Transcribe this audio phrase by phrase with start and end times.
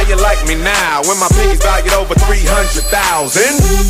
[0.00, 2.88] How you like me now when my pinky's valued over 300,000?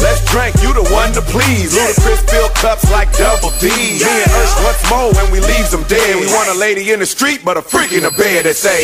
[0.02, 1.70] Let's drink, you the one to please.
[1.70, 3.70] Ludacris fill cups like double D.
[3.70, 6.18] Me and Ursh once more when we leaves them dead.
[6.18, 8.82] We want a lady in the street, but a freak in the bed that say,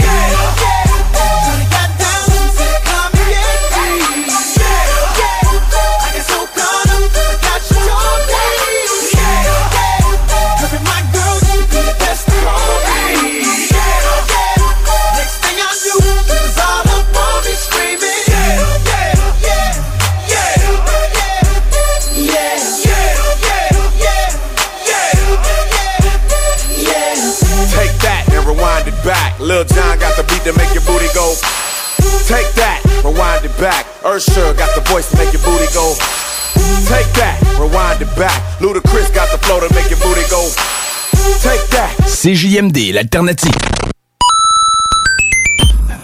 [29.46, 31.39] Lil John got the beat to make your booty go.
[32.27, 33.86] Take that, rewind it back.
[34.02, 35.95] Ursher got the voice to make your booty go.
[36.90, 38.35] Take that, rewind it back.
[38.58, 40.51] Ludacris got the flow to make your booty go.
[41.46, 41.95] Take that.
[42.11, 43.55] CJMD, l'alternative.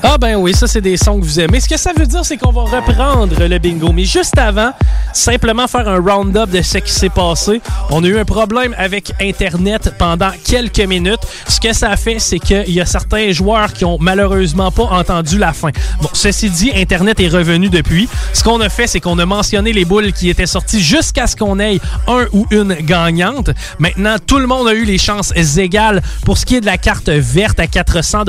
[0.03, 1.61] Ah ben oui, ça c'est des sons que vous aimez.
[1.61, 3.93] Ce que ça veut dire, c'est qu'on va reprendre le bingo.
[3.93, 4.73] Mais juste avant,
[5.13, 7.61] simplement faire un round-up de ce qui s'est passé.
[7.91, 11.21] On a eu un problème avec Internet pendant quelques minutes.
[11.49, 15.39] Ce que ça fait, c'est qu'il y a certains joueurs qui ont malheureusement pas entendu
[15.39, 15.71] la fin.
[16.01, 18.09] Bon, ceci dit, Internet est revenu depuis.
[18.33, 21.37] Ce qu'on a fait, c'est qu'on a mentionné les boules qui étaient sorties jusqu'à ce
[21.37, 23.51] qu'on ait un ou une gagnante.
[23.79, 26.79] Maintenant, tout le monde a eu les chances égales pour ce qui est de la
[26.79, 28.25] carte verte à 400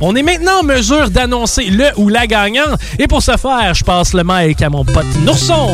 [0.00, 2.80] On est maintenant en mesure d'annoncer le ou la gagnante.
[2.98, 5.68] Et pour ce faire, je passe le mic à mon pote Nourson.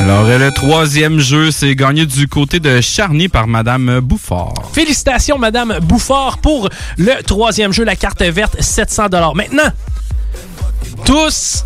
[0.00, 4.52] Alors, le troisième jeu, c'est gagné du côté de Charny par Madame Bouffard.
[4.72, 6.68] Félicitations, Madame Bouffard, pour
[6.98, 9.70] le troisième jeu, la carte verte, 700 Maintenant,
[11.06, 11.64] tous...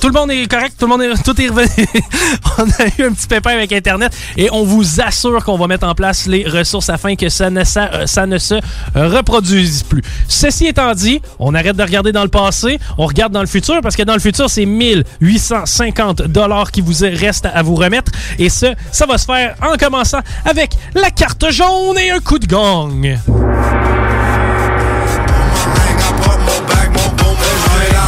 [0.00, 1.68] Tout le monde est correct, tout le monde est, tout est revenu?
[2.58, 5.86] on a eu un petit pépin avec Internet et on vous assure qu'on va mettre
[5.86, 8.54] en place les ressources afin que ça ne, euh, ça ne se
[8.94, 10.02] reproduise plus.
[10.26, 13.80] Ceci étant dit, on arrête de regarder dans le passé, on regarde dans le futur
[13.82, 18.48] parce que dans le futur, c'est 1850 dollars qui vous reste à vous remettre et
[18.48, 22.46] ce, ça va se faire en commençant avec la carte jaune et un coup de
[22.46, 23.18] gang.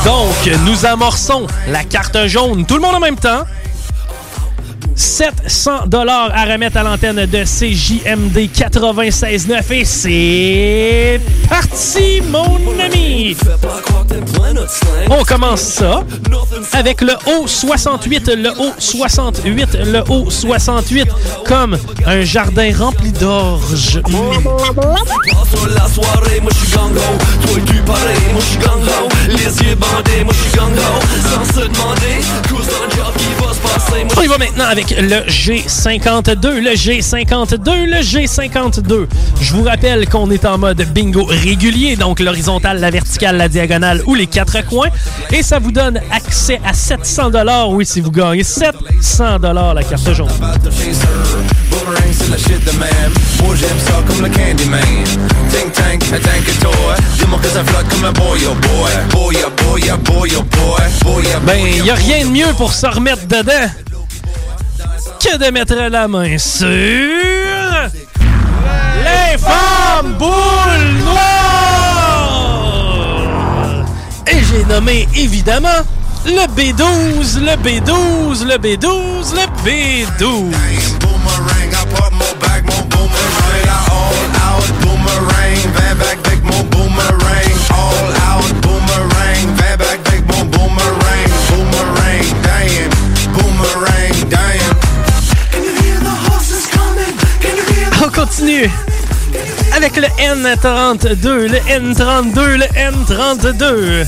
[0.05, 2.67] Donc, nous amorçons la carte jaune.
[2.67, 3.45] Tout le monde en même temps?
[4.95, 13.37] 700 dollars à remettre à l'antenne de CJMD 96.9 et c'est parti mon ami.
[15.11, 16.03] On commence ça
[16.73, 21.09] avec le haut 68, le haut 68, le haut 68
[21.47, 24.01] comme un jardin rempli d'orge.
[34.17, 39.07] On y va maintenant le G52, le G52, le G52.
[39.41, 44.03] Je vous rappelle qu'on est en mode bingo régulier, donc l'horizontale, la verticale, la diagonale
[44.07, 44.89] ou les quatre coins.
[45.31, 49.83] Et ça vous donne accès à 700 dollars, oui, si vous gagnez 700 dollars la
[49.83, 50.29] carte jaune.
[51.71, 52.39] Boomerang c'est la
[61.45, 63.69] Ben, y a rien de mieux pour se remettre dedans
[65.23, 67.93] que de mettre la main sur les
[69.39, 72.35] femmes boules noires.
[74.27, 75.69] Et j'ai nommé évidemment
[76.27, 81.02] le B12, le B12, le B12, le B12.
[98.35, 98.71] Continue
[99.77, 104.07] avec le N32, le N32, le N32.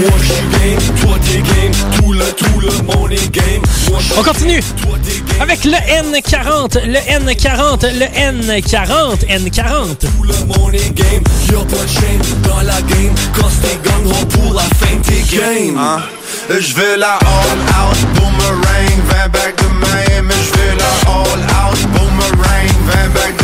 [0.00, 0.10] Moi
[2.14, 3.62] le, tout le monde est game.
[3.90, 4.62] Moi je On continue
[5.40, 9.96] avec le N40, le N40, le N40, N40.
[9.96, 11.22] tout le monde est game.
[11.50, 13.14] Y'a pas de shame dans la game.
[13.36, 15.76] Quand t'es gang, pour la fin, t'es game.
[15.78, 16.02] Hein?
[16.48, 20.30] Je veux la all out boomerang, van back de même.
[20.30, 23.43] Je veux la all out boomerang, van back de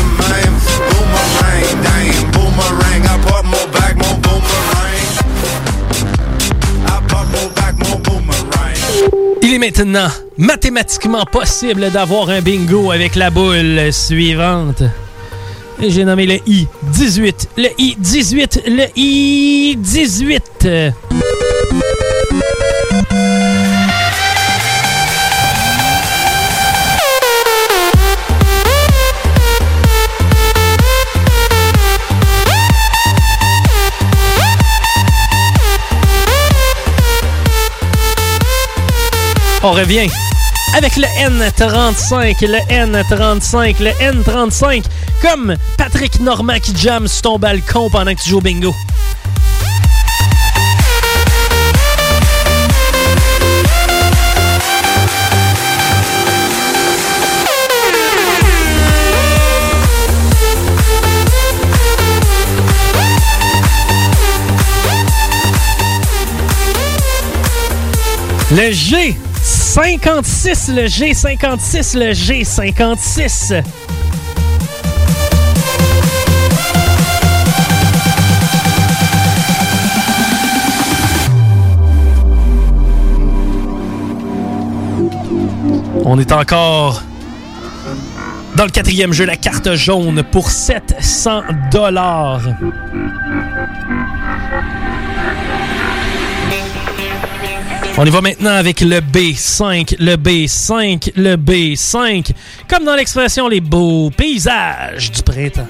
[9.51, 10.07] Il est maintenant
[10.39, 14.85] mathématiquement possible d'avoir un bingo avec la boule suivante.
[15.81, 20.93] J'ai nommé le I-18, le I-18, le I-18.
[39.63, 40.09] On revient
[40.75, 44.85] avec le N35, le N35, le N35,
[45.21, 48.75] comme Patrick Normand qui jamme sur ton balcon pendant que tu joues au bingo.
[68.53, 68.73] Le
[69.71, 73.63] G56, le G56, le G56.
[86.05, 87.05] On est encore
[88.57, 92.43] dans le quatrième jeu, la carte jaune pour 700 dollars.
[98.03, 102.33] On y va maintenant avec le B5, le B5, le B5.
[102.67, 105.69] Comme dans l'expression les beaux paysages du printemps.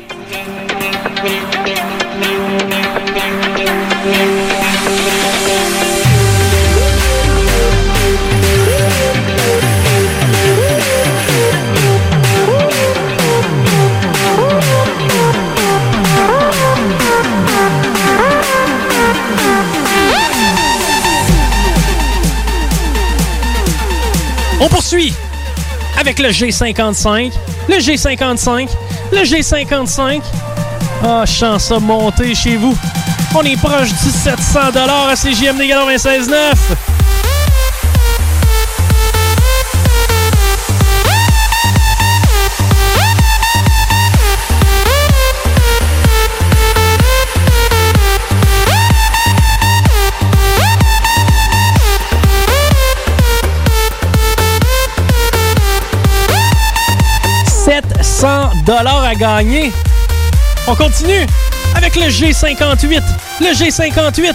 [24.61, 25.15] On poursuit
[25.99, 27.33] avec le G55,
[27.69, 28.69] le G55,
[29.11, 30.21] le G55.
[31.03, 32.77] Ah, je sens ça monter chez vous.
[33.35, 37.00] On est proche du 700 à CJMD 96.9.
[58.67, 59.73] dollars à gagner.
[60.67, 61.27] On continue
[61.75, 63.03] avec le G58.
[63.41, 64.35] Le G58.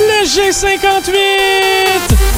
[0.00, 2.29] Le G58.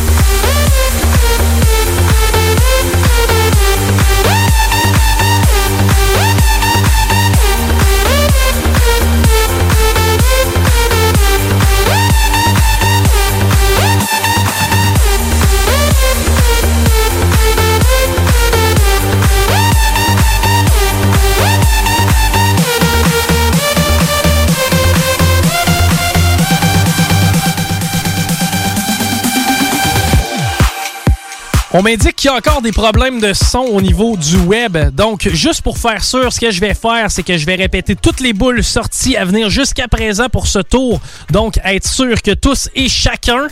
[31.75, 34.77] On m'indique qu'il y a encore des problèmes de son au niveau du web.
[34.95, 37.97] Donc, juste pour faire sûr, ce que je vais faire, c'est que je vais répéter
[37.97, 41.01] toutes les boules sorties à venir jusqu'à présent pour ce tour.
[41.31, 43.49] Donc, être sûr que tous et chacun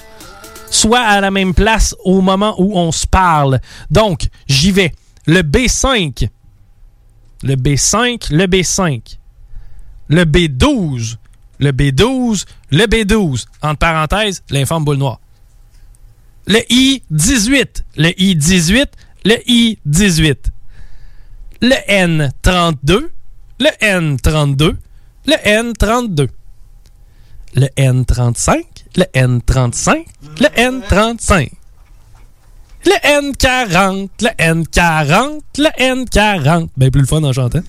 [0.71, 3.59] soient à la même place au moment où on se parle.
[3.91, 4.93] Donc, j'y vais.
[5.27, 6.29] Le B5.
[7.43, 9.17] Le B5, le B5.
[10.09, 11.17] Le B12.
[11.59, 13.47] Le B12, le B12.
[13.63, 15.21] Entre parenthèses, l'informe boule noire
[16.51, 18.87] le I-18, le I-18,
[19.25, 20.37] le I-18.
[21.63, 23.09] le N32,
[23.61, 24.77] le N32,
[25.27, 26.29] le N32,
[27.55, 28.65] le N35,
[28.97, 30.07] le N35,
[30.41, 31.51] le N35.
[32.87, 36.69] Le N40, le N40, le N40.
[36.79, 37.63] Ben plus le fun en chantant.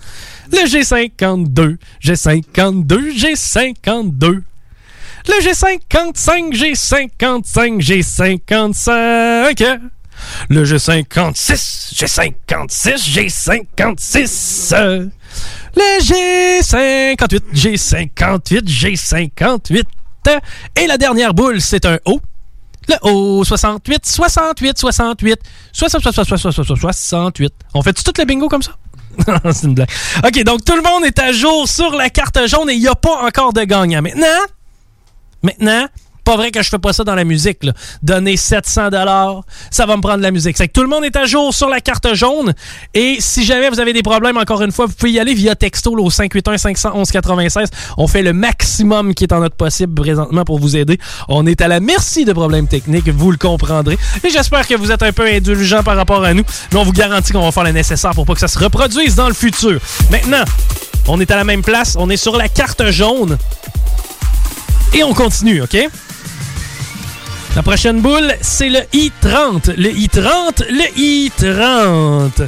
[0.51, 4.43] Le G52, G52, G52.
[5.27, 9.79] Le G55, G55, G55.
[10.49, 15.09] Le G56, G56, G56.
[15.75, 19.83] Le G58, G58, G58.
[20.75, 22.19] Et la dernière boule, c'est un O.
[22.87, 25.39] Le O, 68, 68, 68,
[25.71, 27.53] 68, 68, 68.
[27.73, 28.75] On fait tout le bingo comme ça?
[29.51, 29.89] c'est une blague.
[30.23, 32.87] OK, donc tout le monde est à jour sur la carte jaune et il n'y
[32.87, 34.01] a pas encore de gagnant.
[34.01, 34.25] Maintenant,
[35.43, 35.87] maintenant,
[36.23, 37.63] pas vrai que je fais pas ça dans la musique.
[37.63, 37.73] Là.
[38.03, 40.55] Donner 700 dollars, ça va me prendre de la musique.
[40.55, 42.53] C'est que tout le monde est à jour sur la carte jaune.
[42.93, 45.55] Et si jamais vous avez des problèmes, encore une fois, vous pouvez y aller via
[45.55, 47.69] texto là, au 581 511 96.
[47.97, 50.99] On fait le maximum qui est en notre possible présentement pour vous aider.
[51.27, 53.97] On est à la merci de problèmes techniques, vous le comprendrez.
[54.23, 56.43] Et j'espère que vous êtes un peu indulgent par rapport à nous.
[56.71, 59.15] Mais on vous garantit qu'on va faire le nécessaire pour pas que ça se reproduise
[59.15, 59.79] dans le futur.
[60.11, 60.43] Maintenant,
[61.07, 61.95] on est à la même place.
[61.99, 63.37] On est sur la carte jaune.
[64.93, 65.77] Et on continue, OK?
[67.55, 69.75] La prochaine boule, c'est le I-30.
[69.77, 72.47] Le I-30, le I-30.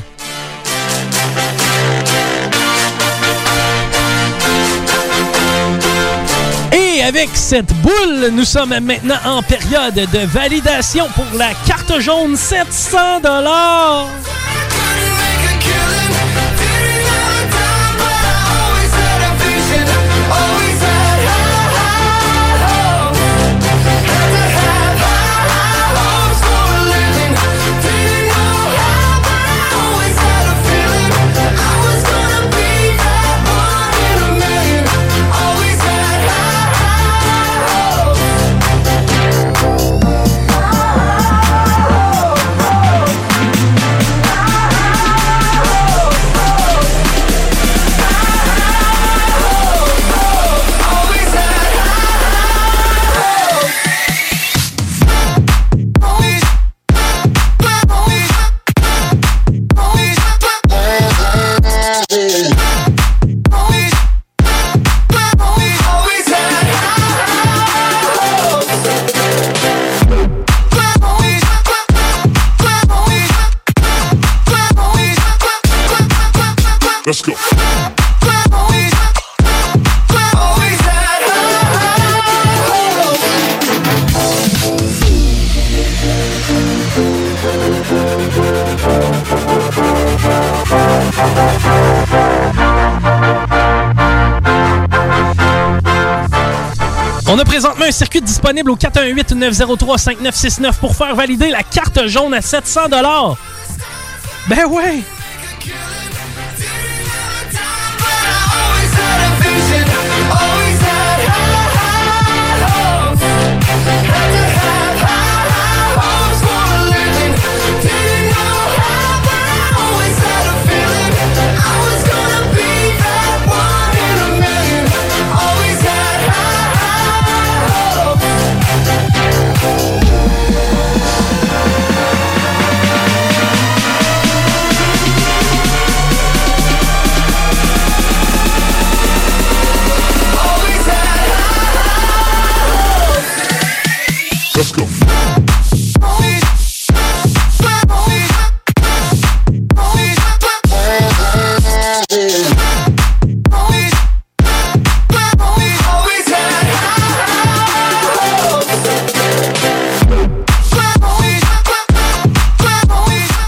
[6.71, 12.35] Et avec cette boule, nous sommes maintenant en période de validation pour la carte jaune
[12.35, 14.07] 700 dollars.
[97.81, 102.89] Un circuit disponible au 418-903-5969 pour faire valider la carte jaune à 700
[104.47, 105.01] Ben ouais!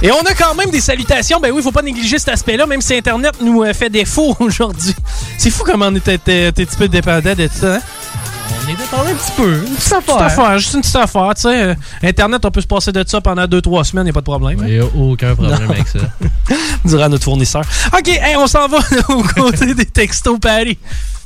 [0.05, 1.39] Et on a quand même des salutations.
[1.39, 4.93] Ben oui, faut pas négliger cet aspect-là, même si Internet nous euh, fait défaut aujourd'hui.
[5.39, 6.13] C'est fou comment on était
[6.47, 7.77] un petit peu dépendant de ça.
[7.77, 7.81] hein?
[8.67, 9.53] On est dépendant un petit peu.
[9.55, 11.63] Une petite Une petite affaire, juste une petite affaire, tu sais.
[11.63, 14.25] euh, Internet, on peut se passer de ça pendant 2-3 semaines, y a pas de
[14.25, 14.59] problème.
[14.59, 14.65] hein?
[14.67, 15.69] Il n'y a aucun problème Non.
[15.71, 15.99] avec ça.
[16.85, 17.63] Dira notre fournisseur.
[17.97, 18.77] OK, hey, on s'en va
[19.09, 20.77] au côté des textos Paris.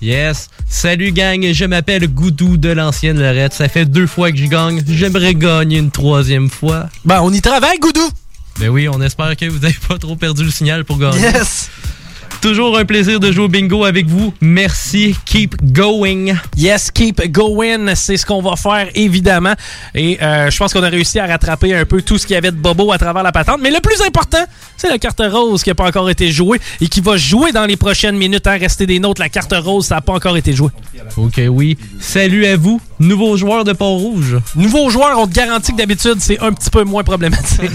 [0.02, 0.48] Yes.
[0.70, 3.54] Salut gang, je m'appelle Goudou de l'ancienne Lorette.
[3.54, 4.82] Ça fait deux fois que je gagne.
[4.88, 6.86] J'aimerais gagner une troisième fois.
[7.04, 8.10] Ben, on y travaille, Goudou.
[8.60, 11.22] Ben oui, on espère que vous n'avez pas trop perdu le signal pour gagner.
[11.22, 11.70] Yes.
[12.42, 14.34] Toujours un plaisir de jouer au bingo avec vous.
[14.40, 15.14] Merci.
[15.26, 16.36] Keep going.
[16.56, 17.96] Yes, keep going.
[17.96, 19.54] C'est ce qu'on va faire, évidemment.
[19.94, 22.38] Et euh, je pense qu'on a réussi à rattraper un peu tout ce qu'il y
[22.38, 23.60] avait de bobo à travers la patente.
[23.62, 24.44] Mais le plus important,
[24.78, 27.66] c'est la carte rose qui n'a pas encore été jouée et qui va jouer dans
[27.66, 28.48] les prochaines minutes.
[28.48, 28.58] Hein.
[28.58, 29.20] Restez des notes.
[29.20, 30.70] La carte rose, ça n'a pas encore été joué.
[31.18, 31.78] Ok, oui.
[32.00, 34.38] Salut à vous, nouveaux joueurs de Port-Rouge.
[34.56, 37.70] Nouveaux joueurs, on te garantit que d'habitude, c'est un petit peu moins problématique.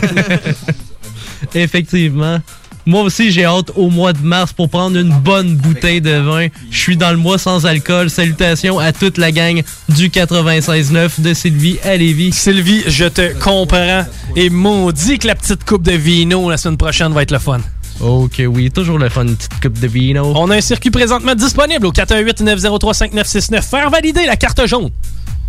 [1.54, 2.38] Effectivement.
[2.86, 6.48] Moi aussi, j'ai hâte au mois de mars pour prendre une bonne bouteille de vin.
[6.70, 8.10] Je suis dans le mois sans alcool.
[8.10, 12.32] Salutations à toute la gang du 96.9 de Sylvie à Lévis.
[12.32, 14.04] Sylvie, je te comprends.
[14.36, 17.60] Et maudit que la petite coupe de vino la semaine prochaine va être le fun.
[18.00, 20.32] Ok, oui, toujours le fun, une petite coupe de vino.
[20.34, 23.62] On a un circuit présentement disponible au 418-903-5969.
[23.62, 24.90] Faire valider la carte jaune.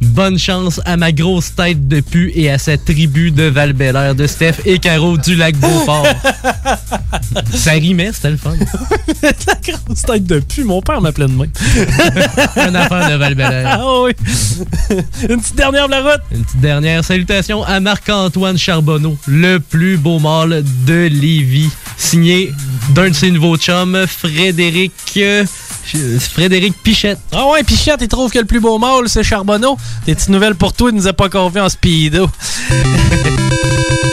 [0.01, 4.27] Bonne chance à ma grosse tête de pu et à sa tribu de val de
[4.27, 6.05] Steph et Caro du lac Beaufort.
[7.53, 8.53] Ça rimait, c'était le fun.
[9.23, 9.31] la
[9.63, 11.49] grosse tête de pu, mon père m'appelait de même.
[12.67, 14.11] Une affaire de val Ah oui.
[15.29, 16.21] Une petite dernière de la route.
[16.31, 17.03] Une petite dernière.
[17.03, 21.69] Salutations à Marc-Antoine Charbonneau, le plus beau mâle de Lévis.
[21.97, 22.51] Signé
[22.89, 24.91] d'un de ses nouveaux chums, Frédéric...
[25.17, 25.45] euh,
[26.19, 27.19] Frédéric Pichette.
[27.31, 29.77] Ah ouais, Pichette, il trouve que le plus beau mâle, c'est Charbonneau.
[30.05, 32.29] Des petites nouvelles pour toi, il nous a pas encore vu en speedo.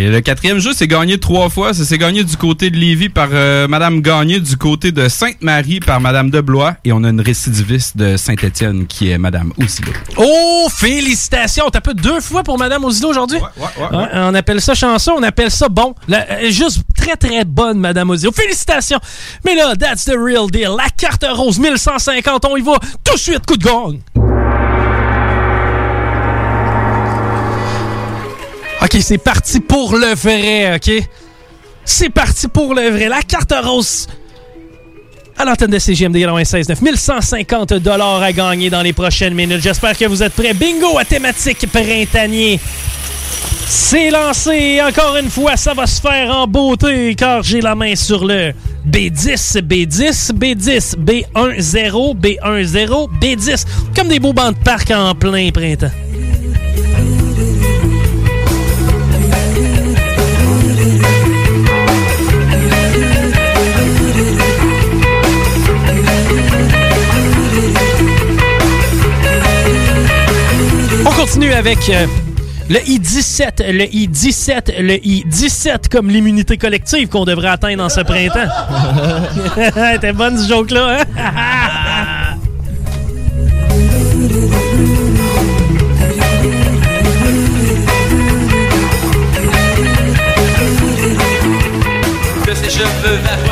[0.00, 1.74] Et le quatrième jeu, c'est gagné trois fois.
[1.74, 5.80] Ça s'est gagné du côté de Lévis par euh, Madame Gagné, du côté de Sainte-Marie
[5.80, 6.76] par Madame Deblois.
[6.84, 9.90] Et on a une récidiviste de Saint-Étienne qui est Madame Osilo.
[10.16, 11.68] Oh, félicitations!
[11.72, 13.38] T'as peu deux fois pour Madame Osilo aujourd'hui?
[13.38, 15.96] Ouais, On appelle ça chanceux, on appelle ça bon.
[16.06, 18.30] La- euh, juste très très bonne, Madame Osilo.
[18.30, 19.00] Félicitations!
[19.44, 20.76] Mais là, that's the real deal.
[20.78, 23.98] La carte rose 1150, on y va tout de suite, coup de gong!
[28.82, 30.90] OK, c'est parti pour le vrai, OK?
[31.84, 33.08] C'est parti pour le vrai.
[33.08, 34.06] La carte rose
[35.36, 36.82] à l'antenne de CGMD 96.9.
[36.82, 39.62] 1150 dollars à gagner dans les prochaines minutes.
[39.62, 40.52] J'espère que vous êtes prêts.
[40.52, 42.60] Bingo à thématique printanier.
[43.66, 44.80] C'est lancé.
[44.82, 48.52] Encore une fois, ça va se faire en beauté car j'ai la main sur le
[48.86, 53.66] B10, B10, B10, B10, B10, B10.
[53.94, 55.90] Comme des beaux bancs de parc en plein printemps.
[71.08, 72.06] On continue avec euh,
[72.68, 78.46] le I-17, le I-17, le I-17 comme l'immunité collective qu'on devrait atteindre en ce printemps.
[80.02, 82.36] T'es bonne ce joke-là, hein?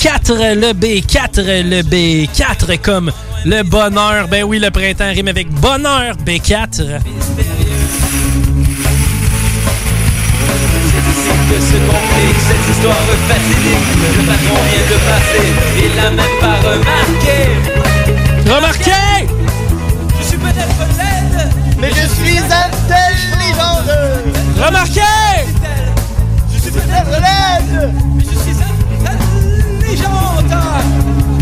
[0.00, 3.12] 4, le B4, le B4 comme
[3.44, 4.28] le bonheur.
[4.28, 6.78] Ben oui, le printemps rime avec bonheur, B4.
[11.50, 12.96] de ce conflit, cette histoire
[13.28, 13.88] facilite.
[14.16, 15.48] Le patron vient de passer,
[15.84, 17.38] il l'a même pas remarqué.
[18.50, 19.26] Remarqué
[20.18, 23.90] Je suis peut-être laide, mais je suis intelligente.
[24.64, 25.00] Remarqué
[26.54, 27.29] Je suis peut-être laide.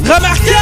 [0.09, 0.53] Remarquez!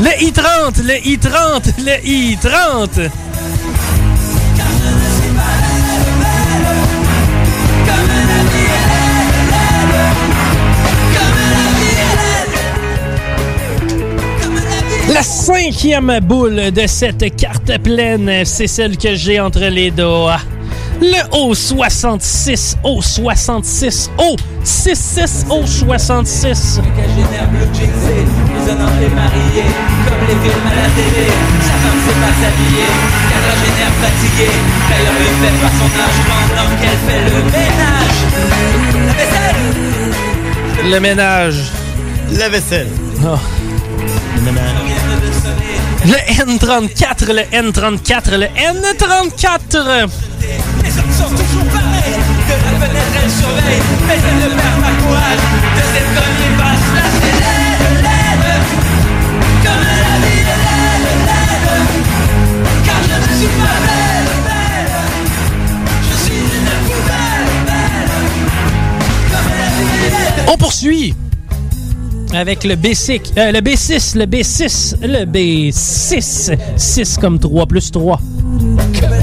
[0.00, 3.10] Le I-30, le I-30, le I-30.
[15.12, 20.38] La cinquième boule de cette carte pleine, c'est celle que j'ai entre les doigts.
[21.00, 26.80] Le O66, O66, O66, O66.
[26.94, 29.70] Cagénaire bleu jeansé, résonnant les mariés,
[30.04, 31.26] comme les films à la télé.
[31.62, 32.88] Sa femme sait pas s'habiller,
[33.30, 34.50] quadragénaire fatigué.
[34.90, 38.20] D'ailleurs, il fait pas son âge pendant qu'elle fait le ménage.
[39.08, 39.60] La vaisselle,
[40.84, 41.60] Le ménage.
[43.24, 43.38] Oh.
[46.06, 50.08] Le N34, le N34, le N34.
[51.30, 52.18] Sont toujours pareils.
[52.48, 55.42] De la fenêtre, elle surveille, mais elle ne perd pas courage.
[55.76, 57.04] De cette conne, il passe la
[57.40, 58.48] laide, laide.
[59.62, 61.70] Comme la vie est laide, laide.
[62.84, 64.90] Car je ne suis pas belle, belle.
[66.08, 68.12] Je suis une poubelle, belle.
[69.30, 70.48] Comme la vie est laide.
[70.48, 71.14] On poursuit
[72.32, 76.56] avec le B6, euh, le B6, le B6, le B6.
[76.76, 78.20] 6 comme 3 plus 3.
[79.00, 79.19] Comme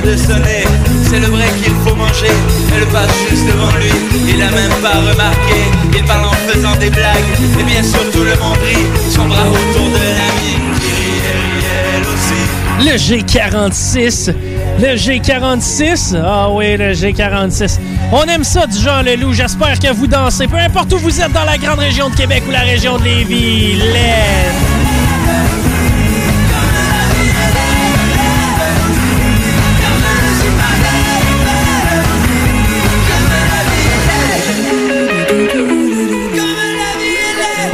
[0.00, 0.64] de sonner,
[1.08, 2.32] c'est le vrai qu'il faut manger.
[2.76, 3.92] Elle passe juste devant lui,
[4.28, 5.70] il a même pas remarqué.
[5.94, 7.24] Il parle en faisant des blagues,
[7.58, 8.86] et bien sûr tout le monde rit.
[9.10, 9.98] Son bras autour de
[11.94, 12.34] elle aussi.
[12.78, 14.34] Le G46.
[14.78, 16.14] Le G46.
[16.22, 17.78] Ah oui, le G46.
[18.12, 19.32] On aime ça du genre le loup.
[19.32, 20.46] J'espère que vous dansez.
[20.46, 23.04] Peu importe où vous êtes dans la grande région de Québec ou la région de
[23.04, 23.76] Lévis.
[23.76, 24.76] Let's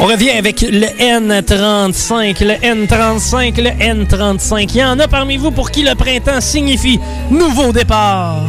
[0.02, 4.70] On revient avec le N35, le N35, le N35.
[4.74, 6.98] Il y en a parmi vous pour qui le printemps signifie
[7.30, 8.42] nouveau départ.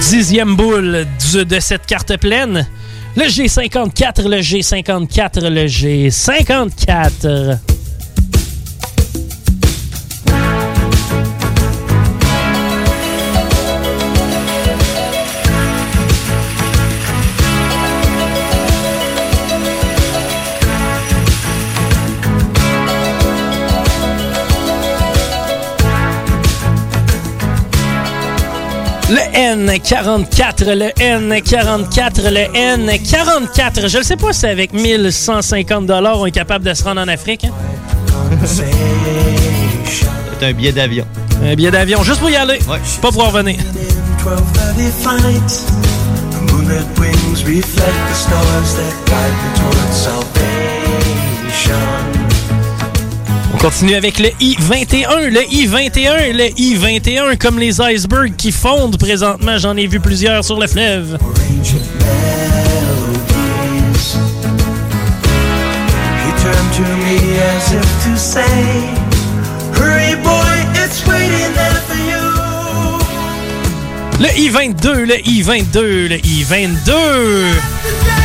[0.00, 2.68] Dixième boule de cette carte pleine.
[3.16, 7.58] Le G54, le G54, le G54.
[29.10, 32.46] Le N44, le N44, le
[32.86, 33.88] N44.
[33.88, 37.44] Je ne sais pas si avec 1150 on est capable de se rendre en Afrique.
[37.44, 37.50] hein?
[40.38, 41.04] C'est un billet d'avion.
[41.42, 42.60] Un billet d'avion juste pour y aller.
[43.02, 43.56] Pas pour en revenir.
[53.60, 59.58] Continue avec le I-21, le I-21, le I-21, comme les icebergs qui fondent présentement.
[59.58, 61.18] J'en ai vu plusieurs sur le fleuve.
[74.20, 78.19] Le I-22, le I-22, le I-22.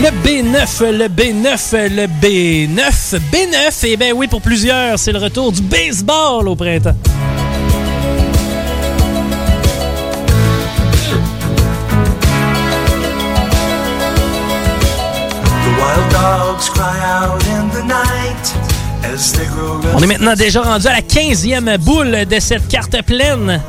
[0.00, 3.18] Le B9, le B9, le B9.
[3.32, 6.94] B9, et ben oui, pour plusieurs, c'est le retour du baseball au printemps.
[19.94, 23.60] On est maintenant déjà rendu à la 15e boule de cette carte pleine.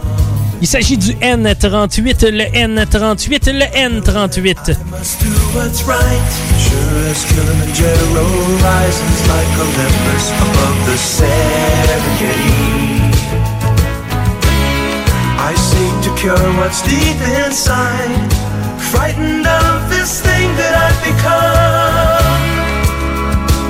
[0.62, 4.76] Il s'agit du N38, le N38, le N38.
[4.92, 6.32] must do what's right.
[6.60, 8.26] Sure as Kilimanjaro
[8.62, 12.60] rises like Olympus above the Serengeti.
[15.40, 18.34] I seek to cure what's deep inside,
[18.92, 22.20] frightened of this thing that I've become.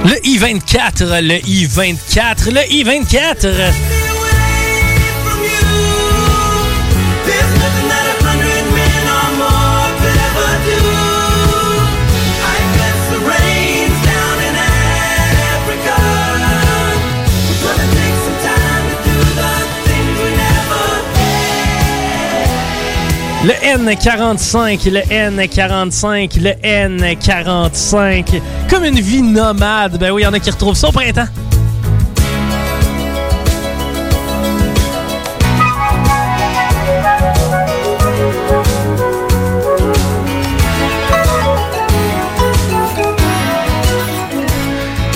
[0.05, 4.08] Le I-24, le I-24, le I-24.
[23.41, 28.41] Le N45, le N45, le N45.
[28.69, 29.97] Comme une vie nomade.
[29.97, 31.23] Ben oui, il y en a qui retrouvent ça au printemps.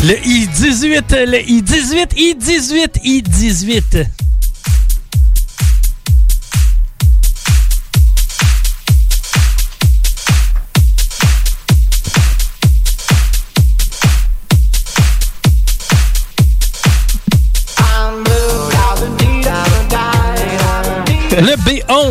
[0.05, 4.05] Le I-18, le I-18, I-18, I-18.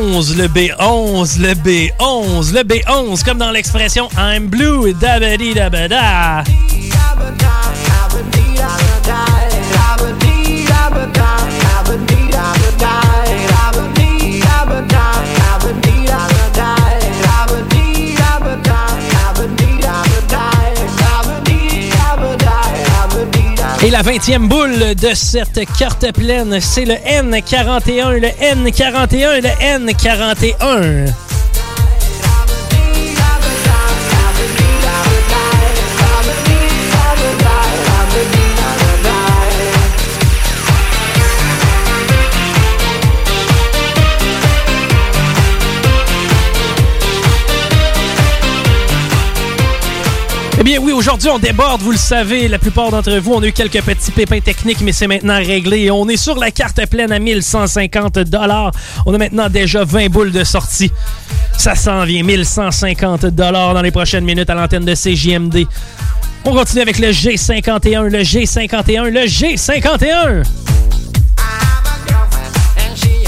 [0.02, 6.42] B11, le B11, le B11, le B11, comme dans l'expression I'm blue, dabadi dabada.
[23.85, 29.49] Et la 20e boule de cette carte pleine, c'est le N41, le N41, le
[29.88, 31.32] N41.
[50.62, 53.48] Eh bien oui, aujourd'hui on déborde, vous le savez, la plupart d'entre vous, on a
[53.48, 55.90] eu quelques petits pépins techniques, mais c'est maintenant réglé.
[55.90, 58.70] On est sur la carte pleine à 1150 dollars.
[59.05, 60.92] On a maintenant déjà 20 boules de sortie.
[61.59, 65.66] Ça s'en vient, 1150 dollars dans les prochaines minutes à l'antenne de CJMD.
[66.44, 70.44] On continue avec le G51, le G51, le G51.
[72.79, 73.22] and she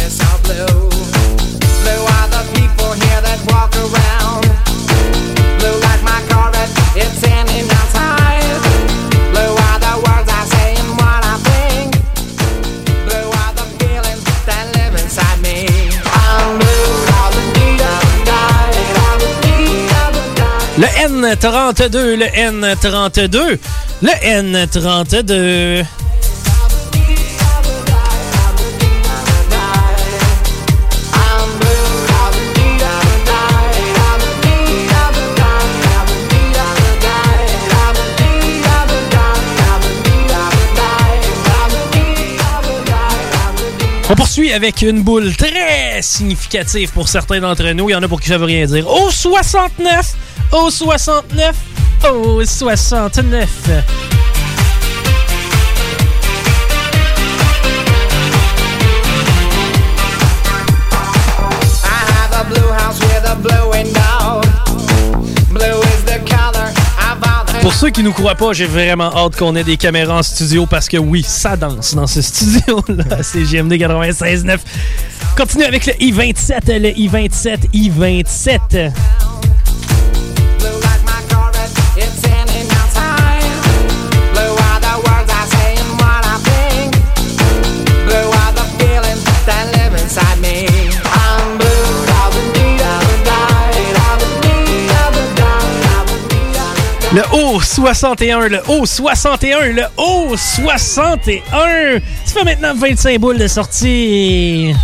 [21.26, 23.58] N32, le N32,
[24.02, 25.84] le N32.
[44.10, 45.50] On poursuit avec une boule très
[46.02, 47.90] significative pour certains d'entre nous.
[47.90, 48.88] Il y en a pour qui ça veut rien dire.
[48.88, 50.14] Au 69,
[50.52, 51.56] au 69,
[52.12, 54.23] au 69.
[67.64, 70.66] Pour ceux qui nous croient pas, j'ai vraiment hâte qu'on ait des caméras en studio
[70.66, 73.22] parce que oui, ça danse dans ce studio-là.
[73.22, 74.58] C'est GMD 96.9.
[75.34, 78.92] Continue avec le I-27, le I-27, I-27.
[97.18, 97.20] Of a die.
[97.20, 102.00] Le O61, le O61, le O61.
[102.24, 104.74] Ça fait maintenant 25 boules de sortie.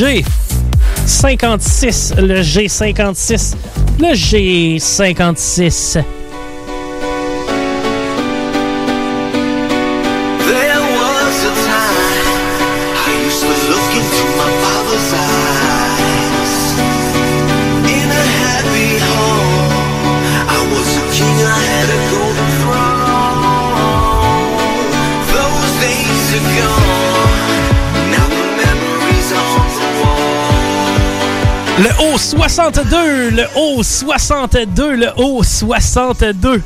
[0.00, 0.22] Le
[1.06, 3.54] G56, le G56,
[3.98, 6.02] le G56.
[32.20, 36.62] 62, le haut 62, le haut 62.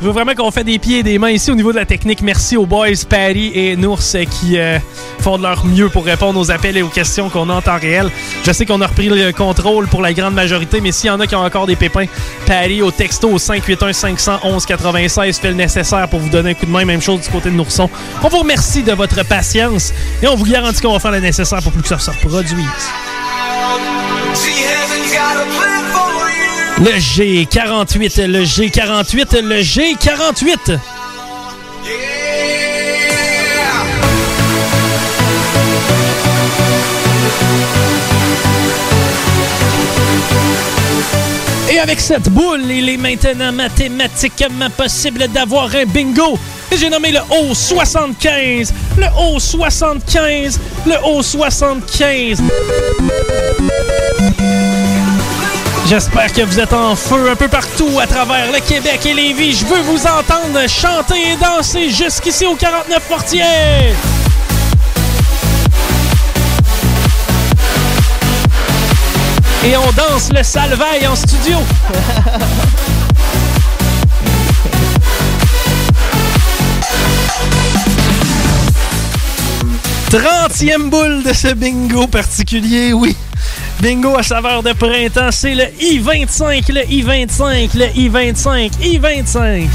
[0.00, 1.84] Je veux vraiment qu'on fasse des pieds et des mains ici au niveau de la
[1.84, 2.22] technique.
[2.22, 4.78] Merci aux boys Paris et Nours euh, qui euh,
[5.18, 7.78] font de leur mieux pour répondre aux appels et aux questions qu'on a en temps
[7.78, 8.10] réel.
[8.42, 11.20] Je sais qu'on a repris le contrôle pour la grande majorité, mais s'il y en
[11.20, 12.06] a qui ont encore des pépins,
[12.46, 16.64] Paris au texto au 581 511 96 fait le nécessaire pour vous donner un coup
[16.64, 16.86] de main.
[16.86, 17.90] Même chose du côté de Nourson.
[18.24, 21.62] On vous remercie de votre patience et on vous garantit qu'on va faire le nécessaire
[21.62, 22.64] pour plus que ça se reproduise.
[26.78, 30.78] Le G48, le G48, le G48.
[41.70, 46.38] Et avec cette boule, il est maintenant mathématiquement possible d'avoir un bingo.
[46.76, 52.38] J'ai nommé le O75, le O75, le O75.
[55.90, 59.54] J'espère que vous êtes en feu un peu partout à travers le Québec et Lévis.
[59.54, 63.42] Je veux vous entendre chanter et danser jusqu'ici au 49 Portier.
[69.64, 71.58] Et on danse le salvaille en studio.
[80.10, 83.16] 30e boule de ce bingo particulier, oui.
[83.80, 89.68] Bingo à saveur de printemps, c'est le I-25, le I-25, le I-25, I-25.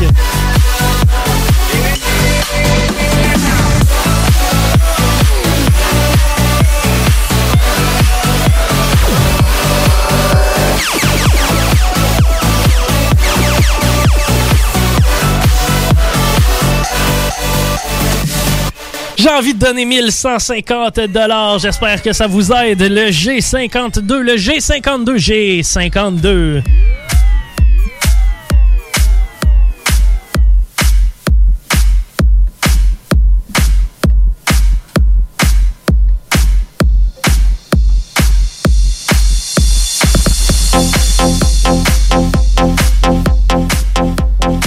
[19.25, 21.57] J'ai envie de donner 1150 dollars.
[21.57, 22.79] J'espère que ça vous aide.
[22.79, 26.61] Le G52, le G52, G52.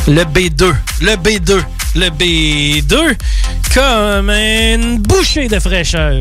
[0.08, 1.60] Le B2, le B2,
[1.94, 3.14] le B2,
[3.74, 6.18] comme une bouchée de fraîcheur.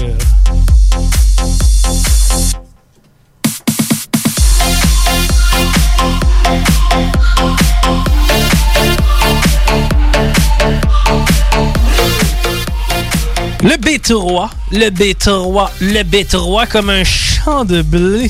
[13.63, 18.29] Le B3, le B3, le B3 comme un champ de blé.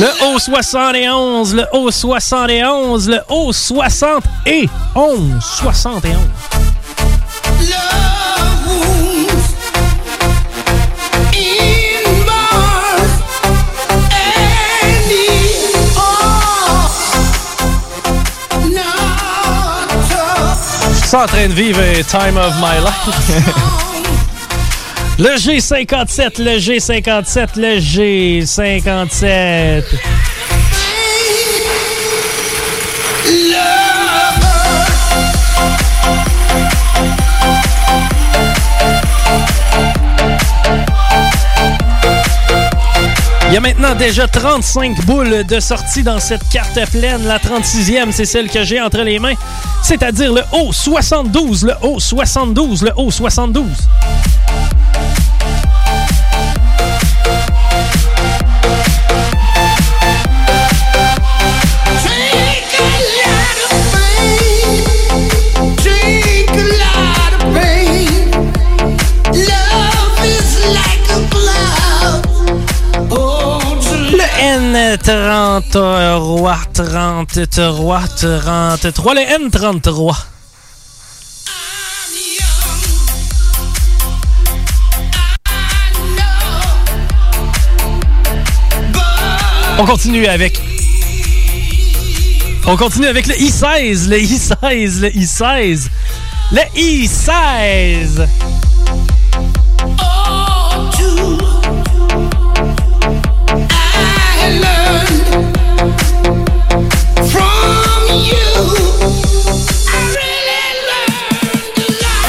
[0.00, 6.16] Le O71, le O71, le O60 et 11, 71.
[20.94, 23.84] Je suis en train de vivre un time of my life.
[25.22, 29.84] Le G57, le G57, le G57.
[43.46, 47.26] Il y a maintenant déjà 35 boules de sortie dans cette carte pleine.
[47.26, 49.34] La 36e, c'est celle que j'ai entre les mains,
[49.82, 53.66] c'est-à-dire le O72, le O72, le O72.
[53.66, 54.59] Le
[74.72, 78.08] N33, 33,
[78.78, 80.16] 33, le N33.
[89.78, 90.60] On continue avec.
[92.66, 95.88] On continue avec le I-16, le I-16, le I-16.
[96.52, 98.59] Le I-16.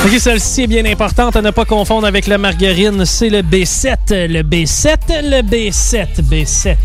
[0.04, 3.06] Ok, celle-ci est bien importante à ne pas confondre avec la margarine.
[3.06, 6.78] C'est le B7, le B7, le B7, B7.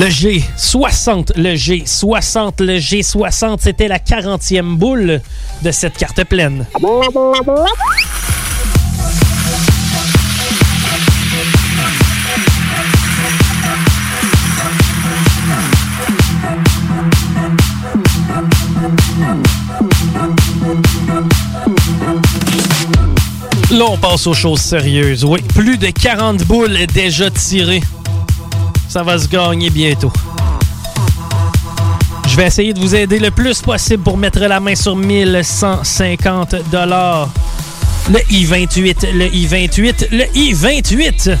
[0.00, 5.20] Le G60, le G60, le G60, c'était la 40e boule
[5.60, 6.64] de cette carte pleine.
[23.70, 25.26] Là, on passe aux choses sérieuses.
[25.26, 27.82] Oui, plus de 40 boules déjà tirées.
[28.90, 30.10] Ça va se gagner bientôt.
[32.26, 36.56] Je vais essayer de vous aider le plus possible pour mettre la main sur 1150
[36.72, 37.28] dollars.
[38.10, 41.38] Le I-28, le I-28, le I-28.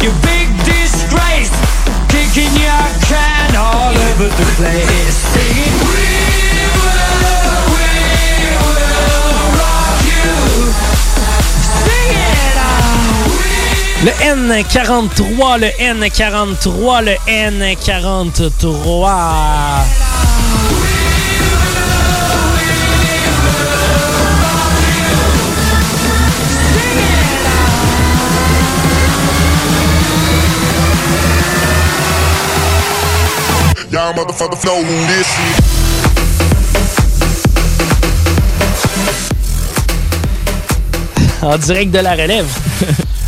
[0.00, 1.50] You big disgrace,
[2.08, 5.97] kicking your can all over the place.
[14.38, 18.54] N43, le N43, le N43.
[33.90, 35.64] Y'all motherfucker flow this shit.
[41.42, 42.46] En direct de la relève.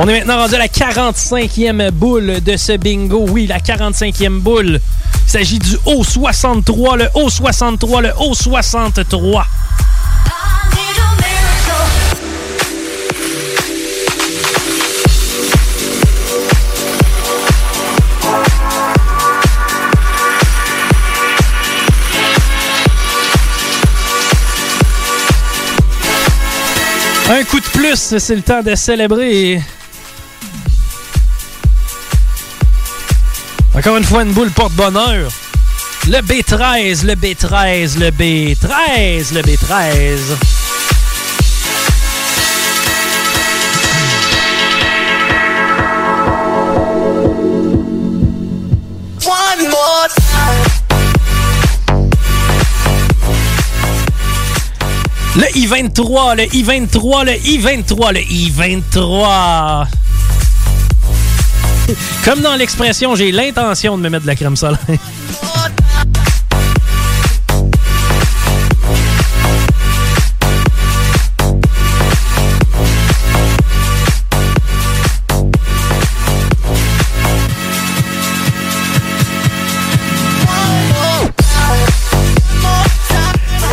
[0.00, 3.26] On est maintenant rendu à la 45e boule de ce bingo.
[3.30, 4.78] Oui, la 45e boule.
[5.24, 9.42] Il s'agit du O63, le O63, le O63.
[27.30, 29.60] Un coup de plus, c'est le temps de célébrer.
[33.78, 35.30] Encore une fois, une boule porte-bonheur.
[36.08, 40.18] Le B13, le B13, le B13, le B13.
[49.24, 50.64] One more time.
[55.36, 59.86] Le I-23, le I-23, le I-23, le I-23.
[62.24, 64.78] Comme dans l'expression, j'ai l'intention de me mettre de la crème solaire.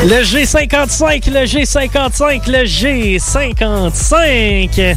[0.08, 4.96] Le G55, le G55, le G55.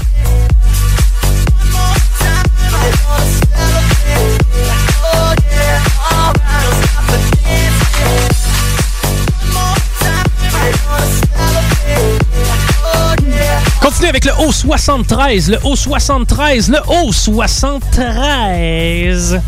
[14.09, 19.38] Avec le O73, le O73, le O73.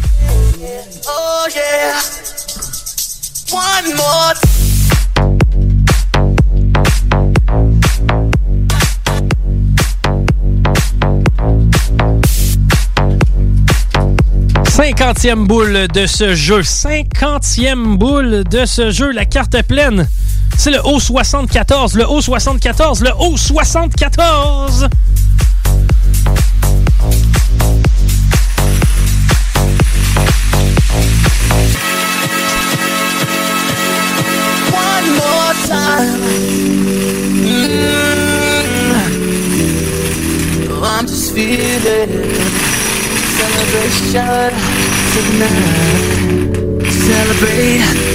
[1.09, 1.97] Oh yeah.
[3.55, 4.35] One more.
[14.69, 16.63] Cinquantième boule de ce jeu.
[16.63, 19.11] Cinquantième boule de ce jeu.
[19.11, 20.07] La carte pleine.
[20.63, 24.91] C'est le O74, le O74, le O74.
[34.71, 36.21] One more time.
[37.41, 37.65] Mm.
[40.85, 42.11] I'm just feeling
[43.39, 44.53] celebration
[45.15, 46.85] tonight.
[46.93, 48.10] Celebrate.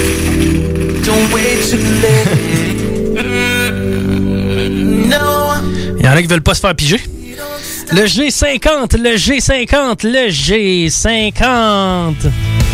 [5.98, 7.00] Il y en a qui veulent pas se faire piger.
[7.92, 12.65] Le G50, le G50, le G50.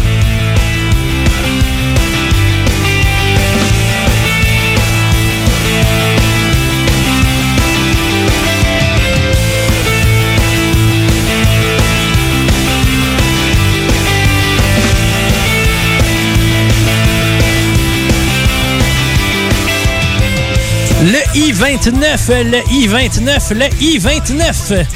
[21.03, 24.87] Le I-29, le I-29, le I-29.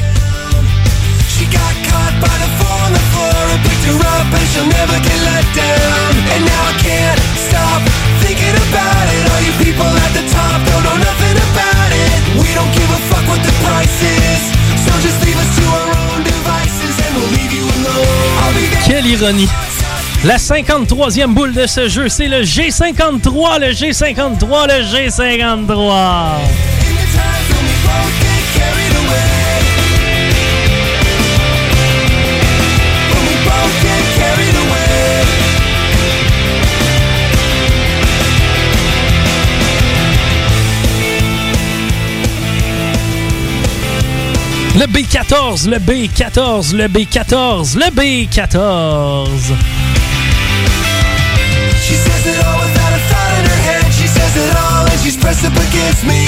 [1.27, 4.71] She got caught by the fall on the floor and picked her up and she'll
[4.71, 6.15] never get let down.
[6.31, 7.19] And now I can't
[7.51, 7.83] stop
[8.23, 9.23] thinking about it.
[9.35, 12.39] All you people at the top don't know nothing about it.
[12.39, 14.41] We don't give a fuck what the price is.
[14.87, 18.47] So just leave us to our own devices and we'll leave you alone.
[18.47, 18.79] I'll be there.
[18.87, 19.51] Quelle ironie.
[20.27, 26.41] La 53e boule de ce jeu, c'est le G53, le G53, le G53.
[44.75, 49.53] Le B14, le B14, le B14, le B14.
[51.87, 53.87] She says it all without a thought in her head.
[53.95, 56.27] She says it all and she's pressed up against me.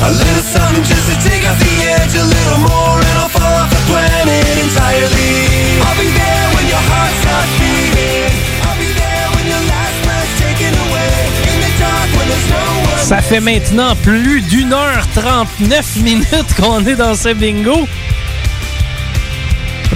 [0.00, 2.16] A little something just to take off the edge.
[2.16, 5.36] A little more and I'll fall off the planet entirely.
[5.84, 8.32] I'll be there when your heart stops beating.
[8.64, 11.12] I'll be there when your last breath's taken away.
[11.52, 13.04] In the dark when there's no one.
[13.04, 17.86] Ça fait maintenant plus d'une heure 39 minutes qu'on est dans ce bingo.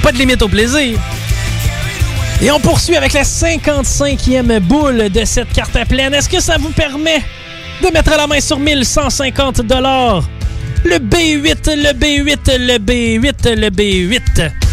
[0.03, 0.99] Pas de limite au plaisir.
[2.43, 6.13] Et on poursuit avec la 55e boule de cette carte à pleine.
[6.15, 7.23] Est-ce que ça vous permet
[7.83, 10.25] de mettre la main sur 1150 dollars?
[10.85, 14.64] Le B8, le B8, le B8, le B8.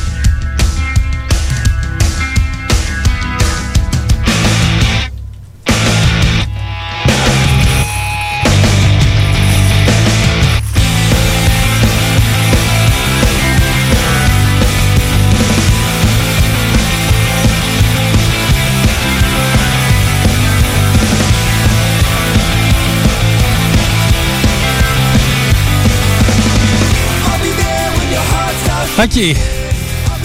[29.04, 29.36] OK.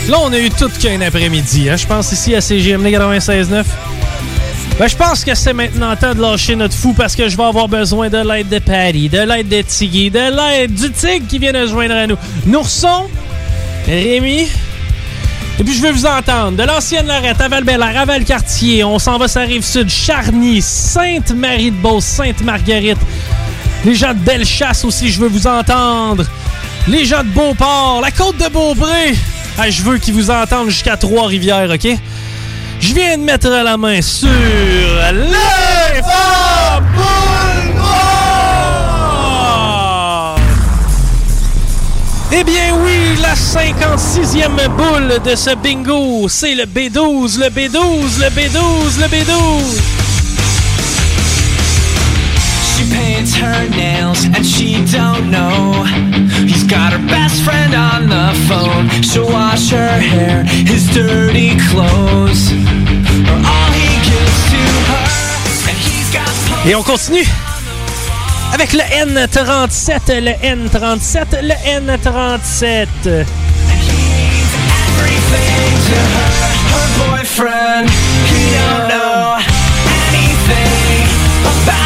[0.08, 3.64] Là, on a eu tout qu'un après-midi, hein, je pense, ici à CGMD 96.9.
[4.78, 7.44] Ben, je pense que c'est maintenant temps de lâcher notre fou parce que je vais
[7.44, 11.38] avoir besoin de l'aide de Patty, de l'aide de Tiggy, de l'aide du Tigre qui
[11.38, 12.18] vient de joindre à nous.
[12.44, 13.06] Nourson,
[13.86, 14.48] Rémi,
[15.58, 16.58] et puis je veux vous entendre.
[16.58, 20.60] De l'ancienne Lorette à val à Valcartier, on s'en va sur la rive sud, Charny,
[20.60, 22.98] Sainte-Marie-de-Beauce, Sainte-Marguerite.
[23.86, 26.26] Les gens de Bellechasse aussi, je veux vous entendre.
[26.88, 29.14] Les gens de Beauport, la côte de Beaupré.
[29.68, 31.88] Je veux qu'ils vous entendent jusqu'à Trois-Rivières, OK?
[32.78, 34.28] Je viens de mettre la main sur
[35.12, 36.10] l'info
[42.32, 48.28] Eh bien oui, la 56e boule de ce bingo, c'est le B12, le B12, le
[48.28, 49.95] B12, le B12.
[49.95, 49.95] She
[53.26, 55.84] paints her nails and she don't know.
[56.46, 62.52] He's got her best friend on the phone She'll wash her hair, his dirty clothes.
[63.30, 65.06] Or all he gives to her
[65.68, 66.28] And he's got
[66.66, 67.26] Et on continue
[68.52, 73.26] avec le N37, le N37, le N37.
[74.86, 76.30] everything to her.
[76.72, 79.36] Her boyfriend, he don't know
[80.08, 81.04] anything
[81.42, 81.85] about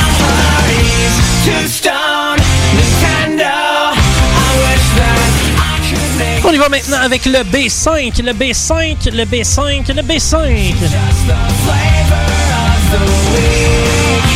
[6.44, 10.74] On y va maintenant avec le B5, le B5, le B5, le B5.
[10.80, 12.26] just the flavor
[12.66, 14.30] of the week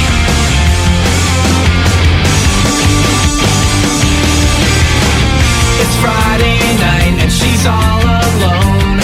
[5.83, 9.01] It's Friday night and she's all alone.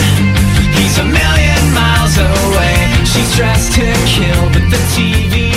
[0.79, 3.05] He's a million miles away.
[3.05, 5.50] She's dressed to kill, but the TV's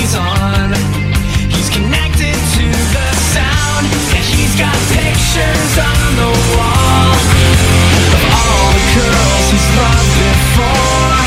[5.33, 7.13] pictures on the wall
[8.13, 11.17] of all the girls he's loved before.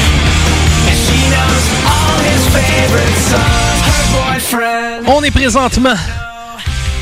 [0.86, 3.82] And she knows all his favorite songs.
[3.82, 5.08] Her boyfriend.
[5.08, 5.96] On est présentement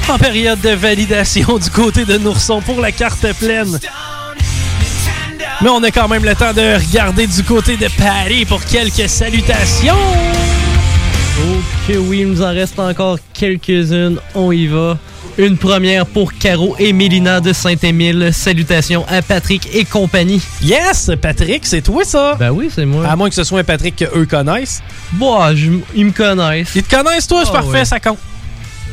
[0.08, 3.78] en période de validation du côté de Nourson pour la carte pleine.
[5.60, 9.08] Mais on a quand même le temps de regarder du côté de Paris pour quelques
[9.08, 9.94] salutations.
[11.38, 14.18] Ok, oui, il nous en reste encore quelques-unes.
[14.34, 14.98] On y va.
[15.36, 18.30] Une première pour Caro et Mélina de Saint-Émile.
[18.32, 20.40] Salutations à Patrick et compagnie.
[20.62, 22.36] Yes, Patrick, c'est toi ça?
[22.38, 23.04] Ben oui, c'est moi.
[23.08, 24.80] À moins que ce soit un Patrick qu'eux connaissent.
[25.12, 26.70] Bon, je- ils me connaissent.
[26.76, 27.42] Ils te connaissent, toi?
[27.44, 27.84] C'est Ah, parfait, ouais.
[27.84, 28.18] ça compte.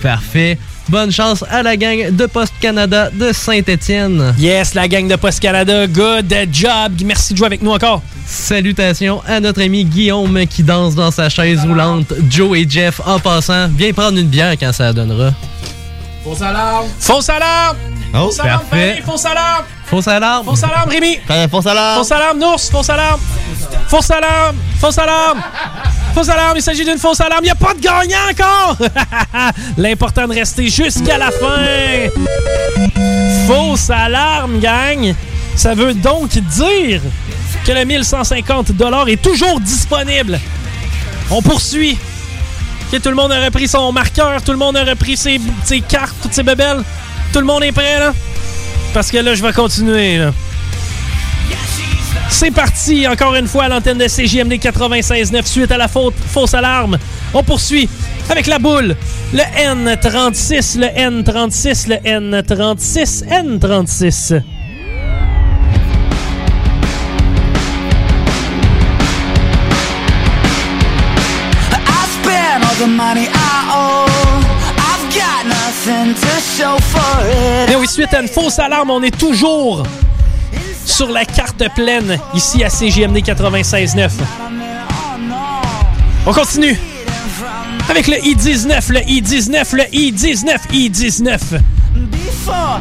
[0.02, 0.58] Parfait.
[0.90, 4.34] Bonne chance à la gang de Post Canada de Saint-Étienne.
[4.40, 6.94] Yes, la gang de Post Canada, good job.
[7.06, 8.02] Merci de jouer avec nous encore.
[8.26, 12.12] Salutations à notre ami Guillaume qui danse dans sa chaise roulante.
[12.30, 15.32] Joe et Jeff, en passant, viens prendre une bière quand ça donnera.
[16.24, 16.88] Fausse alarme.
[17.00, 17.78] Fausse alarme.
[18.14, 18.66] Oh, Fausse alarme,
[19.06, 19.66] Fausse alarme.
[19.86, 20.46] Fausse alarme.
[20.46, 21.20] Fausse alarme, Rémi.
[21.50, 21.98] Fausse alarme.
[21.98, 22.62] Fausse alarme, Nours.
[22.72, 23.20] Fausse alarme.
[23.88, 24.58] Fausse alarme.
[24.80, 25.42] Fausse alarme.
[26.14, 26.58] Fausse alarme.
[26.58, 27.42] Il s'agit d'une fausse alarme.
[27.44, 28.78] Il n'y a pas de gagnant encore.
[29.78, 32.10] L'important de rester jusqu'à la fin.
[33.48, 35.16] Fausse alarme, gang.
[35.56, 37.02] Ça veut donc dire
[37.66, 38.72] que le 1150
[39.08, 40.40] est toujours disponible.
[41.32, 41.98] On poursuit.
[43.00, 45.40] Tout le monde a repris son marqueur, tout le monde a repris ses,
[45.88, 46.84] cartes, toutes ses bébelles.
[47.32, 48.14] Tout le monde est prêt, là?
[48.94, 50.34] Parce que là, je vais continuer, là.
[52.30, 56.54] C'est parti, encore une fois, à l'antenne de CJMD 96.9 suite à la faute, fausse
[56.54, 56.98] alarme.
[57.34, 57.88] On poursuit
[58.30, 58.96] avec la boule.
[59.34, 64.42] Le N36, le N36, le N36, N36.
[77.70, 79.84] Et oui, suite à une fausse alarme, on est toujours
[80.86, 84.10] sur la carte pleine ici à CGMD 96.9.
[86.26, 86.80] On continue
[87.90, 91.40] avec le I-19, le I-19, le I-19, I-19.
[91.94, 92.80] Before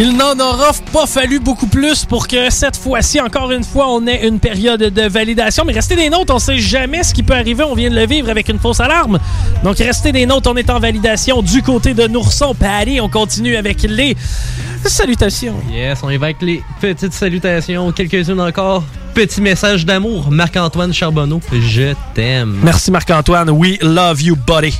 [0.00, 4.06] Il n'en aura pas fallu beaucoup plus pour que cette fois-ci, encore une fois, on
[4.06, 5.64] ait une période de validation.
[5.64, 7.64] Mais restez des notes, on sait jamais ce qui peut arriver.
[7.64, 9.18] On vient de le vivre avec une fausse alarme.
[9.64, 12.54] Donc restez des notes, on est en validation du côté de Nourson.
[12.60, 14.16] Allez, on continue avec les
[14.84, 15.56] salutations.
[15.68, 18.84] Yes, on y va avec les petites salutations, quelques-unes encore.
[19.14, 22.60] Petit message d'amour, Marc-Antoine Charbonneau, je t'aime.
[22.62, 23.50] Merci Marc-Antoine.
[23.50, 24.78] We love you, buddy.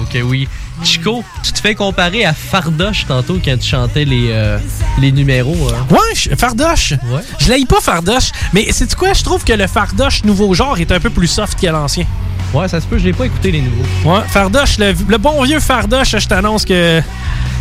[0.00, 0.48] Ok, oui.
[0.82, 4.58] Chico, tu te fais comparer à Fardoche tantôt quand tu chantais les, euh,
[5.00, 5.56] les numéros.
[5.72, 5.86] hein?
[5.90, 6.92] Ouais, Fardoche?
[7.10, 7.22] Ouais.
[7.38, 9.12] Je l'haïs pas Fardoche, mais c'est quoi?
[9.12, 12.04] Je trouve que le Fardoche nouveau genre est un peu plus soft que l'ancien.
[12.52, 13.84] Ouais, ça se peut, je l'ai pas écouté les nouveaux.
[14.14, 17.00] Ouais, Fardoche, le, le bon vieux Fardoche, je t'annonce que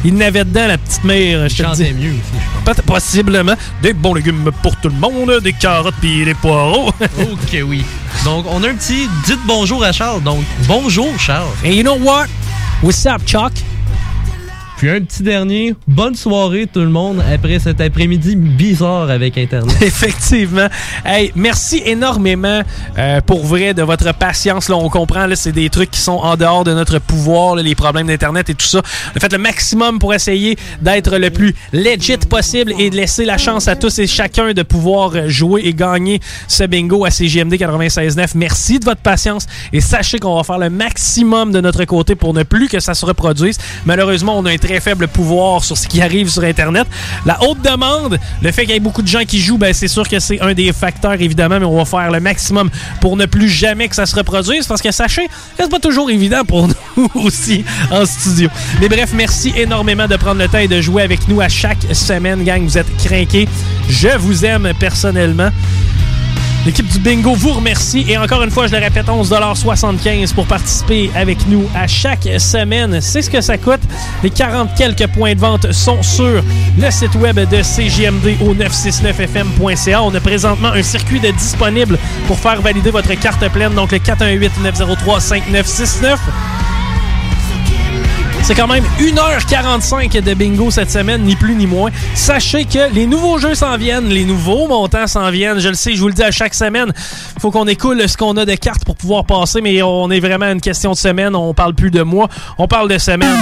[0.05, 1.93] il n'avait dedans la petite mère, je te dis.
[1.93, 3.53] mieux aussi, Possiblement.
[3.81, 6.89] Des bons légumes pour tout le monde, des carottes puis des poireaux.
[7.19, 7.85] ok, oui.
[8.25, 10.21] Donc, on a un petit dites bonjour à Charles.
[10.21, 11.47] Donc, bonjour Charles.
[11.63, 12.25] Et you know what?
[12.83, 13.53] What's up, Chuck?
[14.83, 19.73] Puis un petit dernier, bonne soirée tout le monde après cet après-midi bizarre avec Internet.
[19.81, 20.67] Effectivement.
[21.05, 22.61] Hey, merci énormément
[22.97, 24.67] euh, pour vrai de votre patience.
[24.67, 27.75] Là, on comprend, là, c'est des trucs qui sont en dehors de notre pouvoir, les
[27.75, 28.81] problèmes d'Internet et tout ça.
[29.13, 33.23] On a fait le maximum pour essayer d'être le plus legit possible et de laisser
[33.23, 36.19] la chance à tous et chacun de pouvoir jouer et gagner
[36.49, 38.31] ce bingo à CGMD 96.9.
[38.35, 42.33] Merci de votre patience et sachez qu'on va faire le maximum de notre côté pour
[42.33, 43.57] ne plus que ça se reproduise.
[43.85, 46.87] Malheureusement, on a un très faible pouvoir sur ce qui arrive sur Internet.
[47.25, 49.87] La haute demande, le fait qu'il y ait beaucoup de gens qui jouent, ben, c'est
[49.87, 52.69] sûr que c'est un des facteurs, évidemment, mais on va faire le maximum
[53.01, 56.43] pour ne plus jamais que ça se reproduise parce que sachez, c'est pas toujours évident
[56.45, 56.67] pour
[56.97, 58.49] nous aussi en studio.
[58.79, 61.85] Mais bref, merci énormément de prendre le temps et de jouer avec nous à chaque
[61.93, 62.63] semaine, gang.
[62.63, 63.47] Vous êtes craqués.
[63.89, 65.49] Je vous aime personnellement.
[66.65, 71.11] L'équipe du bingo vous remercie et encore une fois, je le répète, 11,75 pour participer
[71.13, 73.01] avec nous à chaque semaine.
[73.01, 73.81] C'est ce que ça coûte.
[74.23, 76.41] Les 40 quelques points de vente sont sur
[76.77, 80.03] le site web de CGMD au 969fm.ca.
[80.03, 83.97] On a présentement un circuit de disponible pour faire valider votre carte pleine, donc le
[83.97, 86.15] 418-903-5969.
[88.45, 91.91] C'est quand même 1h45 de bingo cette semaine, ni plus ni moins.
[92.13, 95.59] Sachez que les nouveaux jeux s'en viennent, les nouveaux montants s'en viennent.
[95.59, 96.91] Je le sais, je vous le dis à chaque semaine.
[97.39, 100.47] faut qu'on écoule ce qu'on a de cartes pour pouvoir passer, mais on est vraiment
[100.47, 101.37] à une question de semaine.
[101.37, 102.27] On parle plus de mois,
[102.57, 103.37] on parle de semaine.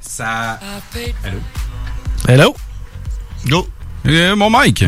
[0.00, 0.60] Ça.
[1.24, 1.38] Allô?
[2.28, 2.54] Hello?
[3.48, 3.66] Go.
[4.06, 4.84] Euh, mon Mike.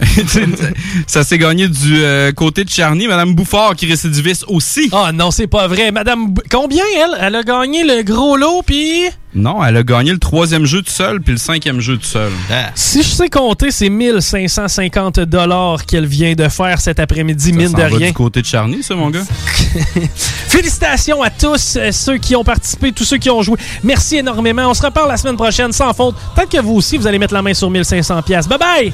[1.06, 3.06] ça s'est gagné du euh, côté de Charny.
[3.06, 4.88] Madame Bouffard qui récidiviste aussi.
[4.92, 5.90] Ah non, c'est pas vrai.
[5.90, 7.16] Madame, B- combien elle?
[7.20, 9.04] Elle a gagné le gros lot, puis...
[9.34, 12.30] Non, elle a gagné le troisième jeu tout seul puis le cinquième jeu tout seul.
[12.74, 17.72] Si je sais compter, c'est 1550 dollars qu'elle vient de faire cet après-midi, Ça mine
[17.72, 18.08] de va rien.
[18.08, 19.22] du côté de Charny, ça, mon gars?
[20.48, 23.56] Félicitations à tous euh, ceux qui ont participé, tous ceux qui ont joué.
[23.82, 24.68] Merci énormément.
[24.68, 26.14] On se reparle la semaine prochaine sans faute.
[26.34, 28.46] Peut-être que vous aussi, vous allez mettre la main sur 1500 pièces.
[28.46, 28.92] Bye bye.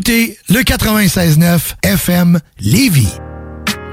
[0.00, 3.29] Écoutez le 96.9 FM Lévis.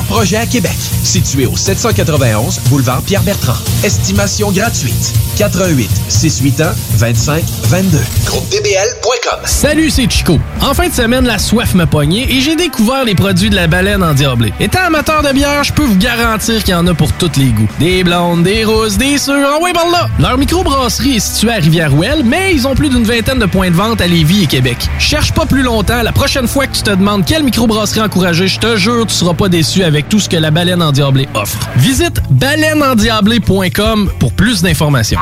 [0.00, 0.76] projets à Québec.
[1.02, 3.58] Situé au 791 boulevard Pierre-Bertrand.
[3.84, 5.12] Estimation gratuite.
[5.36, 7.98] 88 681 25 22.
[8.26, 9.40] GroupeDBL.com.
[9.44, 10.38] Salut, c'est Chico.
[10.60, 13.66] En fin de semaine, la soif m'a pogné et j'ai découvert les produits de la
[13.66, 14.52] baleine endiablée.
[14.60, 17.50] Étant amateur de bière, je peux vous garantir qu'il y en a pour tous les
[17.50, 17.68] goûts.
[17.78, 20.08] Des blondes, des rousses, des sûres, en ouais, par là!
[20.18, 23.76] Leur microbrasserie est située à Rivière-Ouelle, mais ils ont plus d'une vingtaine de points de
[23.76, 24.78] vente à Lévis et Québec.
[24.98, 28.58] Cherche pas plus longtemps, la prochaine fois que tu te demandes quelle microbrasserie encourager, je
[28.60, 31.58] te jure, tu seras pas déçu avec tout ce que la baleine endiablée offre.
[31.76, 35.18] Visite baleineendiablée.com pour plus d'informations.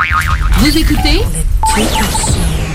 [0.58, 1.20] Vous écoutez?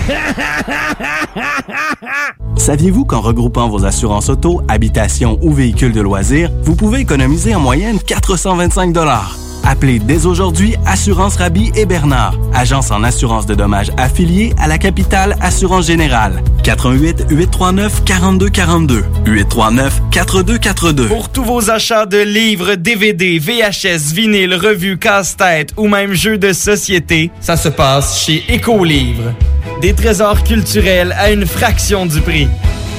[2.56, 7.60] Saviez-vous qu'en regroupant vos assurances auto, habitation ou véhicules de loisirs, vous pouvez économiser en
[7.60, 14.54] moyenne 425 Appelez dès aujourd'hui Assurance Rabi et Bernard, agence en assurance de dommages affiliée
[14.58, 16.42] à la capitale Assurance Générale.
[16.62, 21.08] 88 839 42 42 839 42 42.
[21.08, 26.52] Pour tous vos achats de livres, DVD, VHS, vinyle, revues, casse-tête ou même jeux de
[26.52, 29.32] société, ça se passe chez Écolivre.
[29.80, 32.48] Des trésors culturels à une fraction du prix.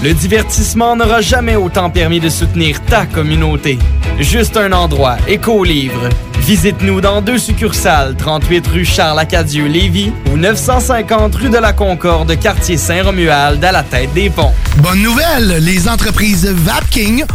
[0.03, 3.79] Le divertissement n'aura jamais autant permis de soutenir ta communauté.
[4.19, 6.09] Juste un endroit, Écolivre.
[6.39, 13.63] Visite-nous dans deux succursales, 38 rue Charles-Acadieux-Lévis ou 950 rue de la Concorde, quartier Saint-Romuald,
[13.63, 14.53] à la tête des ponts.
[14.77, 16.47] Bonne nouvelle, les entreprises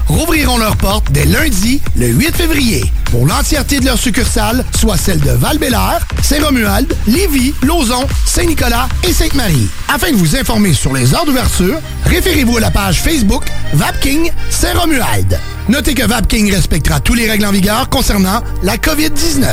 [0.08, 5.20] Rouvriront leurs portes dès lundi, le 8 février, pour l'entièreté de leurs succursales, soit celles
[5.20, 5.56] de val
[6.20, 9.68] Saint-Romuald, Lévis, Lauson, Saint-Nicolas et Sainte-Marie.
[9.86, 13.44] Afin de vous informer sur les heures d'ouverture, référez-vous à la page Facebook
[13.74, 15.38] Vapking Saint-Romuald.
[15.68, 19.46] Notez que Vapking respectera tous les règles en vigueur concernant la COVID-19.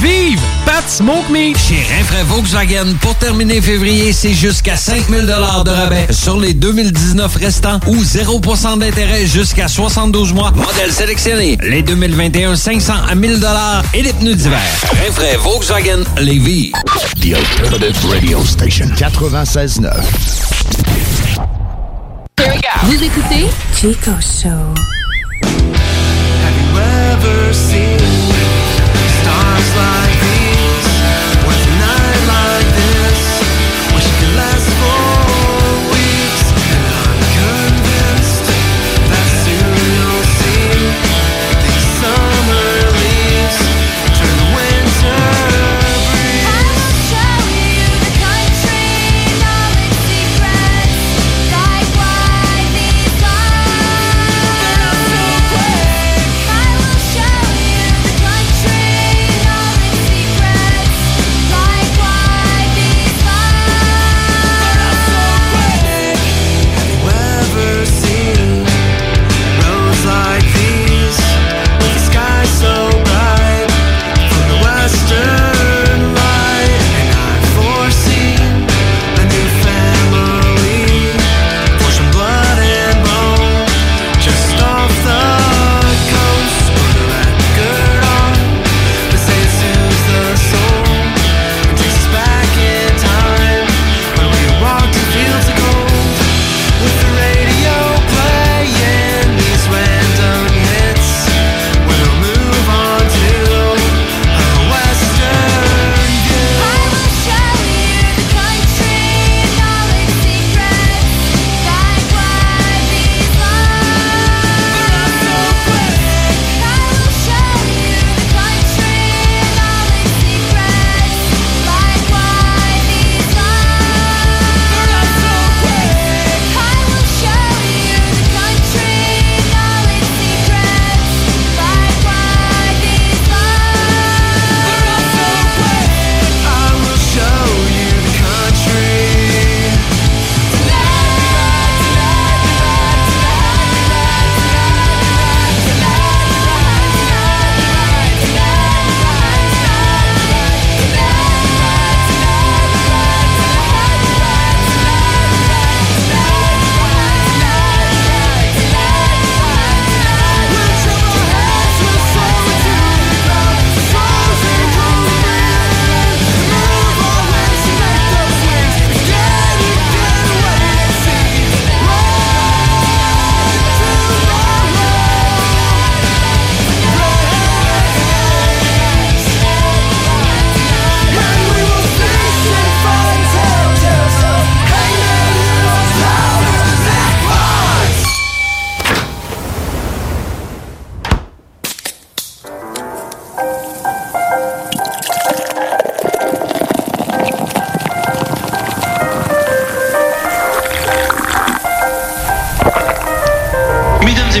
[0.00, 1.56] Vive Pat Smoke Meat!
[1.58, 7.80] Chez Rinfraie Volkswagen, pour terminer février, c'est jusqu'à 5000 de rabais sur les 2019 restants
[7.86, 10.52] ou 0% d'intérêt jusqu'à 72 mois.
[10.54, 11.58] Modèle sélectionné.
[11.62, 13.44] Les 2021 500 à 1000
[13.94, 14.60] et les pneus d'hiver.
[15.04, 16.72] Rinfraie Volkswagen Lévis.
[17.20, 19.90] The Alternative Radio Station 96.9.
[22.84, 24.74] Vous écoutez Chico Show.
[27.16, 28.05] ever seen
[29.74, 30.15] like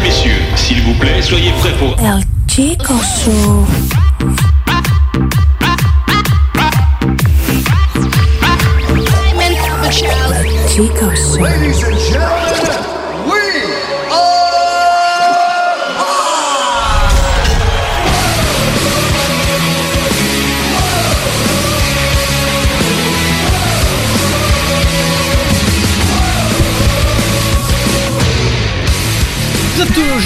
[0.02, 1.96] Messieurs, s'il vous plaît, soyez prêts pour...
[1.98, 3.66] El Chico Show.
[10.68, 12.35] Chico Show.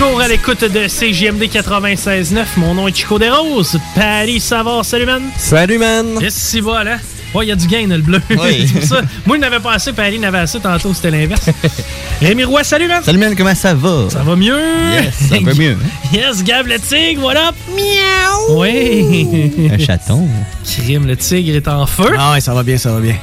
[0.01, 2.45] Toujours à l'écoute de CJMD 96.9.
[2.57, 3.79] Mon nom est Chico Desroses.
[3.95, 5.23] Paris Savard, salut man.
[5.37, 6.07] Salut man.
[6.23, 6.97] Yes, si voilà.
[7.35, 8.19] Ouais, il y a du gain, le bleu.
[8.31, 8.67] Oui.
[8.83, 9.03] Ça.
[9.27, 10.59] Moi, il n'avait pas assez, Paris n'avait assez.
[10.59, 11.51] Tantôt, c'était l'inverse.
[12.23, 13.03] Rémi Roy, salut man.
[13.05, 14.09] Salut man, comment ça va?
[14.09, 14.59] Ça va mieux?
[14.93, 15.77] Yes, ça va mieux.
[16.15, 17.53] Yes, Gab le tigre, voilà.
[17.69, 18.59] Miaou.
[18.59, 19.51] Oui.
[19.71, 20.27] Un chaton.
[20.65, 22.11] Crime, le tigre est en feu.
[22.19, 23.17] Ah ouais, ça va bien, ça va bien.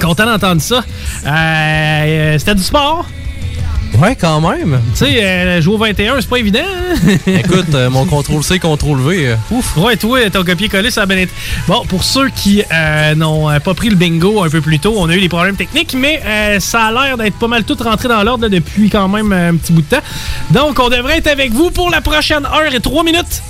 [0.00, 0.82] Content d'entendre ça.
[1.26, 3.06] Euh, euh, C'était du sport.
[3.98, 4.80] Ouais, quand même.
[4.96, 6.60] Tu sais, euh, jouer au 21, c'est pas évident.
[6.60, 6.94] hein?
[7.26, 9.28] Écoute, euh, mon contrôle C, contrôle V.
[9.28, 9.76] euh, ouf.
[9.76, 11.32] Ouais, toi, ton copier-coller, ça a bien été.
[11.68, 15.08] Bon, pour ceux qui euh, n'ont pas pris le bingo un peu plus tôt, on
[15.08, 18.08] a eu des problèmes techniques, mais euh, ça a l'air d'être pas mal tout rentré
[18.08, 20.02] dans l'ordre depuis quand même un petit bout de temps.
[20.50, 23.42] Donc, on devrait être avec vous pour la prochaine heure et trois minutes.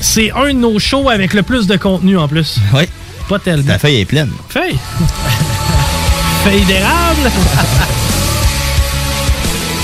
[0.00, 2.58] C'est un de nos shows avec le plus de contenu en plus.
[2.74, 2.84] Oui.
[3.28, 3.64] Pas tellement.
[3.68, 4.30] La feuille est pleine.
[4.48, 4.76] Feuille.
[6.44, 7.30] Feuille d'érable.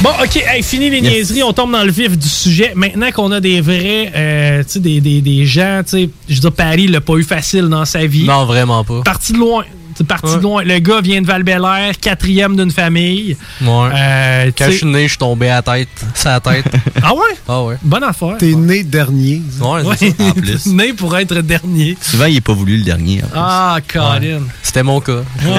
[0.05, 1.11] Bon, OK, hey, fini les Yes.
[1.30, 2.72] niaiseries, on tombe dans le vif du sujet.
[2.74, 6.34] Maintenant qu'on a des vrais, euh, tu sais, des, des, des gens, tu sais, je
[6.34, 8.24] veux dire, Paris l'a pas eu facile dans sa vie.
[8.24, 9.00] Non, vraiment pas.
[9.02, 9.64] Parti de loin.
[9.97, 10.36] C'est parti Ouais.
[10.38, 10.62] de loin.
[10.64, 11.45] Le gars vient de val
[12.01, 13.36] quatrième d'une famille.
[13.61, 13.68] Ouais.
[13.95, 15.88] Euh, Quand je suis né, je suis tombé à la tête.
[16.24, 16.64] La tête.
[17.03, 17.20] Ah ouais?
[17.49, 17.76] Ah ouais.
[17.82, 18.36] Bonne affaire.
[18.38, 19.42] T'es né dernier.
[19.61, 19.97] Ouais, Ouais.
[19.99, 20.24] c'est ça.
[20.24, 20.66] En plus.
[20.72, 21.97] né pour être dernier.
[22.01, 23.22] Souvent, il est pas voulu le dernier.
[23.22, 23.36] en plus.
[23.36, 24.40] Ah, Colin.
[24.62, 25.12] C'était mon cas.
[25.45, 25.53] Ouais.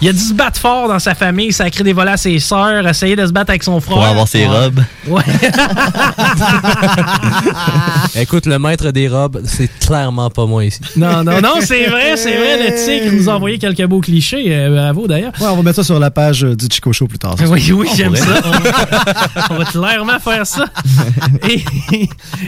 [0.00, 2.86] Il a dû se battre fort dans sa famille, sacrer des volets à ses sœurs,
[2.86, 3.96] essayer de se battre avec son frère.
[3.96, 4.48] Pour avoir ses Ouais.
[4.48, 4.80] robes.
[5.06, 5.22] Ouais.
[8.16, 10.80] Écoute, le maître des robes, c'est clairement pas moi ici.
[10.96, 12.70] Non, non, non, c'est vrai, c'est vrai.
[12.70, 14.44] Le tigre nous a envoyé quelques beaux clichés.
[14.48, 15.32] euh, bravo d'ailleurs.
[15.40, 17.36] Ouais, on va mettre ça sur la page euh, du Chico Show plus tard.
[17.38, 17.44] ça.
[17.48, 18.40] Oui, oui, j'aime ça.
[18.44, 20.66] On va, on va clairement faire ça.
[21.48, 21.62] Et,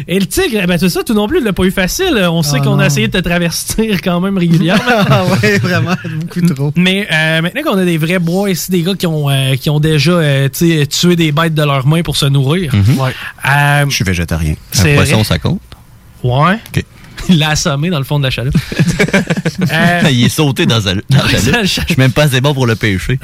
[0.09, 2.27] et le tigre, eh ben, c'est ça, tout non plus, il l'a pas eu facile.
[2.31, 4.83] On sait Ah qu'on a essayé de te traverser quand même régulièrement.
[5.11, 6.73] Ah ouais, vraiment, beaucoup trop.
[6.77, 9.71] Mais euh, maintenant qu'on a des vrais bois ici, des gars qui ont, euh, qui
[9.71, 12.75] ont déjà euh, tué des bêtes de leurs mains pour se nourrir.
[12.75, 12.97] Mhm.
[13.01, 14.55] Euh, Je suis végétarien.
[14.73, 15.61] c'est Un poisson, ça compte?
[16.23, 16.59] Ouais.
[16.75, 16.85] OK.
[17.29, 18.55] Il l'a assommé dans le fond de la chaloupe.
[19.73, 21.05] Euh, il est sauté dans, la chaloupe.
[21.11, 23.19] dans le Je suis même pas assez bon pour le pêcher.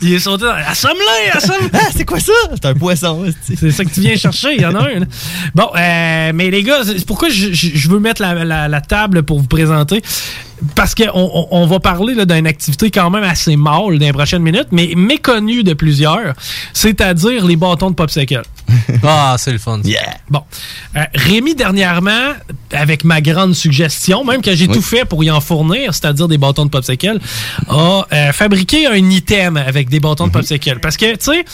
[0.00, 0.52] il est sauté dans...
[0.52, 1.36] Assomme-le!
[1.36, 1.68] Assomme!
[1.72, 2.32] Ah, c'est quoi ça?
[2.52, 3.24] C'est un poisson.
[3.42, 5.00] C'est ça que tu viens chercher, il y en a un.
[5.00, 5.06] là.
[5.54, 8.80] Bon, euh, mais les gars, c'est pourquoi je, je- je veux mettre la, la- la
[8.80, 10.02] table pour vous présenter?
[10.74, 14.42] Parce qu'on on, on va parler d'une activité quand même assez mâle dans les prochaines
[14.42, 16.34] minutes, mais méconnue de plusieurs,
[16.72, 18.42] c'est-à-dire les bâtons de popsicle.
[19.02, 19.80] Ah, c'est le fun.
[19.82, 19.90] ça.
[20.28, 20.42] Bon.
[20.96, 22.34] Euh, Rémi, dernièrement,
[22.72, 26.38] avec ma grande suggestion, même que j'ai tout fait pour y en fournir, c'est-à-dire des
[26.38, 27.18] bâtons de popsicle,
[27.68, 30.78] a euh, fabriqué un item avec des bâtons de popsicle.
[30.80, 31.44] Parce que, tu sais,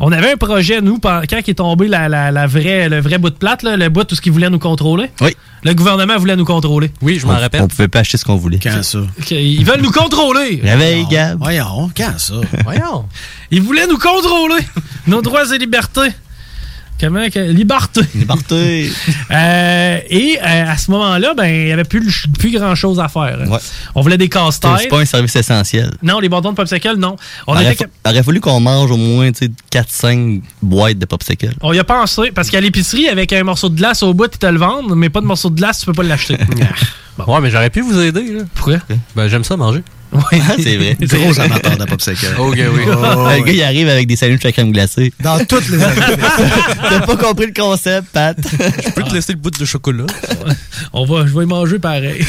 [0.00, 3.18] on avait un projet, nous, quand il est tombé la, la- la vraie, le vrai
[3.18, 5.10] bout de plate, là, le bout tout ce qui voulait nous contrôler.
[5.20, 5.36] Oui.
[5.62, 6.90] Le gouvernement voulait nous contrôler.
[7.02, 8.58] Oui, je On, on pouvait pas acheter ce qu'on voulait.
[8.58, 9.00] Quand ça?
[9.30, 10.60] Ils veulent nous contrôler.
[10.64, 11.38] Réveille, Gab.
[11.40, 12.34] Voyons, quand ça?
[12.64, 13.04] Voyons.
[13.50, 14.62] Ils voulaient nous contrôler.
[15.06, 16.08] Nos droits et libertés.
[17.00, 17.38] Comment que.
[17.38, 18.02] Liberté.
[18.14, 18.90] Liberté.
[19.30, 23.38] Euh, et euh, à ce moment-là, ben, il n'y avait plus, plus grand-chose à faire.
[23.48, 23.58] Ouais.
[23.94, 24.70] On voulait des casse-têtes.
[24.80, 25.92] C'est pas un service essentiel.
[26.02, 27.14] Non, les bâtons de popsicle, non.
[27.46, 31.54] On, aurait, était aurait fallu qu'on mange au moins 4-5 boîtes de popsicle.
[31.60, 34.38] on y a pensé, parce qu'à l'épicerie, avec un morceau de glace au bout, ils
[34.38, 36.36] te le vendent, mais pas de morceau de glace, tu peux pas l'acheter.
[37.26, 38.32] Ouais, mais j'aurais pu vous aider.
[38.32, 38.42] Là.
[38.54, 38.78] Pourquoi?
[39.14, 39.82] Ben, j'aime ça manger.
[40.12, 40.40] Oui.
[40.62, 40.96] C'est vrai.
[41.00, 42.26] Gros amateur de popsicle.
[42.38, 42.82] Ok, oui.
[42.88, 45.12] Oh, le gars, il arrive avec des sandwichs à crème glacée.
[45.20, 45.78] Dans toutes les
[46.88, 48.36] T'as pas compris le concept, Pat.
[48.40, 50.06] Je peux te laisser le bout de chocolat.
[50.92, 52.24] On va, je vais y manger pareil.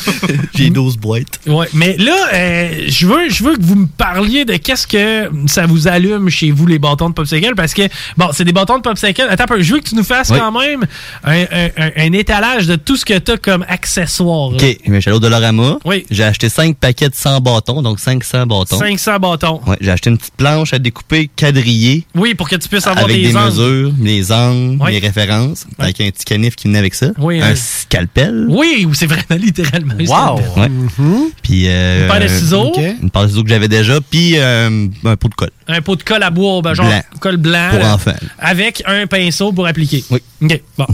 [0.54, 1.40] J'ai 12 boîtes.
[1.46, 5.30] Ouais, mais là, euh, je veux, je veux que vous me parliez de qu'est-ce que
[5.46, 7.82] ça vous allume chez vous les bâtons de popsicle parce que
[8.16, 9.26] bon, c'est des bâtons de popsicle.
[9.30, 10.38] Attends, un peu, je veux que tu nous fasses Oui.
[10.38, 10.84] quand même
[11.24, 14.48] un, un- un- un étalage de tout ce que tu as comme accessoire.
[14.48, 15.78] OK, mais je suis allé au Dollarama.
[15.84, 16.04] Oui.
[16.10, 18.78] J'ai acheté 5 paquets de 100 bâtons, donc 500 bâtons.
[18.78, 19.60] 500 bâtons.
[19.66, 23.04] Ouais, j'ai acheté une petite planche à découper quadrillée Oui, pour que tu puisses avoir
[23.04, 23.46] avec des, des angles.
[23.46, 24.92] mesures, les angles, Ouais.
[24.92, 27.08] les références, avec un petit canif qui venait avec ça.
[27.18, 28.46] Oui, un scalpel.
[28.48, 29.94] Oui, c'est vraiment littéralement.
[29.98, 30.70] un scalpel.
[30.98, 31.30] Ouais.
[31.42, 32.72] Puis euh, Une paire de ciseaux.
[33.02, 35.50] Une paire de ciseaux que j'avais déjà, puis euh, un pot de colle.
[35.68, 37.02] Un pot de colle à bois, ben, genre Blanc.
[37.20, 37.68] colle blanc.
[37.70, 38.14] Pour enfants.
[38.38, 40.04] Avec un pinceau pour appliquer.
[40.10, 40.20] Oui.
[40.42, 40.86] OK, bon.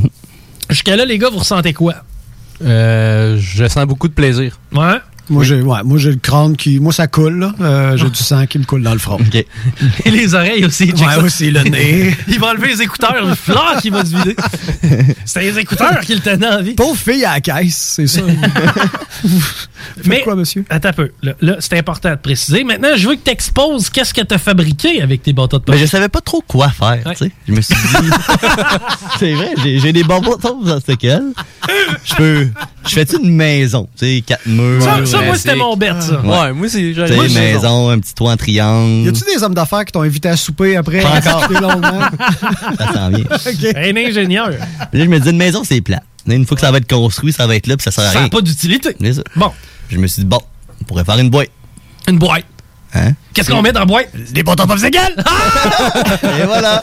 [0.71, 1.95] Jusqu'à là, les gars, vous ressentez quoi?
[2.65, 4.59] Euh, je sens beaucoup de plaisir.
[4.73, 4.97] Ouais.
[5.29, 6.79] Moi, j'ai ouais, moi, j'ai le crâne qui.
[6.79, 7.53] Moi, ça coule, là.
[7.61, 9.19] Euh, j'ai du sang qui me coule dans le front.
[10.05, 10.93] Et les oreilles aussi.
[10.93, 11.19] Ouais, ça.
[11.21, 12.17] aussi, le nez.
[12.29, 14.37] Il va enlever les écouteurs, le fleur qui va se vider.
[15.25, 16.75] C'est les écouteurs qui le tenaient en vie.
[16.75, 18.23] Pauvre fille à la caisse, c'est ça.
[20.05, 20.65] Mais, quoi, monsieur?
[20.69, 21.11] Attends un peu.
[21.23, 22.65] Là, là, c'est important de préciser.
[22.65, 25.63] Maintenant, je veux que tu exposes qu'est-ce que tu as fabriqué avec tes bâtons de
[25.67, 25.81] Mais poche.
[25.81, 27.33] je savais pas trop quoi faire, tu sais.
[27.49, 28.11] Je me suis dit.
[29.19, 30.93] c'est vrai, j'ai j'ai des bonbons dans ce.
[30.93, 32.49] Je peux.
[32.89, 34.83] Je fais-tu une maison, tu sais, quatre murs.
[34.83, 36.21] Ça, ça, moi, euh, c'était mon bête, ça.
[36.21, 36.93] Ouais, moi, c'est.
[36.95, 39.07] Tu sais, maison, un petit toit en triangle.
[39.07, 41.01] Y a-tu des hommes d'affaires qui t'ont invité à souper après?
[41.01, 41.51] Pas encore.
[41.61, 42.01] longuement?
[42.79, 43.25] Ça s'en vient.
[43.77, 44.51] Un ingénieur.
[44.91, 46.03] Puis là, je me dis, une maison, c'est plat.
[46.29, 48.09] Une fois que ça va être construit, ça va être là, puis ça sert à
[48.09, 48.23] Ça rien.
[48.23, 48.97] n'a pas d'utilité.
[49.01, 49.23] C'est ça.
[49.37, 49.53] Bon.
[49.89, 50.41] Je me suis dit, bon,
[50.81, 51.51] on pourrait faire une boîte.
[52.09, 52.45] Une boîte.
[52.95, 53.13] Hein?
[53.35, 54.09] Qu'est-ce qu'on met dans la boîte?
[54.33, 54.97] Des bâtons popsicles!
[56.41, 56.83] Et voilà!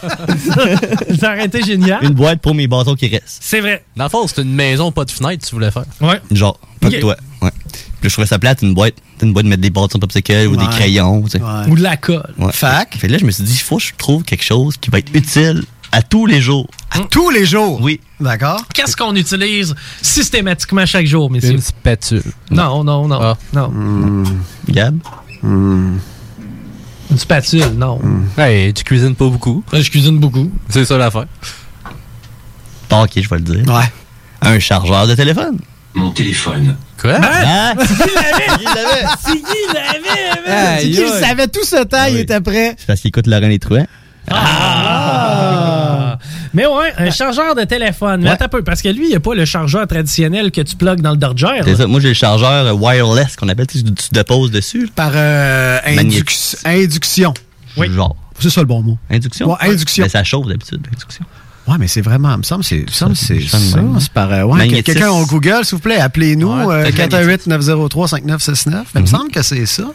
[1.19, 2.03] Ça aurait été génial.
[2.03, 3.39] Une boîte pour mes bâtons qui restent.
[3.41, 3.83] C'est vrai.
[3.95, 5.85] Dans le fond, c'est une maison, pas de fenêtre, tu voulais faire.
[6.01, 6.19] Ouais.
[6.31, 7.15] Genre, pas de toi.
[7.41, 7.49] Ouais.
[7.71, 8.95] Puis là, je trouvais ça plate, une boîte.
[9.21, 10.69] Une boîte de mettre des bâtons popsicles ou des Ouais.
[10.71, 11.23] crayons.
[11.23, 11.41] tu sais.
[11.69, 12.33] Ou de la colle.
[12.37, 12.51] Ouais.
[12.51, 14.89] Fait que là, je me suis dit, il faut que je trouve quelque chose qui
[14.89, 16.67] va être utile à tous les jours.
[16.91, 17.79] À tous les jours?
[17.81, 17.99] Oui.
[18.19, 18.65] D'accord.
[18.73, 21.51] Qu'est-ce qu'on utilise systématiquement chaque jour, messieurs?
[21.51, 22.23] Une spatule.
[22.51, 23.35] Non, non, non.
[23.53, 24.23] Non.
[24.69, 24.97] Gab?
[25.43, 25.99] Une
[27.17, 27.99] spatule, non.
[28.37, 29.63] Hey, tu cuisines pas beaucoup.
[29.73, 30.51] je cuisine beaucoup.
[30.69, 31.25] C'est ça l'affaire.
[32.89, 33.73] Bon, ok, je vais le dire.
[33.73, 33.91] Ouais.
[34.41, 35.59] Un chargeur de téléphone.
[35.93, 36.75] Mon téléphone.
[36.99, 37.19] Quoi?
[37.21, 37.73] Ah!
[37.79, 39.05] C'est qui l'avait?
[39.23, 40.47] C'est qui l'avait?
[40.47, 40.77] man?
[40.79, 42.75] C'est qui le savait tout ce temps, il était prêt?
[42.77, 43.85] C'est parce qu'il écoute Laurent Les Truands.
[44.31, 45.82] Ah!
[46.53, 48.21] Mais ouais, un chargeur de téléphone.
[48.23, 50.61] Mais attends un peu, parce que lui, il n'y a pas le chargeur traditionnel que
[50.61, 51.61] tu plugues dans le Dodger.
[51.63, 51.87] C'est ça.
[51.87, 54.89] Moi, j'ai le chargeur wireless qu'on appelle, tu tu déposes dessus.
[54.95, 57.33] Par euh, induc- induction.
[57.77, 57.91] Oui.
[57.91, 58.15] Genre.
[58.39, 58.97] C'est ça le bon mot.
[59.09, 59.49] Induction?
[59.49, 60.03] Ouais, induction.
[60.03, 61.25] Mais ça chauffe d'habitude, induction.
[61.65, 63.57] Ouais, mais c'est vraiment, il me semble, c'est, il me semble, c'est ça.
[63.99, 67.15] C'est par, euh, ouais, quelqu'un au Google, s'il vous plaît, appelez-nous, Ouais, euh, peut-être
[67.47, 68.71] 418-903-5969.
[68.73, 68.83] Mhm.
[68.95, 69.85] Il me semble que c'est ça.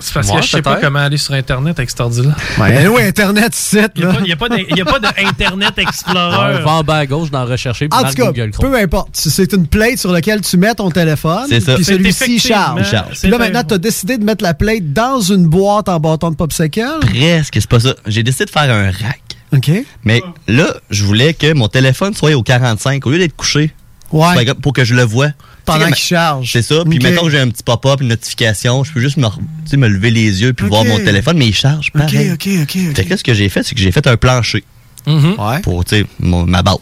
[0.00, 2.34] C'est parce Ouais, que je sais pas comment aller sur Internet avec cet ordi-là.
[2.58, 4.20] Oui, Internet, c'est Il là.
[4.22, 6.58] n'y a, pas de- y a pas d'Internet Explorer.
[6.60, 7.88] On va en bas à gauche d'en rechercher.
[7.88, 8.70] puis En tout cas, Google Chrome.
[8.70, 9.08] peu importe.
[9.12, 11.44] C'est une plate sur laquelle tu mets ton téléphone.
[11.48, 11.74] C'est ça.
[11.74, 12.80] Puis celui-ci charge.
[12.80, 13.20] il charge.
[13.20, 16.30] Puis là, maintenant, tu as décidé de mettre la plate dans une boîte en bâton
[16.30, 16.80] de popsicle.
[17.00, 17.94] Presque, c'est pas ça.
[18.06, 19.20] J'ai décidé de faire un rack.
[19.52, 19.70] OK.
[20.04, 23.72] Mais là, je voulais que mon téléphone soit au 45 au lieu d'être couché.
[24.12, 24.44] Ouais.
[24.46, 25.28] Pour- Pour que je le voie.
[25.64, 26.50] Pendant qu'il charge.
[26.52, 26.82] C'est ça.
[26.88, 29.70] Puis mettons que j'ai un petit pop-up, une notification, je peux juste me, re- tu
[29.70, 32.32] sais, me lever les yeux puis voir mon téléphone, mais il charge OK, pareil.
[32.32, 32.76] OK, OK.
[32.90, 32.94] OK.
[32.96, 34.64] Fait que là, ce que j'ai fait, c'est que j'ai fait un plancher
[35.06, 35.60] Ouais.
[35.62, 36.76] pour, tu ma base.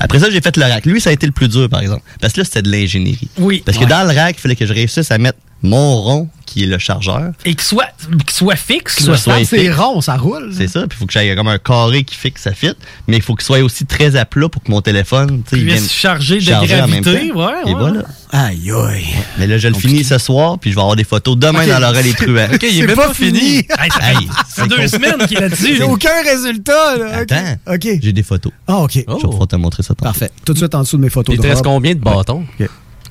[0.00, 0.86] Après ça, j'ai fait le rack.
[0.86, 2.02] Lui, ça a été le plus dur, par exemple.
[2.20, 3.28] Parce que là, c'était de l'ingénierie.
[3.38, 3.62] Oui.
[3.66, 6.62] Parce que dans le rack, il fallait que je réussisse à mettre mon rond, qui
[6.62, 7.32] est le chargeur.
[7.44, 8.94] Et qu'il soit, qu'il soit fixe.
[8.96, 10.50] Qu'il soit c'est rond, ça roule.
[10.56, 10.80] C'est ça.
[10.86, 12.72] Puis il faut que j'aille comme un carré qui fixe ça fit.
[13.06, 15.56] Mais il faut qu'il soit aussi très à plat pour que mon téléphone, tu sais,
[15.56, 17.36] Qu'il il vienne charger de charger en même gravité, temps.
[17.38, 17.74] ouais, Et ouais.
[17.74, 18.02] voilà.
[18.30, 19.04] Aïe, aïe.
[19.38, 21.68] Mais là, je le finis ce soir, puis je vais avoir des photos demain Ok.
[21.68, 22.48] dans l'oreille les truands.
[22.54, 23.56] Ok, il est même pas pas fini.
[23.58, 25.76] Hey, ça Hey, fait deux semaines qu'il est là-dessus.
[25.76, 27.16] J'ai aucun résultat, là.
[27.18, 27.56] Attends.
[27.74, 27.88] OK.
[28.02, 28.52] J'ai des photos.
[28.66, 28.92] Ah, OK.
[28.94, 29.94] Je vais pouvoir te montrer ça.
[29.94, 30.30] Parfait.
[30.44, 32.44] Tout de suite en dessous de mes photos Il te reste combien de bâtons?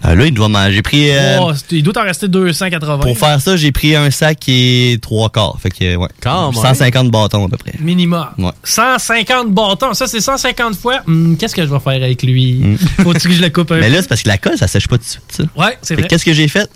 [0.03, 0.73] Ah, là, il doit manger.
[0.75, 1.09] J'ai pris.
[1.11, 2.99] euh, Oh, il doit t'en rester 280.
[2.99, 5.57] pour faire ça, j'ai pris un sac qui est trois quarts.
[5.59, 6.07] Fait que, ouais.
[6.21, 6.61] Quand même.
[6.61, 7.73] 150 bâtons à peu près.
[7.79, 8.27] Minimum.
[8.37, 8.51] Ouais.
[8.63, 9.93] 150 bâtons.
[9.93, 11.01] Ça, c'est 150 fois.
[11.07, 12.77] Hum, Qu'est-ce que je vais faire avec lui?
[13.03, 13.93] Faut-tu que je le coupe un Mais peu?
[13.95, 15.43] là, c'est parce que la colle, ça sèche pas tout de suite, ça.
[15.55, 16.07] Ouais, c'est vrai.
[16.07, 16.69] Qu'est-ce que j'ai fait?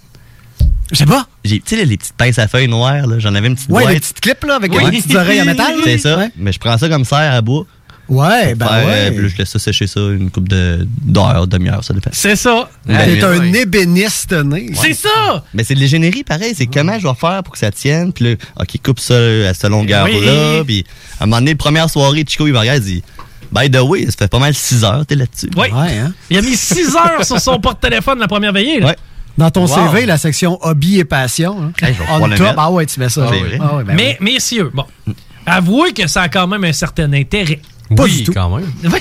[0.91, 1.26] Je sais pas.
[1.45, 3.84] J'ai, tu sais, les petites pinces à feuilles noires, là, j'en avais une petite Ouais,
[3.84, 3.93] boîte.
[3.93, 4.84] les petites clips, là, avec Ouais.
[4.91, 5.76] les petites oreilles à métal.
[5.86, 6.17] C'est ça.
[6.17, 7.65] Ouais, Mais je prends ça comme serre à bois.
[8.12, 9.12] Ouais ben Faire, euh, ouais.
[9.12, 12.09] puis là, je laisse ça sécher ça une coupe de, d'heure, demi-heure, ça dépend.
[12.14, 12.70] C'est ça.
[12.86, 13.38] Ben, T'es oui.
[13.39, 14.72] un ébéniste né.
[14.74, 15.43] C'est ça!
[15.53, 16.53] Mais c'est de l'ingénierie pareil.
[16.55, 18.14] C'est comment je vais faire pour que ça tienne.
[18.14, 20.59] Puis là, OK, coupe ça à cette longueur-là.
[20.59, 20.64] Oui.
[20.66, 20.86] Puis
[21.20, 23.03] à un moment donné, première soirée, Chico, il me regarde, il dit
[23.51, 25.49] By the way, ça fait pas mal 6 heures, t'es là-dessus.
[25.57, 25.68] Oui.
[25.72, 26.14] Ouais, hein.
[26.30, 28.80] Il a mis 6 heures sur son porte-téléphone la première veillée.
[28.80, 28.88] là.
[28.88, 28.95] Ouais.
[29.38, 29.91] Dans ton Wow.
[29.91, 31.57] CV, la section hobby et passion.
[31.62, 31.72] hein.
[31.82, 32.55] Hey, je vais On top.
[32.57, 33.26] Ah ouais, tu mets ça.
[33.28, 33.39] Ah ouais.
[33.39, 33.57] vrai.
[33.62, 34.84] Ah ouais, ben Mais, messieurs, bon,
[35.45, 37.59] avouez que ça a quand même un certain intérêt.
[37.96, 38.34] Pas oui, du tout.
[38.34, 38.66] quand même.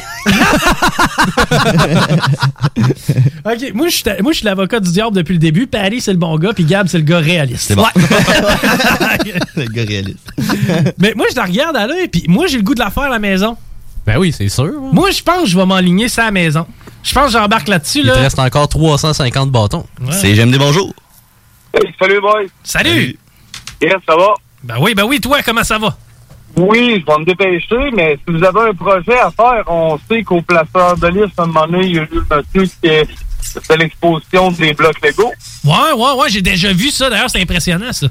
[3.45, 5.67] OK, moi, je suis ta- moi, je suis l'avocat du diable depuis le début.
[5.67, 7.63] Paris, c'est le bon gars, puis Gab, c'est le gars réaliste.
[7.69, 7.83] C'est bon.
[7.83, 7.91] Ouais.
[9.57, 10.31] le gars réaliste.
[10.99, 13.05] Mais moi, je la regarde à l'œil, puis moi, j'ai le goût de la faire
[13.05, 13.57] à la maison.
[14.07, 14.65] Ben oui, c'est sûr.
[14.65, 14.91] hein.
[14.93, 16.67] Moi, je pense que je vais m'enligner ça à la maison.
[17.03, 18.01] Je pense que j'embarque là-dessus.
[18.01, 18.15] Il Là.
[18.15, 19.87] te reste encore 350 bâtons.
[20.01, 20.09] Ouais.
[20.13, 20.93] C'est J'aime des bonjours.
[21.99, 22.43] salut, boys.
[22.65, 23.17] Salut!
[23.83, 24.35] Yes, ça va?
[24.63, 25.97] Ben oui, ben oui, toi, comment ça va?
[26.57, 30.23] Oui, je vais me dépêcher, mais si vous avez un projet à faire, on sait
[30.23, 32.89] qu'au placeur de liste, à un moment donné, il y a eu le monsieur qui
[32.89, 35.33] est de l'exposition des blocs Lego.
[35.65, 37.09] Ouais, ouais, ouais, j'ai déjà vu ça.
[37.09, 38.07] D'ailleurs, c'est impressionnant, ça.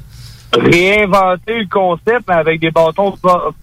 [0.52, 3.14] Réinventer le concept mais avec des bâtons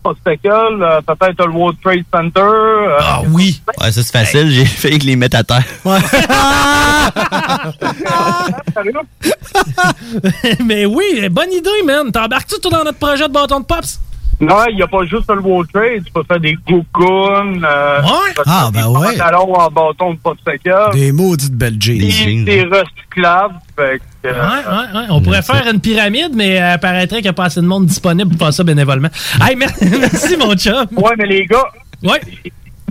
[0.02, 0.48] postacles,
[0.82, 2.40] euh, peut-être le World Trade Center.
[2.40, 3.62] euh, Ah oui!
[3.82, 5.66] Ouais, ça c'est facile, j'ai fait que les mettre à terre.
[10.66, 12.10] Mais oui, bonne idée, man.
[12.12, 14.00] T'embarques-tu toi, dans notre projet de bâton de pops?
[14.40, 16.04] Non, il n'y a pas juste le World Trade.
[16.06, 17.62] Tu peux faire des cocoons.
[17.64, 18.34] Euh, ouais?
[18.46, 19.14] Ah, ben ouais.
[19.14, 20.76] Des pantalons en bâton de popsicle.
[20.94, 21.98] Des maudites belles jeans.
[21.98, 23.56] Des, des recyclables.
[23.76, 25.06] Fait que, euh, Ouais, ouais, ouais.
[25.10, 27.88] On pourrait faire une pyramide, mais euh, paraîtrait qu'il n'y a pas assez de monde
[27.88, 29.10] disponible pour faire ça bénévolement.
[29.42, 30.86] Hey, mer- merci, mon chum.
[30.96, 31.66] Ouais, mais les gars.
[32.04, 32.22] Ouais.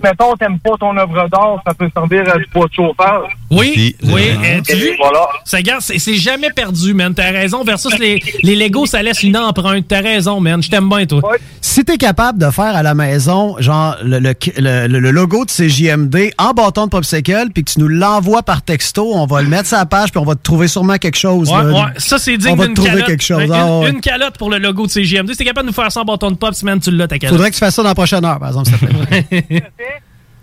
[0.03, 3.31] Mettons, t'aimes pas ton œuvre d'art, ça peut servir à du poids de chauffage.
[3.49, 4.21] Oui, oui.
[4.45, 4.89] euh, tu Et vu?
[4.99, 5.27] voilà.
[5.43, 7.15] Ça, regarde, c'est jamais perdu, man.
[7.15, 7.63] T'as raison.
[7.63, 9.85] Versus les, les Legos, ça laisse une empreinte.
[9.87, 10.61] T'as raison, man.
[10.61, 11.21] Je t'aime bien, toi.
[11.61, 15.49] Si t'es capable de faire à la maison, genre, le, le, le- le logo de
[15.51, 19.47] CJMD en bâton de popsicle, puis que tu nous l'envoies par texto, on va le
[19.47, 21.49] mettre sur la page, puis on va te trouver sûrement quelque chose.
[21.49, 21.71] Ouais, là.
[21.71, 21.91] ouais.
[21.97, 23.07] Ça, c'est digne On va d'une te trouver calotte.
[23.07, 23.43] quelque chose.
[23.43, 23.89] Une, Ah, ouais.
[23.89, 25.31] une calotte pour le logo de CGMD.
[25.31, 27.17] Si t'es capable de nous faire ça en bâton de pops, man, tu l'as, ta
[27.17, 27.35] calotte.
[27.35, 29.63] Faudrait que tu fasses ça dans la prochaine heure, par exemple, s'il te plaît.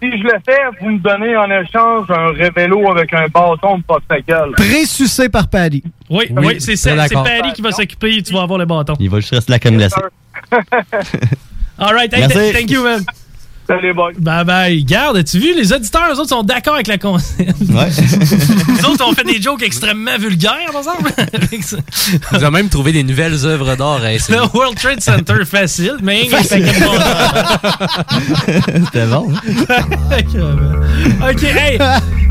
[0.05, 3.82] Si je le fais, vous me donnez en échange un révélo avec un bâton de
[3.84, 4.52] popsicle.
[4.55, 5.82] Présucé par Paddy.
[6.11, 7.09] Oui, oui, c'est ça.
[7.09, 8.22] C'est Paris qui va s'occuper.
[8.22, 8.94] Tu vas avoir le bâton.
[9.00, 10.00] Il va juste rester la crème glacée.
[11.78, 12.12] All right.
[12.12, 13.02] Hey, thank you, man.
[13.66, 14.12] Salut, boy.
[14.18, 14.84] Bye bye.
[14.84, 17.54] Garde, as-tu vu, les auditeurs, eux autres, sont d'accord avec la concept.
[17.61, 17.88] Ouais.
[18.76, 20.92] les autres ont fait des jokes extrêmement vulgaires, ça.
[22.30, 24.38] Vous avez même trouvé des nouvelles œuvres d'art à essayer.
[24.38, 26.70] Le World Trade Center, facile, mais Facile.
[28.84, 29.32] C'était bon.
[31.30, 31.78] ok, hey,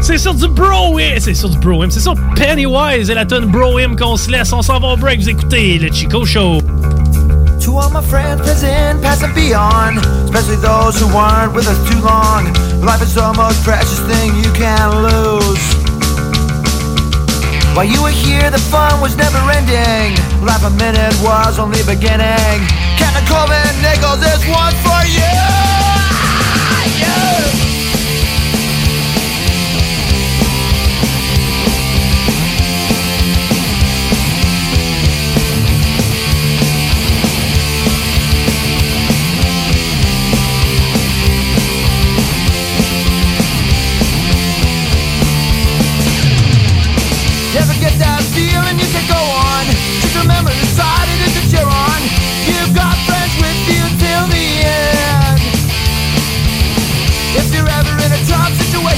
[0.01, 1.15] c'est sur du Bro-Him.
[1.19, 1.89] C'est sur du Bro-Him.
[1.89, 4.53] C'est sur Pennywise et la tune Bro-Him qu'on se laisse.
[4.53, 5.22] On s'en va au break.
[5.22, 6.61] Vous écoutez le Chico Show.
[7.64, 11.99] To all my friends present, past and beyond, especially those who weren't with us too
[12.02, 12.52] long.
[12.84, 15.64] Life is the most precious thing you can lose.
[17.73, 20.19] While you were here, the fun was never ending.
[20.44, 22.68] Life a minute was only beginning.
[22.99, 25.31] Captain Coleman Nichols, this one's for you.
[26.99, 27.73] you.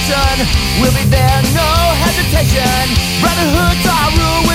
[0.05, 0.45] Situation,
[0.81, 1.69] we'll be there, no
[2.05, 2.85] hesitation.
[3.21, 4.54] Brotherhood's our rule,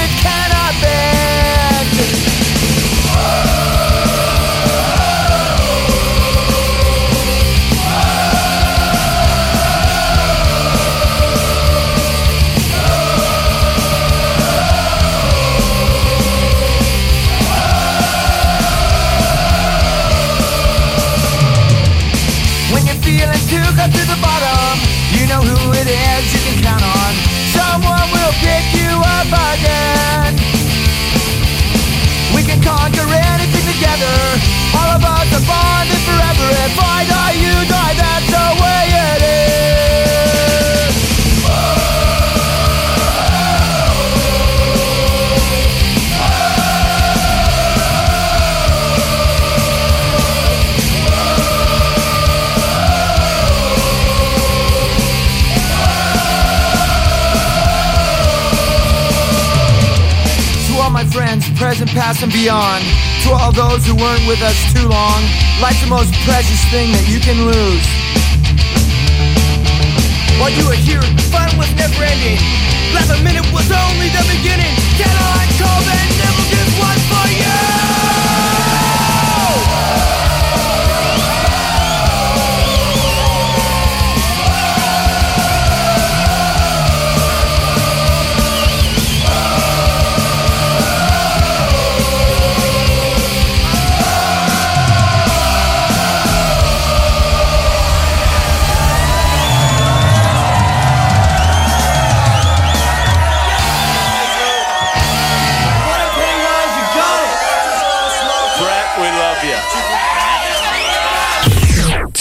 [61.81, 62.85] present, past, and beyond.
[63.25, 65.23] To all those who weren't with us too long.
[65.61, 67.87] Life's the most precious thing that you can lose.
[70.41, 71.03] While you were here,
[71.33, 72.41] fun was never ending.
[72.93, 74.75] Last minute was only the beginning.
[74.97, 77.70] Can I call that never just one for you?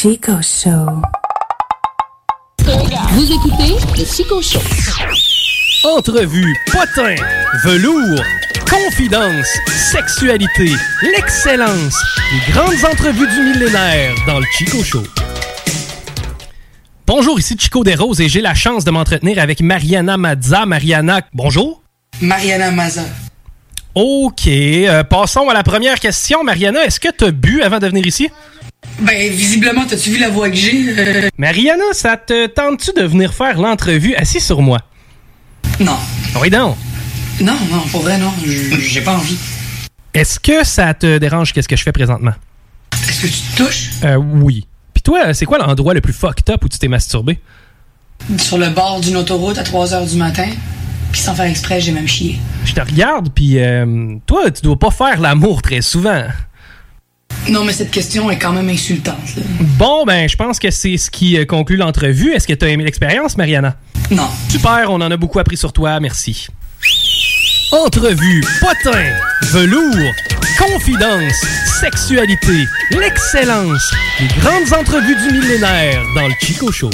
[0.02, 1.02] Chico Show.
[2.64, 4.62] Vous écoutez le Chico Show.
[5.84, 7.16] Entrevue, potin,
[7.66, 8.24] velours,
[8.70, 9.50] confidence,
[9.92, 10.72] sexualité,
[11.02, 12.02] l'excellence,
[12.32, 15.04] les grandes entrevues du millénaire dans le Chico Show.
[17.06, 20.66] Bonjour, ici Chico Desroses et j'ai la chance de m'entretenir avec Mariana Mazza.
[20.66, 21.82] Mariana, bonjour.
[22.22, 23.04] Mariana Maza.
[23.96, 26.46] Ok, euh, passons à la première question.
[26.46, 28.30] Mariana, est-ce que tu as bu avant de venir ici?
[29.02, 30.94] Ben, visiblement, t'as-tu vu la voix que j'ai?
[30.98, 34.80] Euh, Mariana, ça te tente-tu de venir faire l'entrevue assis sur moi?
[35.80, 35.98] Non.
[36.42, 36.76] Oui, non.
[37.42, 38.34] Non, non, pour vrai, non.
[38.46, 39.38] J'ai pas envie.
[40.14, 42.34] Est-ce que ça te dérange qu'est-ce que je fais présentement?
[43.08, 43.90] Est-ce que tu te touches?
[44.04, 44.68] Euh, oui.
[44.94, 47.40] Puis toi, c'est quoi l'endroit le plus fucked up où tu t'es masturbé?
[48.38, 50.48] Sur le bord d'une autoroute à 3 h du matin,
[51.12, 52.38] puis sans faire exprès, j'ai même chié.
[52.66, 56.24] Je te regarde, puis euh, toi, tu dois pas faire l'amour très souvent.
[57.48, 59.18] Non, mais cette question est quand même insultante.
[59.36, 59.44] là.
[59.78, 62.34] Bon, ben, je pense que c'est ce qui euh, conclut l'entrevue.
[62.34, 63.76] Est-ce que tu as aimé l'expérience, Mariana?
[64.12, 64.28] Non.
[64.50, 66.48] Super, on en a beaucoup appris sur toi, merci.
[67.72, 69.04] Entrevue, potin,
[69.44, 70.12] velours,
[70.58, 71.34] confidence,
[71.80, 76.90] sexualité, l'excellence, les grandes entrevues du millénaire dans le Chico Show.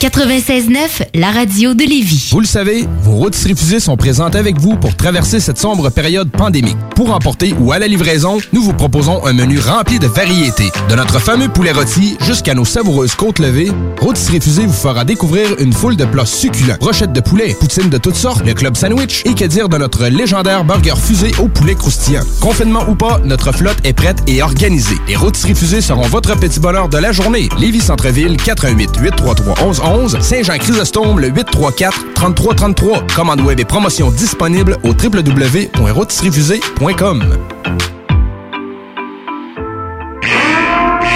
[0.00, 2.30] 96.9, la radio de Lévis.
[2.30, 6.30] Vous le savez, vos rôtisseries fusées sont présentes avec vous pour traverser cette sombre période
[6.30, 6.78] pandémique.
[6.96, 10.70] Pour emporter ou à la livraison, nous vous proposons un menu rempli de variétés.
[10.88, 13.70] De notre fameux poulet rôti jusqu'à nos savoureuses côtes levées,
[14.00, 16.76] Rôtisserie Fusée vous fera découvrir une foule de plats succulents.
[16.80, 20.06] Brochettes de poulet, poutines de toutes sortes, le club sandwich et que dire de notre
[20.06, 22.22] légendaire burger fusée au poulet croustillant.
[22.40, 24.96] Confinement ou pas, notre flotte est prête et organisée.
[25.08, 27.50] Les Rôtisseries Fusées seront votre petit bonheur de la journée.
[27.58, 29.56] Lévis Centreville, 418 833
[29.90, 33.12] 1111 Saint-Jean-Chrysostome, le 834-3333.
[33.12, 37.24] Commande web et promotion disponible au www.rotisseriefusée.com.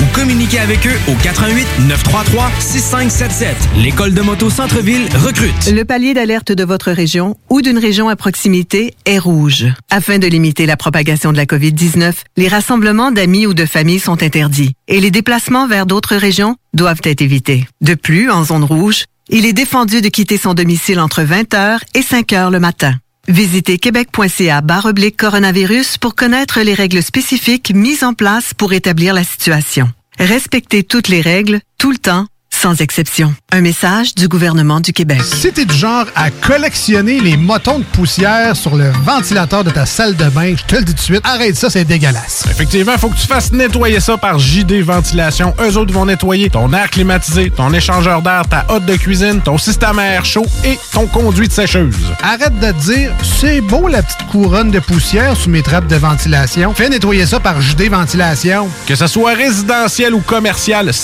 [0.00, 3.56] ou communiquez avec eux au 88 933 6577.
[3.76, 5.70] L'école de moto Centre-ville recrute.
[5.72, 9.66] Le palier d'alerte de votre région ou d'une région à proximité est rouge.
[9.90, 14.22] Afin de limiter la propagation de la COVID-19, les rassemblements d'amis ou de familles sont
[14.22, 17.66] interdits et les déplacements vers d'autres régions doivent être évités.
[17.80, 22.00] De plus, en zone rouge, il est défendu de quitter son domicile entre 20h et
[22.00, 22.94] 5h le matin.
[23.28, 29.24] Visitez québec.ca oblique coronavirus pour connaître les règles spécifiques mises en place pour établir la
[29.24, 29.90] situation.
[30.18, 32.26] Respectez toutes les règles, tout le temps,
[32.64, 33.34] sans exception.
[33.52, 35.20] Un message du gouvernement du Québec.
[35.22, 39.84] Si t'es du genre à collectionner les motons de poussière sur le ventilateur de ta
[39.84, 42.46] salle de bain, je te le dis tout de suite, arrête ça, c'est dégueulasse.
[42.50, 45.52] Effectivement, faut que tu fasses nettoyer ça par JD Ventilation.
[45.60, 49.58] Eux autres vont nettoyer ton air climatisé, ton échangeur d'air, ta hotte de cuisine, ton
[49.58, 51.94] système à air chaud et ton conduit de sécheuse.
[52.22, 55.96] Arrête de te dire, c'est beau la petite couronne de poussière sous mes trappes de
[55.96, 56.72] ventilation.
[56.72, 58.70] Fais nettoyer ça par JD Ventilation.
[58.86, 60.94] Que ce soit résidentiel ou commercial,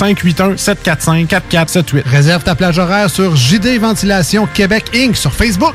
[1.51, 2.03] 581-745-4478.
[2.07, 5.17] Réserve ta plage horaire sur JD Ventilation Québec Inc.
[5.17, 5.75] sur Facebook.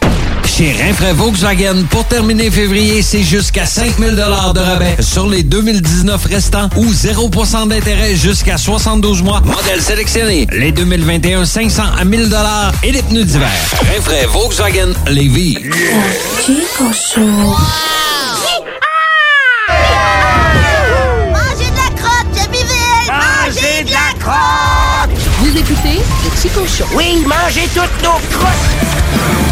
[0.61, 6.69] Chez Rinfraie Volkswagen, pour terminer février, c'est jusqu'à 5000 de rabais sur les 2019 restants
[6.75, 9.41] ou 0% d'intérêt jusqu'à 72 mois.
[9.43, 10.45] Modèle sélectionné.
[10.51, 12.31] Les 2021 500 à 1000
[12.83, 13.49] et les pneus d'hiver.
[13.91, 15.57] Rinfraie Volkswagen Lévis.
[16.45, 17.21] Chico Show.
[21.31, 22.83] Mangez de la crotte, j'ai vivé!
[23.07, 25.09] Mangez de la crotte!
[25.39, 26.85] Vous écoutez le Chico Show.
[26.93, 29.50] Oui, mangez toutes nos crottes!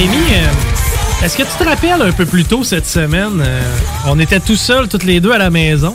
[0.00, 3.60] Rémi, euh, est-ce que tu te rappelles un peu plus tôt cette semaine, euh,
[4.06, 5.94] on était tout seuls, toutes les deux à la maison.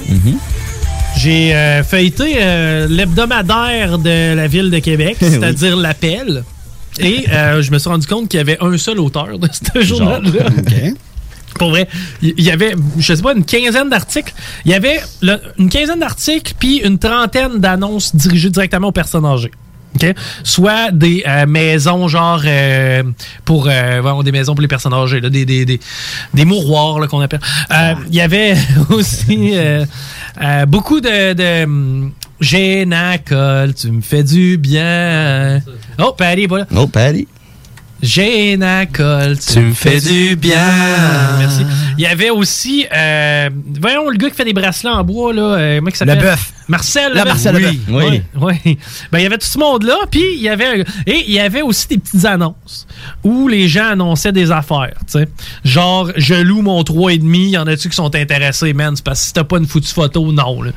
[1.17, 6.43] J'ai euh, feuilleté euh, l'hebdomadaire de la ville de Québec, c'est-à-dire l'appel.
[6.99, 9.81] Et euh, je me suis rendu compte qu'il y avait un seul auteur de ce
[9.81, 10.49] journal-là.
[11.57, 11.87] Pour vrai,
[12.21, 14.33] il y avait, je sais pas, une quinzaine d'articles.
[14.65, 19.25] Il y avait le- une quinzaine d'articles, puis une trentaine d'annonces dirigées directement aux personnes
[19.25, 19.51] âgées.
[20.43, 23.03] Soit des euh, maisons, genre, euh,
[23.43, 25.79] pour euh, des maisons pour les personnes âgées, là, des, des, des,
[26.33, 27.41] des mouroirs qu'on appelle.
[27.71, 28.55] Euh, Il y avait
[28.89, 29.85] aussi euh,
[30.41, 31.33] euh, beaucoup de.
[31.33, 32.11] de hum,
[32.41, 35.61] Génacol, tu me fais du bien.
[35.97, 36.65] Oh, Patty est pas là.
[36.75, 37.27] Oh, Patty.
[38.01, 40.59] Génacol, tu me fais du bien.
[41.39, 41.65] Merci.
[41.97, 43.49] Il y avait aussi, euh,
[43.79, 46.17] voyons, le gars qui fait des bracelets en bois, là, euh, comment il s'appelle?
[46.17, 46.53] Leboeuf.
[46.67, 47.81] Marcel La Marcel oui.
[47.89, 48.21] Oui.
[48.65, 48.77] oui.
[49.11, 51.39] Ben, il y avait tout ce monde-là, puis il y avait, un- et il y
[51.39, 52.87] avait aussi des petites annonces
[53.23, 55.27] où les gens annonçaient des affaires, tu sais.
[55.63, 58.95] Genre, je loue mon 3,5, il y en a-tu qui sont intéressés, man?
[58.95, 60.71] C'est parce que si t'as pas une foutue photo, non, là.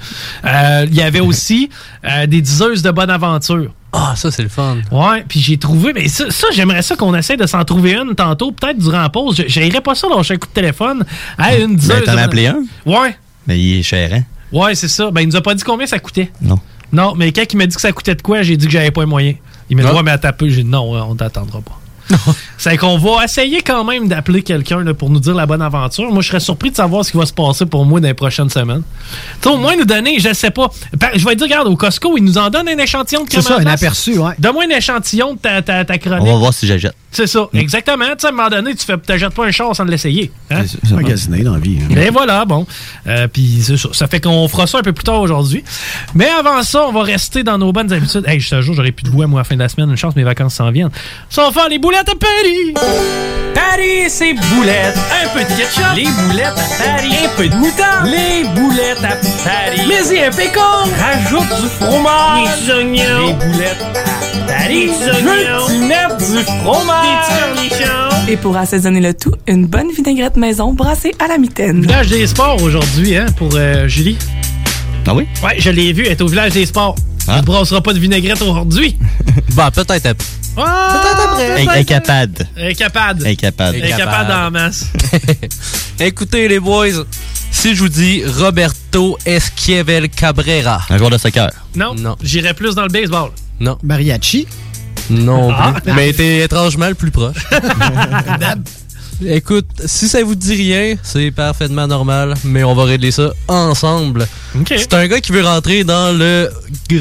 [0.44, 1.70] Euh, Il y avait aussi
[2.04, 3.72] euh, des diseuses de bonne aventure.
[3.92, 4.76] Ah, ça, c'est le fun.
[4.92, 8.14] Ouais, puis j'ai trouvé, mais ça, ça, j'aimerais ça qu'on essaie de s'en trouver une
[8.14, 9.36] tantôt, peut-être durant la pause.
[9.38, 11.04] Je- J'irais pas ça lâcher un coup de téléphone
[11.38, 12.00] à une diseuse.
[12.00, 12.60] Ben, t'en as appelé un?
[12.84, 13.16] Ouais,
[13.46, 14.24] Mais il est cher, hein?
[14.52, 15.10] Ouais, c'est ça.
[15.10, 16.30] Ben, il nous a pas dit combien ça coûtait.
[16.40, 16.58] Non.
[16.92, 18.90] Non, mais quand il m'a dit que ça coûtait de quoi, j'ai dit que j'avais
[18.90, 19.36] pas les moyens.
[19.70, 20.48] Il m'a dit, ouais, mais à taper.
[20.50, 21.77] J'ai dit, non, on t'attendra pas.
[22.58, 26.10] C'est qu'on va essayer quand même d'appeler quelqu'un pour nous dire la bonne aventure.
[26.10, 28.14] Moi, je serais surpris de savoir ce qui va se passer pour moi dans les
[28.14, 28.82] prochaines semaines.
[29.40, 30.68] Tu sais, au moins nous donner, je sais pas.
[30.98, 33.30] Par- Je vais te dire, regarde, au Costco, ils nous en donnent un échantillon de
[33.30, 34.32] C'est ça, un aperçu, ouais.
[34.38, 36.22] Donne-moi un échantillon de ta, ta, ta chronique.
[36.22, 36.94] On va voir si j'achète.
[37.10, 38.04] C'est ça, exactement.
[38.06, 40.30] Tu sais, à un moment donné, tu fais, t'achètes pas un char sans l'essayer.
[40.50, 40.62] Hein?
[40.66, 41.78] C'est magasiné dans la vie.
[41.90, 41.94] hein.
[41.96, 42.66] Et voilà, bon.
[43.06, 43.88] Euh, Puis c'est ça.
[43.92, 45.64] Ça fait qu'on fera ça un peu plus tard aujourd'hui.
[46.14, 48.24] Mais avant ça, on va rester dans nos bonnes habitudes.
[48.26, 49.88] Hey, je te jure, j'aurais plus de voix, moi, à la fin de la semaine.
[49.90, 50.90] Une chance, mes vacances s'en viennent.
[51.30, 52.74] Ça, on va faire les boulettes à Paris.
[53.54, 54.96] Paris, c'est boulettes.
[55.24, 55.96] Un peu de ketchup.
[55.96, 57.12] Les boulettes à Paris.
[57.24, 58.06] Un peu de moutarde.
[58.06, 59.80] Les boulettes à Paris.
[59.88, 60.60] Mais y un pécan.
[60.96, 62.66] Rajoute du fromage.
[62.66, 63.26] Des oignons.
[63.26, 64.86] Les boulettes à Paris.
[64.86, 65.88] Des oignons.
[65.88, 67.26] Mettre du fromage.
[67.62, 68.28] Des cornichons.
[68.28, 71.80] Et pour assaisonner le tout, une bonne vinaigrette maison brassée à la mitaine.
[71.80, 74.18] Village des sports aujourd'hui, hein, pour euh, Julie.
[75.06, 75.26] Ah oui?
[75.42, 76.94] Ouais, je l'ai vu, elle est au village des sports.
[77.26, 78.96] Elle ne brassera pas de vinaigrette aujourd'hui.
[79.54, 80.06] Bah, peut-être.
[80.06, 80.14] Ah,
[80.64, 81.78] peut-être après.
[81.80, 82.48] Incapable.
[82.58, 83.26] Incapable.
[83.26, 83.82] Incapable.
[83.84, 84.86] Incapable en masse.
[86.00, 87.04] Écoutez, les boys,
[87.50, 90.80] si je vous dis Roberto Esquivel Cabrera.
[90.90, 91.50] Un joueur de soccer.
[91.74, 92.16] Non, Non.
[92.22, 93.30] j'irais plus dans le baseball.
[93.60, 93.78] Non.
[93.82, 94.46] Mariachi?
[95.10, 95.74] Non Ah.
[95.82, 95.92] plus.
[95.92, 97.36] Mais t'es étrangement le plus proche.
[99.26, 104.28] Écoute, si ça vous dit rien, c'est parfaitement normal, mais on va régler ça ensemble.
[104.66, 106.48] C'est un gars qui veut rentrer dans le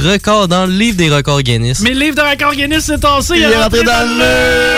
[0.03, 1.79] record, dans le livre des records Guinness.
[1.81, 3.35] Mais le livre de record Guinness s'est tassé.
[3.37, 4.75] Il est rentré dans le-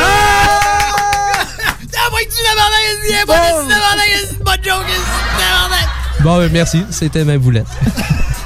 [6.21, 7.65] Bon, ben, merci, c'était ma boulette.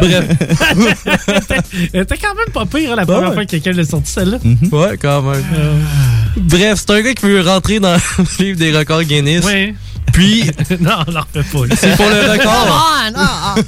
[0.00, 0.24] Bref.
[1.92, 3.34] Elle était quand même pas pire hein, la première ouais.
[3.34, 4.38] fois que quelqu'un l'a sorti celle-là.
[4.72, 5.44] Ouais, quand même.
[6.36, 9.44] Bref, c'est un gars qui veut rentrer dans le livre des records Guinness.
[9.46, 9.74] Oui.
[10.12, 10.44] Puis,
[10.80, 11.74] non, on l'en refait pas.
[11.76, 13.02] c'est pour le record.
[13.14, 13.62] non.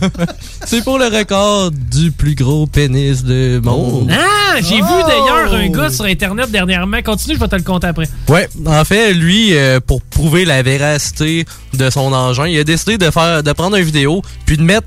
[0.64, 4.10] c'est pour le record du plus gros pénis de monde.
[4.12, 4.84] Ah, j'ai Oh.
[4.86, 7.02] vu d'ailleurs un gars sur Internet dernièrement.
[7.02, 8.08] Continue, je vais te le compter après.
[8.28, 11.44] Ouais, en fait, lui, euh, pour prouver la véracité
[11.74, 14.86] de son engin, il a décidé de faire, de prendre une vidéo puis de mettre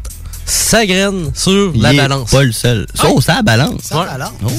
[0.51, 2.29] sa graine sur la balance.
[2.31, 2.85] Pas le seul.
[2.93, 3.81] Ça, oh, ça balance.
[3.83, 4.33] Ça balance.
[4.43, 4.49] Oh.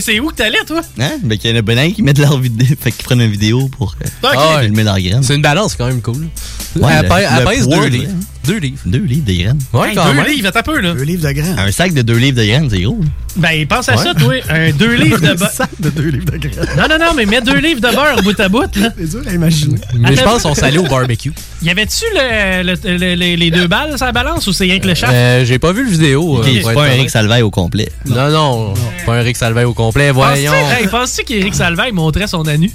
[0.00, 0.80] C'est- où que t'allais, toi?
[0.98, 1.12] Hein?
[1.22, 2.66] Ben, qu'il y en a ben qui mettent leur vidéo.
[2.80, 3.94] Fait qu'ils prennent une vidéo pour
[4.24, 5.22] euh, filmer leur graine.
[5.22, 6.28] C'est une balance quand même cool.
[6.76, 7.88] Ouais, elle le- pèse- elle le pèse poids, deux là.
[7.88, 8.12] livres.
[8.46, 8.78] Deux livres.
[8.84, 9.58] Deux livres de graines.
[9.72, 10.26] Ouais, Hey, quand deux même.
[10.26, 10.92] livres, attends un peu, là.
[10.92, 11.56] Deux livres de grains.
[11.58, 12.98] Un sac de deux livres de graines, c'est gros.
[13.36, 14.02] Ben, pense à Ouais.
[14.04, 14.34] ça, toi.
[14.50, 15.50] Un deux livres de Un beurre.
[15.50, 16.66] sac de deux livres de grains.
[16.76, 18.90] Non, non, non, mais mets deux livres de beurre bout à bout, là.
[18.98, 19.76] C'est dur à imaginer.
[19.98, 21.32] Mais je pense qu'on s'allait au barbecue.
[21.62, 24.78] Y avait-tu le, le- le- les- les deux balles sur la balance ou c'est rien
[24.78, 25.12] que le shaft?
[25.12, 26.40] Euh, J'ai pas vu le vidéo.
[26.40, 27.10] Euh, c'est pas un honnête.
[27.10, 27.90] Salvaille au complet.
[28.06, 28.74] Non, non,
[29.06, 30.10] pas un Rick Salvay au complet.
[30.10, 30.52] Voyons.
[30.52, 32.70] Penses-tu hey, penses-tu qu'Éric Salvaille montrait son anu?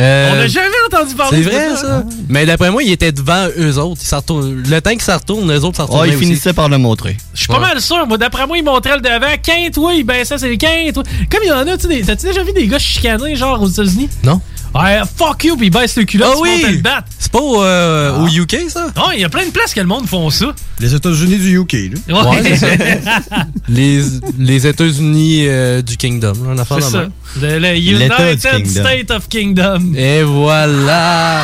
[0.00, 2.04] Euh, On n'a jamais entendu parler C'est de vrai, ça?
[2.28, 4.00] Mais d'après moi, il était devant eux autres.
[4.02, 6.24] Ils Le temps qu'ils s'en retournent, eux autres s'en Oh, retournaient il aussi.
[6.24, 7.16] finissait par le montrer.
[7.34, 8.06] Je suis pas mal sûr.
[8.06, 9.26] Moi, d'après moi, il montrait le devant.
[9.42, 10.96] Quinte, oui, baissait ses quintes.
[10.96, 11.02] oui.
[11.30, 13.60] Comme il y en a, tu sais, des- t'as-tu déjà vu des gars chicanés, genre,
[13.60, 14.08] aux États-Unis?
[14.24, 14.40] Non.
[14.74, 16.80] Ouais, fuck you, puis il baisse le culot, Ah oui!
[17.18, 18.86] C'est pas au, euh, au UK, ça?
[18.96, 20.54] Non, il y a plein de places que le monde font ça.
[20.78, 21.72] Les États-Unis du UK,
[22.08, 22.30] là.
[22.30, 22.66] Ouais, c'est ça.
[23.68, 24.02] les,
[24.38, 27.10] les États-Unis euh, du Kingdom, là, on a fait C'est de
[27.40, 27.58] ça.
[27.58, 28.70] Le, United Kingdom.
[28.70, 29.92] State of Kingdom.
[29.96, 31.42] Et voilà!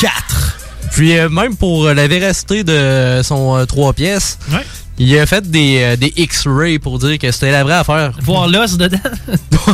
[0.00, 0.58] 4.
[0.92, 4.60] Puis euh, même pour euh, la véracité de son euh, 3 pièces, Ouais.
[4.98, 8.12] Il a fait des, euh, des X-rays pour dire que c'était la vraie affaire.
[8.22, 8.98] Voir l'os dedans.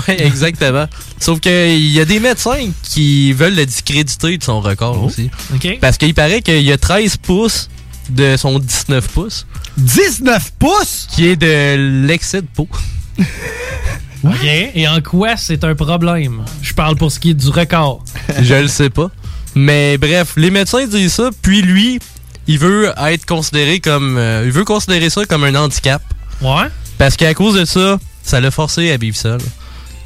[0.09, 0.87] ouais, exactement.
[1.19, 5.31] Sauf qu'il y a des médecins qui veulent le discréditer de son record aussi.
[5.55, 5.79] OK.
[5.81, 7.69] Parce qu'il paraît qu'il y a 13 pouces
[8.11, 9.47] de son 19 pouces,
[9.77, 11.07] 19 pouces?
[11.11, 12.69] qui est de l'excès de peau.
[14.25, 14.45] OK.
[14.45, 16.45] Et en quoi c'est un problème?
[16.63, 18.03] Je parle pour ce qui est du record.
[18.41, 19.11] Je le sais pas.
[19.55, 21.99] Mais bref, les médecins disent ça, puis lui,
[22.49, 24.17] il veut être considéré comme.
[24.19, 26.03] euh, il veut considérer ça comme un handicap.
[26.43, 26.67] Ouais.
[26.99, 29.39] Parce qu'à cause de ça, ça l'a forcé à vivre seul.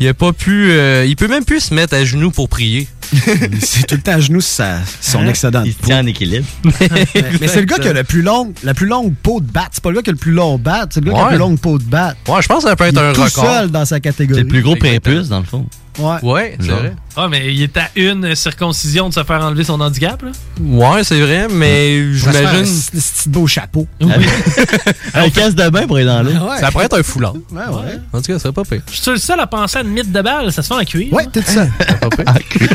[0.01, 0.70] Il a pas pu.
[0.73, 2.89] euh, il peut même plus se mettre à genoux pour prier.
[3.60, 5.28] c'est tout le temps à genoux sa- son Hein?
[5.28, 5.62] excédent.
[5.64, 6.47] Il tient en équilibre.
[6.64, 6.89] mais
[7.40, 9.69] mais c'est le gars qui a le plus long, la plus longue peau de batte.
[9.73, 11.23] C'est pas le gars qui a le plus long batte, c'est le gars qui a
[11.24, 12.16] la plus longue peau de batte.
[12.27, 13.44] Ouais, je pense que ça peut être Il est un tout record.
[13.44, 14.40] seul dans sa catégorie.
[14.40, 15.66] C'est le plus gros prépuce, dans le fond.
[15.98, 16.16] Ouais.
[16.23, 16.94] Ouais, c'est vrai.
[17.16, 20.31] Ah, mais il est à une circoncision de se faire enlever son handicap, là?
[20.60, 22.64] Ouais, c'est vrai, mais j'imagine.
[22.64, 23.86] Un petit beau chapeau.
[25.14, 26.31] Un casse de bain pour aller dans l'eau.
[26.31, 26.59] Ouais.
[26.59, 27.35] Ça pourrait être un foulard.
[27.35, 28.01] Ouais, ouais.
[28.12, 28.81] En tout cas, ça serait pas pire.
[28.90, 30.85] Je suis le seul à penser à une mythe de balle, ça se fait en
[30.85, 31.12] cuir.
[31.12, 31.66] Ouais, t'es ça.
[32.02, 32.69] en, cuir.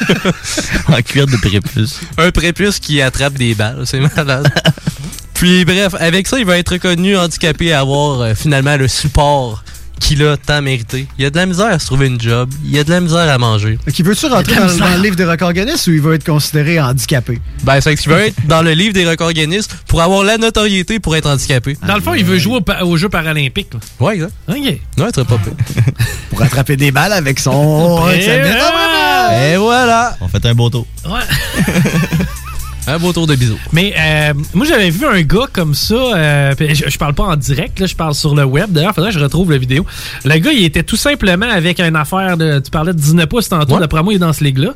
[0.89, 1.99] en cuir de prépuce.
[2.17, 4.47] Un prépuce qui attrape des balles, c'est malade.
[5.33, 9.63] Puis bref, avec ça, il va être reconnu handicapé et avoir euh, finalement le support
[9.99, 11.07] qu'il a tant mérité.
[11.17, 13.29] Il a de la misère à se trouver une job, il a de la misère
[13.29, 13.77] à manger.
[13.93, 17.39] Qui veut-tu rentrer dans, le livre des records Guinness ou il va être considéré handicapé?
[17.63, 20.99] Ben, c'est qu'il va être dans le livre des records Guinness pour avoir la notoriété
[20.99, 21.77] pour être handicapé.
[21.85, 23.73] Dans le fond, il veut jouer au aux Jeux paralympiques.
[23.99, 24.33] Ouais, exact.
[24.47, 24.55] OK.
[24.55, 25.39] Ouais, très pas.
[26.29, 28.07] Pour attraper des balles avec son.
[28.09, 29.47] Et voilà!
[29.47, 30.17] Et voilà!
[30.21, 30.85] On fait un beau tour.
[31.05, 31.63] Ouais.
[32.87, 33.57] Un beau tour de bisous.
[33.73, 35.93] Mais euh, moi, j'avais vu un gars comme ça.
[35.95, 38.71] euh, je, je parle pas en direct, là, je parle sur le web.
[38.71, 39.85] D'ailleurs, faudrait que je retrouve la vidéo.
[40.23, 42.59] Le gars, il était tout simplement avec une affaire de.
[42.59, 44.69] Tu parlais de 19 pouces tantôt, d'après moi, il est dans ce ligue-là.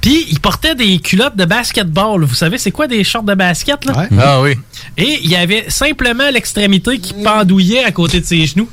[0.00, 2.24] Puis, il portait des culottes de basketball.
[2.24, 3.92] Vous savez, c'est quoi des shorts de basket, là?
[4.18, 4.54] Ah oui.
[4.96, 8.68] Et il y avait simplement l'extrémité qui pendouillait à côté de ses genoux.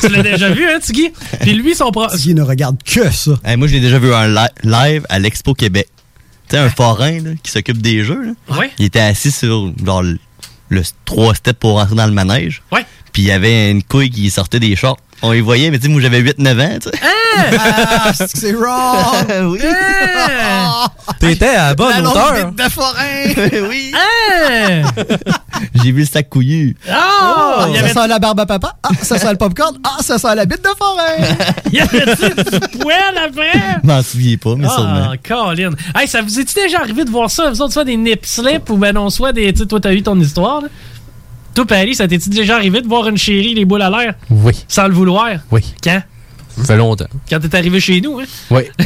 [0.00, 1.10] tu l'as déjà vu, hein, Tiggy?
[1.40, 2.06] Puis lui, son pro...
[2.08, 3.32] Qui ne regarde que ça.
[3.44, 5.86] Hey, moi, je l'ai déjà vu un li- live à l'Expo Québec.
[6.50, 8.34] Sais, un forain là, qui s'occupe des jeux.
[8.48, 8.56] là.
[8.58, 8.70] Ouais.
[8.78, 10.18] Il était assis sur genre, le,
[10.68, 12.62] le trois steps pour rentrer dans le manège.
[12.72, 12.84] Ouais.
[13.12, 14.98] Puis il y avait une couille qui sortait des shorts.
[15.22, 16.98] On y voyait, mais tu sais, moi j'avais 8-9 ans, tu sais.
[17.58, 19.50] Ah, c'est wrong!
[19.50, 19.60] oui!
[21.18, 22.50] T'étais à la bonne La hauteur.
[22.50, 23.68] bite de forain!
[23.68, 23.92] oui!
[23.94, 24.82] Hein?
[25.74, 26.74] J'ai vu le sac couillu.
[26.88, 26.92] Oh!
[27.68, 28.76] il y ça avait, sent la barbe à papa.
[28.82, 29.76] Ah, ça sent le popcorn.
[29.84, 31.34] Ah, ça sent la bite de forain.
[31.66, 33.52] il y avait du poil après?
[33.82, 35.10] Je m'en souviens pas, mais sûrement.
[35.12, 35.72] Ah, Colin.
[35.94, 37.50] Hey, ça vous est-tu déjà arrivé de voir ça?
[37.50, 39.52] Vous autres, soit des nip slips ou ben non, soit des.
[39.52, 40.68] Tu sais, toi, t'as eu ton histoire, là?
[41.54, 44.14] Toi, Paris, ça t'est-tu déjà arrivé de voir une chérie, les boules à l'air?
[44.30, 44.52] Oui.
[44.68, 45.30] Sans le vouloir?
[45.50, 45.62] Oui.
[45.82, 46.02] Quand?
[46.56, 47.06] Ça fait longtemps.
[47.28, 48.24] Quand t'es arrivé chez nous, hein?
[48.50, 48.62] Oui.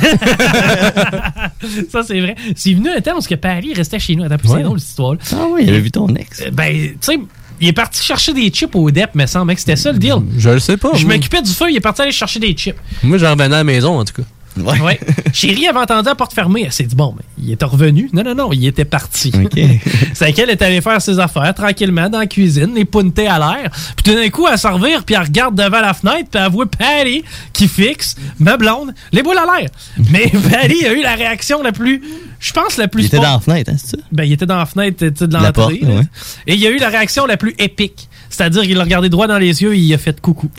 [1.91, 2.35] ça, c'est vrai.
[2.55, 4.25] C'est venu un temps où ce que Paris restait chez nous.
[4.25, 4.57] Attends, Ouais.
[4.59, 5.19] c'est drôle, cette histoire-là.
[5.33, 6.43] Ah oui, il avait vu ton ex.
[6.43, 7.19] Euh, Ben, tu sais,
[7.61, 9.99] il est parti chercher des chips au DEP, me semble, hein, que c'était ça le
[9.99, 10.15] deal.
[10.37, 10.91] Je le sais pas.
[10.95, 12.77] Je m'occupais du feu, il est parti aller chercher des chips.
[13.03, 14.29] Moi, j'en revenais à la maison, en tout cas.
[14.57, 14.81] Ouais.
[14.81, 15.01] Ouais.
[15.33, 16.63] Chérie avait entendu la porte fermée.
[16.67, 18.09] Elle s'est dit, bon, mais il était revenu.
[18.13, 19.33] Non, non, non, il était parti.
[19.35, 19.59] OK.
[20.15, 23.71] C'est qu'elle est allée faire ses affaires tranquillement dans la cuisine, les puntés à l'air.
[23.97, 26.51] Puis tout d'un coup, elle s'en revire, puis elle regarde devant la fenêtre, puis elle
[26.53, 29.71] voit Patty qui fixe ma blonde, les boules à l'air.
[30.11, 32.03] Mais Patty a eu la réaction la plus,
[32.39, 34.03] je pense, la plus Il était dans la fenêtre, hein, c'est ça?
[34.13, 35.81] Ben, il était dans la fenêtre de La l'entrée.
[35.83, 36.03] ouais.
[36.47, 38.09] Et il y a eu la réaction la plus épique.
[38.31, 40.49] C'est-à-dire qu'il l'a regardé droit dans les yeux et il a fait coucou.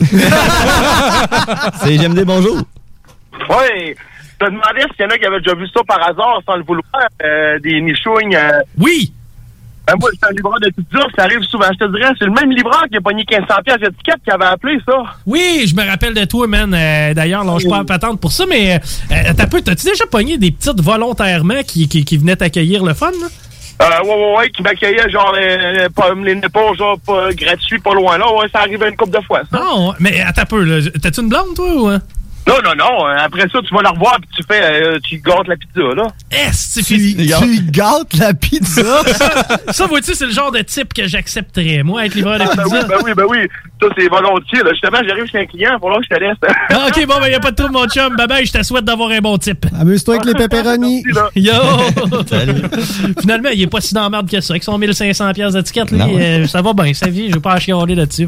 [1.82, 2.62] C'est J'aime des bonjours.
[3.50, 3.94] Oui.
[4.38, 6.56] Je te demandais s'il y en a qui avaient déjà vu ça par hasard sans
[6.56, 6.84] le vouloir,
[7.24, 8.36] euh, des nichouignes.
[8.36, 8.60] euh.
[8.78, 9.12] Oui!
[9.86, 11.68] Ben, moi, suis un livreur de pizza, ça arrive souvent.
[11.72, 14.44] Je te dirais, c'est le même livreur qui a pogné 1500 pièces d'étiquette qui avait
[14.46, 14.94] appelé ça.
[15.24, 16.74] Oui, je me rappelle de toi, man.
[16.74, 20.38] Euh, D'ailleurs, là, je pas patente pour ça, mais euh, t'as peu, t'as-tu déjà pogné
[20.38, 23.28] des petites volontairement qui, qui, qui venaient t'accueillir le fun, là?
[23.82, 25.88] Euh, ouais, ouais, ouais, qui m'accueillait, genre, les
[26.48, 28.32] pas, genre, pas gratuit, pas loin, là.
[28.34, 29.56] Ouais, ça arrivait une couple de fois, ça.
[29.58, 30.90] Non, mais attends un peu, là.
[31.00, 31.90] T'as-tu une blonde, toi, ou...
[32.48, 33.06] Non, non, non.
[33.08, 35.80] euh, Après ça, tu vas la revoir puis tu fais, euh, tu gâtes la pizza,
[35.96, 36.06] là.
[36.30, 38.82] Est, Tu, tu gâtes la pizza?
[39.70, 42.64] ça, vois-tu, c'est le genre de type que j'accepterais, moi, être livreur de Ah, ben
[42.64, 42.86] oui, pizza.
[42.88, 43.38] ben oui, ben oui.
[43.82, 44.70] Ça, c'est volontiers, là.
[44.70, 46.36] Justement, j'arrive chez un client, pour là que je te laisse.
[46.70, 48.14] Ah, ok, bon, ben, y a pas de trouble, mon chum.
[48.16, 49.66] Bye bye, je te souhaite d'avoir un bon type.
[49.78, 51.02] Amuse-toi avec les pepperonis.
[51.34, 51.52] Yo!
[53.20, 54.52] Finalement, il est pas si dans la merde que ça.
[54.52, 56.22] Avec son 1500 pièces d'étiquette, lui, ouais.
[56.42, 57.28] euh, ça va bien, sa vie.
[57.28, 58.26] Je vais pas chialer là-dessus.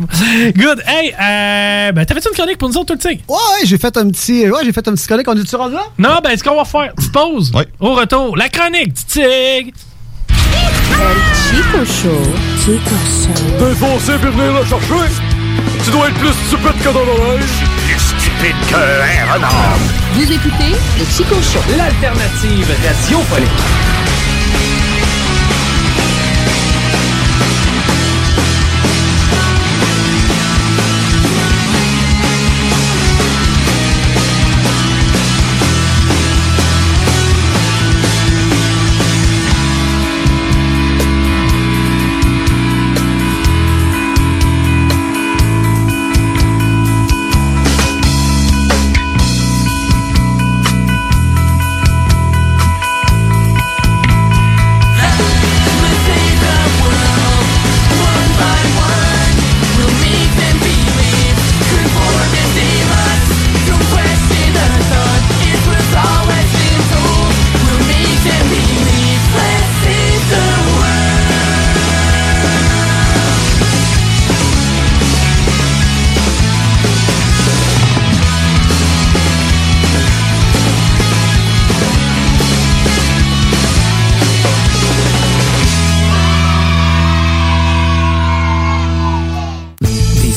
[0.57, 0.83] Good.
[0.87, 3.23] Hey, euh, ben, t'avais-tu une chronique pour nous autres, tout le temps?
[3.29, 4.49] Ouais, ouais, j'ai fait un petit.
[4.49, 5.29] Ouais, j'ai fait un petit chronique.
[5.29, 5.85] On est-tu rendu là?
[5.99, 7.53] Non, ben, ce qu'on va faire, petite pause.
[7.81, 9.75] Au retour, la chronique du Tig.
[11.49, 12.23] Chico Show.
[12.61, 13.65] Chico Show.
[13.65, 15.13] Défoncé puis venir le chercher.
[15.85, 17.45] Tu dois être plus stupide que dans l'oreille.
[17.87, 19.79] Plus stupide qu'un renard.
[20.15, 21.61] Vous écoutez le Chico Show.
[21.77, 24.18] L'alternative radiophonique.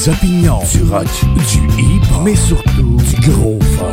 [0.01, 1.05] Des opinions, du rock,
[1.51, 3.91] du hip, mais surtout du gros fun.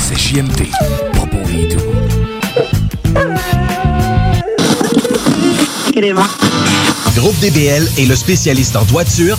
[0.00, 0.66] C'est JMD,
[1.12, 1.68] pas pour les.
[7.14, 9.38] Groupe DBL est le spécialiste en toiture,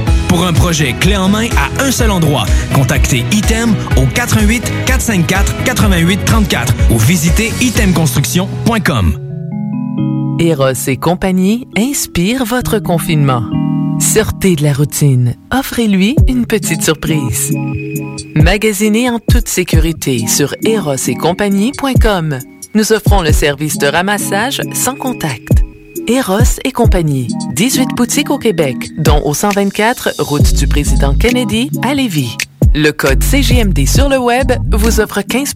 [0.31, 5.63] Pour un projet clé en main à un seul endroit, contactez Item au 88 454
[5.65, 9.19] 88 34 ou visitez itemconstruction.com.
[10.39, 13.43] Eros et compagnie inspire votre confinement.
[13.99, 15.35] Sortez de la routine.
[15.53, 17.53] Offrez-lui une petite surprise.
[18.33, 22.39] Magasinez en toute sécurité sur erosetcompagnie.com.
[22.73, 25.61] Nous offrons le service de ramassage sans contact.
[26.07, 27.27] Eros et compagnie.
[27.53, 32.37] 18 boutiques au Québec, dont au 124 route du président Kennedy à Lévis.
[32.73, 35.55] Le code CGMD sur le web vous offre 15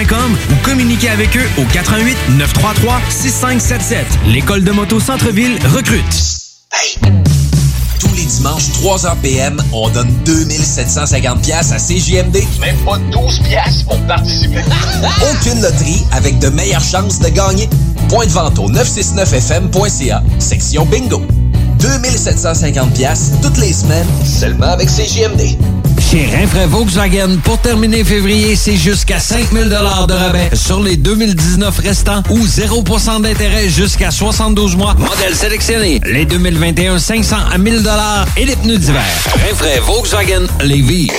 [0.00, 4.06] ou communiquez avec eux au 88 933 6577.
[4.26, 6.04] L'école de moto Centre-ville recrute.
[7.98, 12.36] Tous les dimanches, 3h PM, on donne 2750 pièces à CJMD.
[12.60, 14.62] Même pas 12 pièces pour participer.
[15.32, 17.68] Aucune loterie avec de meilleures chances de gagner.
[18.08, 21.22] Point de vente au 969fm.ca, section bingo.
[21.78, 25.56] 2750 pièces toutes les semaines, seulement avec CJMD.
[26.10, 32.22] Chez Rinfraie Volkswagen, pour terminer février, c'est jusqu'à 5000 de rabais sur les 2019 restants
[32.30, 34.94] ou 0% d'intérêt jusqu'à 72 mois.
[34.94, 36.00] Modèle sélectionné.
[36.06, 37.86] Les 2021, 500 à 1000
[38.38, 39.04] et les pneus d'hiver.
[39.48, 41.10] Rinfraie Volkswagen Lévis.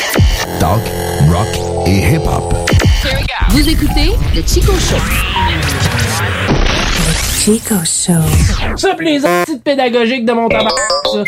[0.60, 0.82] Talk,
[1.30, 2.54] rock et hip-hop.
[3.50, 4.98] Vous écoutez le Chico Show.
[7.50, 8.78] Chico Show.
[8.78, 10.70] Ça, les petites pédagogiques de mon tabac,
[11.12, 11.24] ça.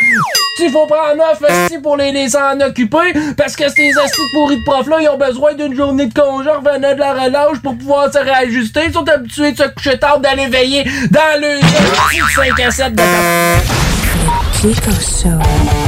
[0.60, 4.58] Il faut prendre neuf esti pour les laisser en occuper parce que ces estis pourris
[4.58, 7.76] de profs-là, ils ont besoin d'une journée de congé en revenant de la relâche pour
[7.76, 8.82] pouvoir se réajuster.
[8.86, 11.60] Ils sont habitués de se coucher tard, d'aller veiller dans le
[12.36, 13.64] 5 à 7 de tabac.
[14.62, 15.81] Chico Show.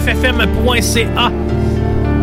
[0.00, 1.30] 969fm.ca.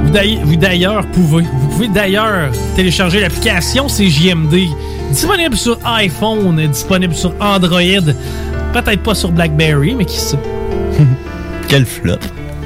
[0.04, 4.68] Vous d'ailleurs- Vous d'ailleurs pouvez, vous pouvez d'ailleurs télécharger l'application CJMD.
[5.12, 7.82] Disponible sur iPhone, disponible sur Android,
[8.74, 10.40] peut-être pas sur BlackBerry, mais qui sait?
[11.68, 12.18] Quel flop.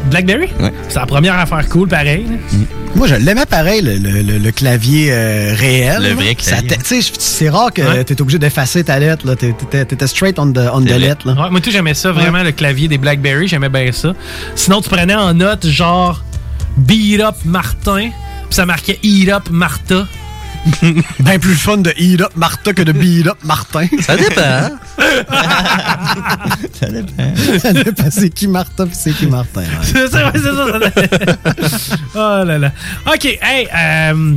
[0.10, 0.49] BlackBerry?
[0.60, 0.72] Ouais.
[0.90, 2.26] C'est la première affaire cool, pareil.
[2.30, 2.57] là.
[2.95, 6.02] Moi, je l'aimais pareil, le, le- le- le clavier euh, réel.
[6.03, 6.68] Le vrai Ça clavier.
[6.69, 8.03] t'a- Tu sais, c'est rare que Ouais.
[8.06, 9.27] t'es obligé d'effacer ta lettre.
[9.27, 9.36] là.
[9.36, 9.53] T'es-
[9.86, 11.27] T'étais straight on the, on the lettre.
[11.27, 11.34] là.
[11.44, 14.14] Ouais, moi, tout, j'aimais ça, vraiment, le clavier des BlackBerry, j'aimais bien ça.
[14.56, 16.23] Sinon, tu prenais en note, genre,
[16.77, 18.11] Beat Up Martin, puis
[18.52, 20.07] ça marquait Eat Up Martha.
[21.19, 23.86] Bien plus fun de eat up Martha que de beat up Martin.
[24.02, 24.72] Ça dépend.
[24.98, 25.24] hein?
[26.74, 27.60] ça dépend.
[27.60, 28.04] ça dépend.
[28.12, 29.62] C'est qui Martha puis c'est qui Martin.
[29.62, 29.68] ouais.
[29.84, 31.68] C'est ça, ouais, c'est ça.
[31.70, 31.96] ça.
[32.16, 32.72] oh là là.
[33.08, 34.34] OK, hey, euh,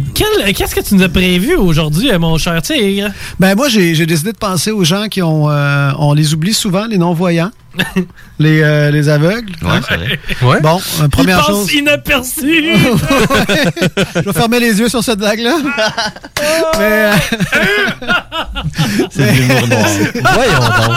[0.55, 3.10] qu'est-ce que tu nous as prévu aujourd'hui, euh, mon cher tigre?
[3.39, 5.51] Ben moi, j'ai j'ai décidé de penser aux gens qui ont...
[5.51, 7.51] euh, on les oublie souvent, les non-voyants.
[8.40, 9.52] les, euh, les aveugles.
[9.62, 10.18] Ouais, vrai.
[10.43, 10.60] Ouais.
[10.60, 11.72] Bon, euh, première chose...
[11.72, 12.64] inaperçu.
[14.16, 15.56] Je vais fermer les yeux sur cette vague-là.
[16.78, 16.80] Mais...
[16.80, 17.12] euh,
[19.10, 19.86] C'est noir.
[20.48, 20.96] Voyons donc.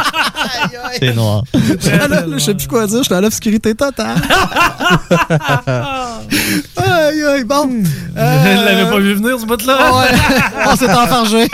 [1.00, 1.44] C'est noir.
[1.54, 4.18] Là, je sais plus quoi dire, j'étais à l'obscurité totale.
[6.78, 7.84] aïe, aïe, bon.
[8.18, 9.94] Euh, Elle l'avait pas vu venir, ce bout-là.
[9.94, 10.12] Ouais.
[10.68, 11.48] On s'est enfargé.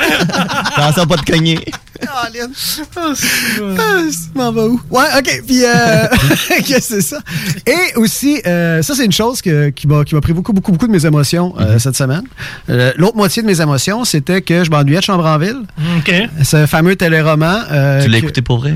[0.75, 1.59] Attention pas de cogner.
[2.05, 4.79] Ah, c'est- m'en va où?
[4.89, 5.41] Ouais, OK.
[5.47, 6.07] Puis, euh,
[6.67, 7.17] que c'est ça?
[7.65, 10.71] Et aussi, euh, ça, c'est une chose que- qui m'a qui m'a pris beaucoup, beaucoup,
[10.71, 12.23] beaucoup de mes émotions euh, cette semaine.
[12.69, 15.61] Euh, L'autre moitié de mes émotions, c'était que je m'ennuyais de Chambre en ville.
[15.97, 16.13] OK.
[16.43, 17.63] Ce fameux téléroman.
[18.03, 18.73] Tu l'as écouté pour vrai?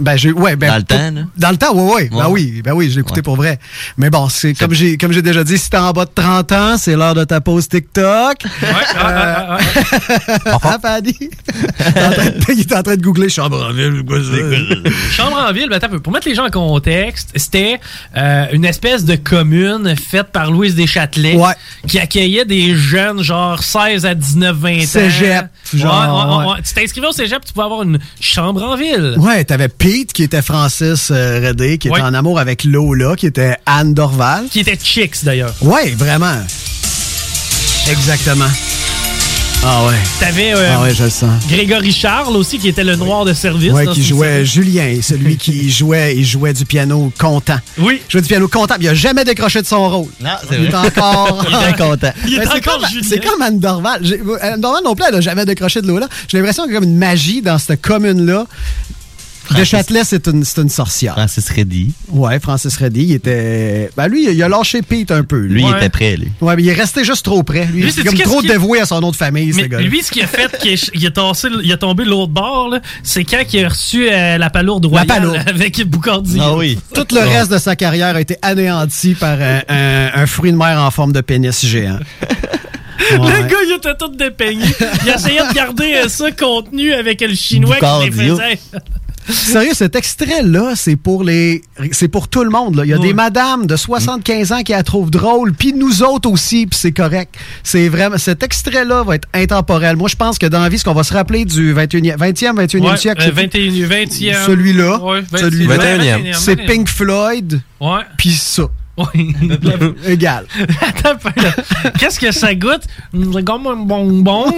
[0.00, 1.20] Ben, j'ai, ouais, ben, Dans le pour- temps, là?
[1.36, 2.08] Dans le temps, oui, oui.
[2.10, 2.24] Ben Ouais.
[2.28, 3.58] oui, ben oui, je l'ai écouté pour vrai.
[3.96, 6.52] Mais bon, c'est comme j'ai, comme j'ai déjà dit, si t'es en bas de 30
[6.52, 8.36] ans, c'est l'heure de ta pause TikTok.
[8.62, 9.56] Euh,
[10.46, 14.02] Ah, train de- Il est en train de googler chambre en ville.
[15.12, 17.78] Chambre en ville, ben, attends pour mettre les gens en contexte, c'était
[18.16, 21.36] euh, une espèce de commune faite par Louise Deschâtelet
[21.86, 24.86] qui accueillait des jeunes, genre 16 à 19, 20 ans.
[24.86, 26.62] Cégep, genre, ouais, ouais.
[26.66, 29.14] Tu t'inscrivais au cégep, tu pouvais avoir une chambre en ville.
[29.18, 33.26] Ouais, t'avais Pete qui était Francis euh, Redé, qui était en amour avec Lola, qui
[33.26, 34.46] était Anne Dorval.
[34.50, 35.54] Qui était Chicks d'ailleurs.
[35.60, 36.36] Ouais, vraiment.
[37.88, 38.50] Exactement.
[39.68, 39.94] Ah ouais.
[40.20, 41.44] T'avais euh, Ah ouais, je le sens.
[41.48, 43.72] Grégory Charles aussi, qui était le noir de service.
[43.72, 44.46] Ouais, qui jouait série.
[44.46, 47.58] Julien, celui qui jouait, il jouait du piano content.
[47.76, 48.00] Oui.
[48.08, 50.06] Il jouait du piano content, puis il a jamais décroché de son rôle.
[50.20, 51.44] Non, il est encore.
[51.50, 52.12] Il est content.
[52.28, 53.06] Il est Ben, c'est encore comme, Julien.
[53.08, 54.02] c'est comme Anne Dorval.
[54.40, 56.08] Anne Dorval non plus, elle a jamais décroché de l'eau là.
[56.28, 58.46] J'ai l'impression qu'il y a comme une magie dans cette commune-là.
[59.54, 61.12] De Châtelet, c'est une, c'est une sorcière.
[61.14, 61.92] Francis Reddy.
[62.08, 63.90] Ouais, Francis Reddy, il était.
[63.96, 65.38] Ben lui, il a lâché Pete un peu.
[65.38, 66.32] Lui, il était prêt, lui.
[66.40, 67.66] Ouais, mais il est resté juste trop près.
[67.66, 69.78] Lui, Lui, est comme trop dévoué à son nom de famille, ce Mais gars.
[69.80, 72.32] lui, ce qu'il a fait, qu'il est- il a, tassé- il a tombé de l'autre
[72.32, 75.38] bord, c'est quand il a reçu euh, la palourde royale palourde.
[75.46, 76.38] avec Boucardi.
[76.40, 76.78] Ah oui.
[76.94, 80.56] Tout le reste de sa carrière a été anéanti par un, un- un fruit de
[80.56, 81.98] mer en forme de pénis géant.
[83.10, 84.64] Le gars, il était tout dépeigné.
[85.04, 88.58] Il essayait de garder euh, ça contenu avec le chinois qui les faisait.
[89.28, 91.62] Sérieux, cet extrait-là, c'est pour les,
[91.92, 92.76] c'est pour tout le monde.
[92.76, 92.84] là.
[92.84, 96.30] Il y a des madames de 75 ans qui la trouvent drôle, puis nous autres
[96.30, 97.34] aussi, puis c'est correct.
[97.62, 99.96] C'est vraiment, cet extrait-là va être intemporel.
[99.96, 102.54] Moi, je pense que dans la vie, ce qu'on va se rappeler du 21e, 20e,
[102.56, 104.46] 21e Ouais, siècle, euh, c'est 21, 20e.
[104.46, 106.66] celui-là, Ouais, 20e, celui-là, 21e, c'est 21e.
[106.66, 108.02] Pink Floyd, Ouais.
[108.16, 108.64] puis ça.
[109.14, 109.34] Oui.
[110.06, 110.46] Égal.
[111.98, 112.84] Qu'est-ce que ça goûte?
[113.12, 114.46] C'est comme un bonbon.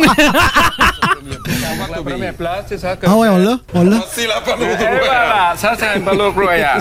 [1.91, 2.97] La première place, c'est ça.
[3.05, 3.99] Ah ouais, on l'a, on l'a.
[4.13, 5.57] C'est la palourde royale.
[5.57, 6.81] Ça, c'est un palourde royale.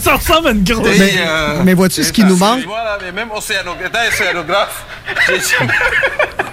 [0.00, 0.98] ça ressemble à une grosse.
[0.98, 1.12] Mais,
[1.64, 2.64] mais vois-tu ce qui nous manque?
[2.66, 4.84] Voilà, mais même océanographe,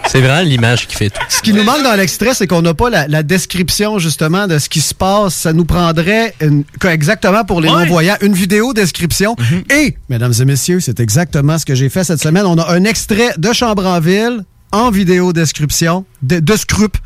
[0.08, 1.22] C'est vraiment l'image qui fait tout.
[1.30, 4.58] Ce qui nous manque dans l'extrait, c'est qu'on n'a pas la, la description justement de
[4.58, 5.36] ce qui se passe.
[5.36, 9.36] Ça nous prendrait une- exactement pour les non-voyants une vidéo description.
[9.72, 12.46] Et, mesdames et messieurs, c'est exactement ce que j'ai fait cette semaine.
[12.48, 16.98] On a un extrait de Chambre en ville en vidéo description, de, de scrup.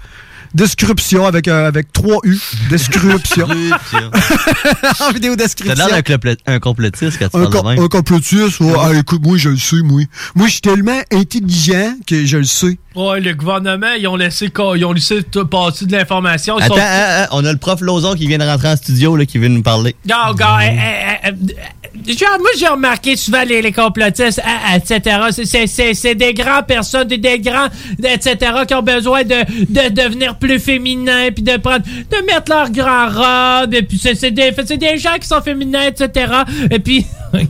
[0.54, 2.38] Description avec, un- avec 3 U.
[2.70, 3.48] Description.
[5.00, 5.88] en vidéo T'as description.
[5.88, 7.84] l'air d'un un complotiste quand tu Un, parles de même.
[7.86, 8.74] un complotiste, ouais.
[8.80, 10.02] Ah, écoute, moi, je le sais, moi.
[10.36, 12.78] Moi, je suis tellement intelligent que je le sais.
[12.96, 16.58] Ouais, le gouvernement, ils ont laissé, ils ont laissé passer de l'information.
[16.58, 19.16] Attends, sont- hein, hein, on a le prof Lozon qui vient de rentrer en studio,
[19.16, 19.96] là, qui veut nous parler.
[20.06, 25.18] Gars, gars, euh, euh, euh, genre, moi, j'ai remarqué souvent les, les complotistes, euh, etc.
[25.32, 27.68] C'est- c'est- C'est c'est des grandes personnes, des, des grands,
[28.04, 32.70] etc., qui ont besoin de, de devenir plus féminins, puis de prendre, de mettre leur
[32.70, 36.32] grand robe, et puis c'est c'est des, c'est des gens qui sont féminins, etc.
[36.70, 37.06] Et puis.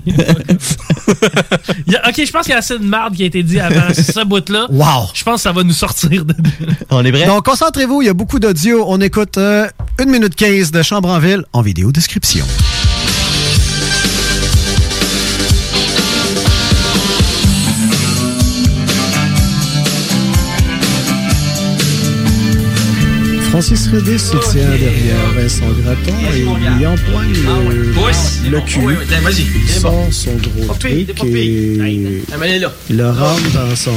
[2.08, 4.24] Ok, je pense qu'il y a assez de marde qui a été dit avant ce
[4.26, 4.68] bout-là.
[4.70, 5.10] Wow.
[5.14, 6.34] Je pense que ça va nous sortir de.
[6.90, 7.26] On est prêt?
[7.26, 8.86] Donc, concentrez-vous, il y a beaucoup d'audio.
[8.88, 9.68] On écoute euh,
[10.00, 12.46] 1 minute 15 de Chambre en ville en vidéo description.
[23.54, 28.98] Francis Redé se tient derrière Vincent Gratton et lui empoigne le, le cul.
[29.38, 31.06] Il sort son gros truc et
[31.88, 32.24] il
[32.90, 33.94] le rentre dans son...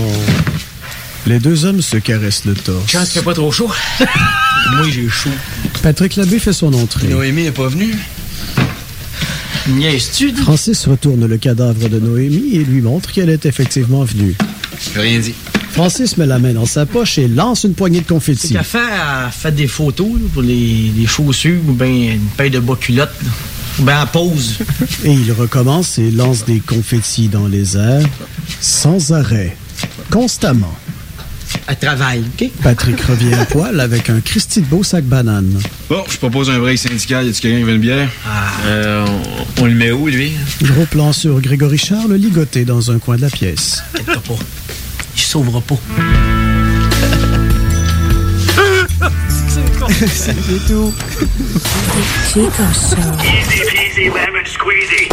[1.26, 2.92] Les deux hommes se caressent le torse.
[3.08, 3.70] Fait pas trop chaud.
[4.00, 5.30] Moi, j'ai chaud.
[5.82, 7.08] Patrick Labbé fait son entrée.
[7.08, 7.94] Noémie est pas venue.
[9.68, 10.34] Niaise-tu?
[10.34, 14.36] Francis retourne le cadavre de Noémie et lui montre qu'elle est effectivement venue.
[14.94, 15.34] J'ai rien dit.
[15.76, 18.54] Francis met la main dans sa poche et lance une poignée de confettis.
[18.54, 22.50] Qu'à faire, elle fait des photos là, pour les, les chaussures ou bien une paire
[22.50, 23.12] de bas culottes.
[23.78, 24.56] Ou bien en pause.
[25.04, 28.08] Et il recommence et lance des confettis dans les airs,
[28.58, 29.54] sans arrêt,
[30.10, 30.74] constamment.
[31.66, 32.48] Elle travaille, OK?
[32.62, 35.60] Patrick revient à poil avec un Christy de beau sac banane.
[35.90, 37.26] Bon, je propose un break syndical.
[37.26, 38.08] Y a-tu quelqu'un qui veut une bière?
[38.64, 39.04] Euh,
[39.58, 40.32] on, on le met où, lui?
[40.62, 43.82] Gros plan sur Grégory Charles ligoté dans un coin de la pièce.
[44.06, 44.22] Pas.
[45.16, 45.76] Il sauvera pas.
[50.08, 50.34] C'est
[50.66, 50.92] tout.
[52.32, 52.50] Show.
[53.24, 55.08] Easy peasy lemon squeezy.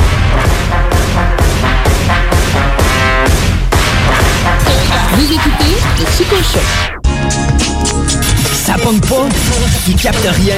[5.13, 7.02] Vous écoutez le Chico.
[8.65, 9.27] Ça pogne pas,
[9.87, 10.55] il capte rien.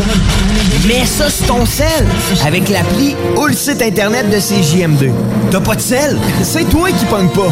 [0.87, 2.05] Mais ça, c'est ton sel.
[2.45, 5.11] Avec l'appli ou le site internet de CJM2.
[5.49, 6.17] T'as pas de sel?
[6.43, 7.51] C'est toi qui pogne pas.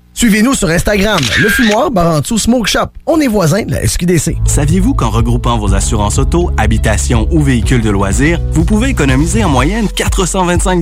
[0.13, 2.87] Suivez-nous sur Instagram, le fumoir Barantou Smoke Shop.
[3.07, 4.37] On est voisins de la SQDC.
[4.45, 9.49] Saviez-vous qu'en regroupant vos assurances auto, habitation ou véhicules de loisirs, vous pouvez économiser en
[9.49, 10.81] moyenne 425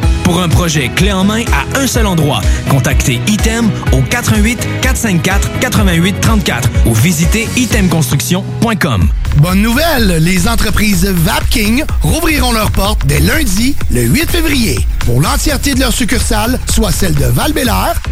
[0.31, 2.39] Pour un projet clé en main à un seul endroit,
[2.69, 9.09] contactez Item au 88 454 88 34 ou visitez itemconstruction.com.
[9.39, 15.73] Bonne nouvelle, les entreprises Vapking rouvriront leurs portes dès lundi, le 8 février, pour l'entièreté
[15.73, 17.51] de leurs succursales, soit celles de val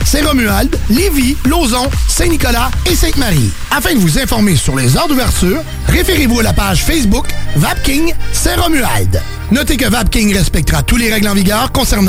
[0.03, 3.51] Saint-Romuald, Lévis, Lauson, Saint-Nicolas et Sainte-Marie.
[3.71, 9.21] Afin de vous informer sur les heures d'ouverture, référez-vous à la page Facebook Vapking Saint-Romuald.
[9.51, 12.08] Notez que Vapking respectera tous les règles en vigueur concernant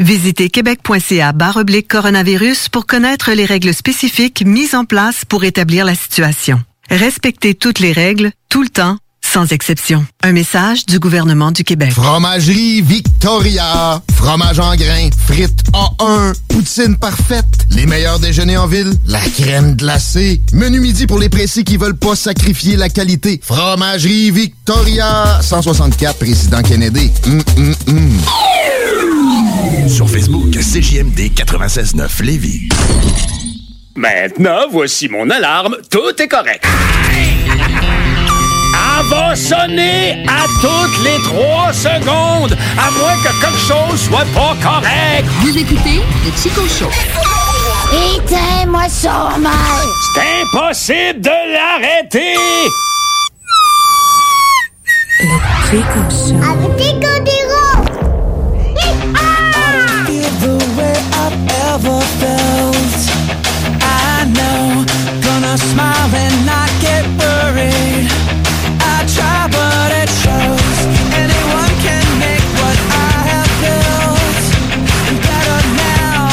[0.00, 5.94] Visitez québec.ca oblique coronavirus pour connaître les règles spécifiques mises en place pour établir la
[5.94, 6.60] situation.
[6.90, 10.04] Respectez toutes les règles, tout le temps, sans exception.
[10.24, 11.92] Un message du gouvernement du Québec.
[11.92, 14.02] Fromagerie Victoria.
[14.16, 15.10] Fromage en grains.
[15.26, 16.34] Frites A1.
[16.48, 17.66] Poutine parfaite.
[17.70, 18.92] Les meilleurs déjeuners en ville.
[19.06, 20.42] La crème glacée.
[20.52, 23.40] Menu midi pour les pressés qui veulent pas sacrifier la qualité.
[23.44, 25.40] Fromagerie Victoria.
[25.40, 27.12] 164 Président Kennedy.
[27.26, 28.18] Hum, hum, hum.
[29.88, 32.68] Sur Facebook, CJMD 96.9 Lévis.
[33.94, 35.76] Maintenant, voici mon alarme.
[35.90, 36.64] Tout est correct.
[38.96, 44.56] Elle va sonner à toutes les trois secondes, à moins que quelque chose soit pas
[44.62, 45.26] correct.
[45.40, 46.90] Vous écoutez le Chico Show.
[48.16, 49.52] Éteins-moi ça, mal.
[50.14, 52.34] C'est impossible de l'arrêter.
[55.70, 56.36] Chico Show.
[56.42, 57.63] Avec Chico
[61.74, 63.00] ever felt.
[63.82, 64.86] I know,
[65.26, 68.06] gonna smile and not get worried.
[68.78, 70.76] I try, but it shows.
[71.18, 74.44] Anyone can make what I have built
[75.26, 75.60] better
[75.90, 76.30] now.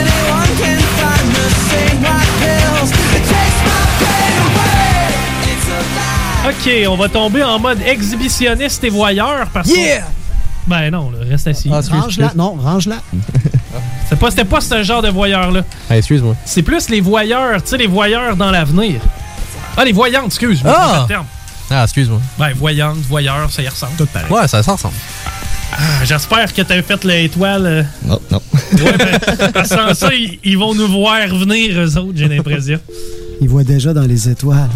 [0.00, 2.90] Anyone can find the same white pills.
[3.16, 5.04] It takes my pain away.
[5.52, 6.56] It's a lie.
[6.56, 9.76] OK, on va tomber en mode exhibitionniste et voyeur parce que...
[9.76, 10.06] Yeah!
[10.66, 11.68] Ben non, là, reste assis.
[11.68, 13.02] range-la, non, range-la.
[14.10, 15.62] C'est pas, c'était pas ce genre de voyeur-là.
[15.88, 16.34] Ah, excuse-moi.
[16.44, 19.00] C'est plus les voyeurs, tu sais, les voyeurs dans l'avenir.
[19.76, 20.62] Ah, les voyantes, excuse.
[20.62, 21.04] moi, Ah!
[21.08, 21.24] terme.
[21.70, 22.20] Ah, excuse-moi.
[22.38, 23.92] Ben, voyante, voyeur, ça y ressemble.
[23.96, 24.28] Tout pareil.
[24.30, 24.94] Ouais, ça, ça ressemble.
[25.72, 27.66] Ah, J'espère que t'as fait l'étoile.
[27.66, 28.42] euh, Non, non.
[28.72, 29.18] Ouais, ben,
[29.54, 32.80] parce que sans ça, ils, ils vont nous voir venir, eux autres, j'ai l'impression.
[33.40, 34.68] Il voit déjà dans les étoiles.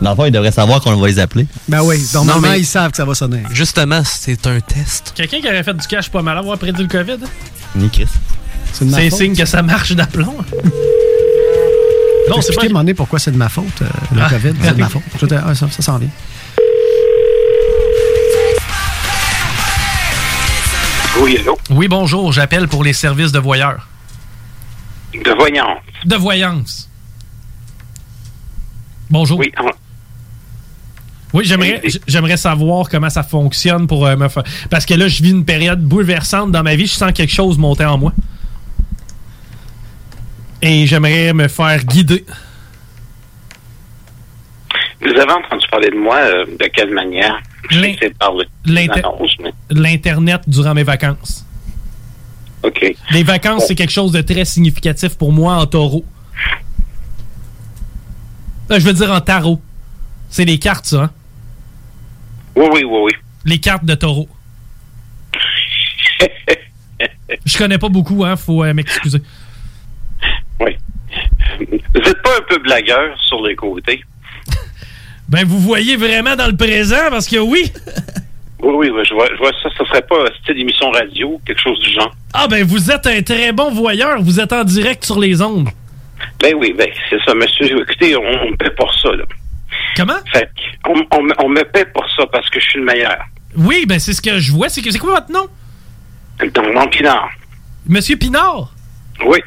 [0.00, 1.46] Dans le fond, ils devraient savoir qu'on va les appeler.
[1.68, 3.42] Ben oui, normalement, Non, mais- ils savent que ça va sonner.
[3.52, 5.12] Justement, c'est un test.
[5.14, 7.18] Quelqu'un qui aurait fait du cash pas mal avoir prédit le COVID?
[7.76, 8.08] Ni Chris.
[8.72, 10.36] C'est un signe que ça marche d'aplomb.
[12.28, 12.66] Non, c'est pas.
[12.68, 14.28] demander pourquoi c'est de ma faute, euh, le Ah.
[14.30, 14.54] COVID.
[14.62, 15.02] C'est de ma faute.
[15.18, 16.08] Te- ah, ça, ça s'en vient.
[21.70, 22.32] Oui, bonjour.
[22.32, 23.86] J'appelle pour les services de voyeurs.
[25.12, 25.78] De voyance.
[26.04, 26.88] De voyance.
[29.10, 29.38] Bonjour.
[29.38, 29.66] Oui, en-
[31.32, 34.42] Oui, j'aimerais j'aimerais savoir comment ça fonctionne pour euh, me faire.
[34.68, 36.86] Parce que là, je vis une période bouleversante dans ma vie.
[36.86, 38.12] Je sens quelque chose monter en moi.
[40.62, 42.24] Et j'aimerais me faire guider.
[45.00, 47.40] Vous avez entendu parler de moi euh, de quelle manière?
[47.80, 47.96] Mais
[49.70, 51.46] L'Internet durant mes vacances.
[52.62, 52.94] OK.
[53.12, 56.04] Les vacances, c'est quelque chose de très significatif pour moi en taureau.
[58.70, 59.60] Euh, je veux dire en tarot.
[60.28, 61.04] C'est les cartes, ça.
[61.04, 61.10] hein?
[62.56, 63.12] Oui, oui, oui, oui.
[63.44, 64.28] Les cartes de taureau.
[67.46, 69.20] Je connais pas beaucoup, hein, faut euh, m'excuser.
[70.60, 70.76] Oui.
[71.58, 74.02] Vous n'êtes pas un peu blagueur sur les côtés?
[75.28, 77.72] Ben, vous voyez vraiment dans le présent, parce que oui.
[78.62, 79.70] Oui, oui, oui, je vois, je vois ça.
[79.76, 82.14] Ce serait pas style émission radio, quelque chose du genre.
[82.34, 84.20] Ah, ben, vous êtes un très bon voyeur.
[84.20, 85.70] Vous êtes en direct sur les ondes.
[86.40, 87.80] Ben oui, ben, c'est ça, monsieur.
[87.80, 89.24] Écoutez, on, me paie pour ça, là.
[89.96, 90.14] Comment?
[90.32, 90.48] Fait
[90.88, 93.18] on, on me- on me paie pour ça parce que je suis le meilleur.
[93.56, 94.68] Oui, ben, c'est ce que je vois.
[94.68, 95.46] C'est que c'est quoi votre nom?
[96.54, 97.28] Donc, mon pinard.
[97.86, 98.72] Monsieur Pinard?
[99.26, 99.38] Oui.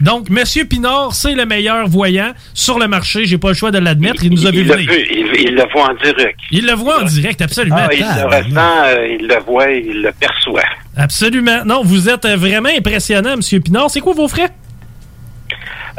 [0.00, 3.24] Donc, Monsieur Pinard, c'est le meilleur voyant sur le marché.
[3.26, 4.22] J'ai pas le choix de l'admettre.
[4.24, 4.90] Il nous a vu Il le, venir.
[4.92, 6.38] il, il le voit en direct.
[6.50, 7.76] Il le voit en direct, absolument.
[7.78, 10.62] Ah, il le ressent, euh, il le voit, il le perçoit.
[10.96, 11.64] Absolument.
[11.64, 13.90] Non, vous êtes euh, vraiment impressionnant, Monsieur Pinard.
[13.90, 14.48] C'est quoi vos frais?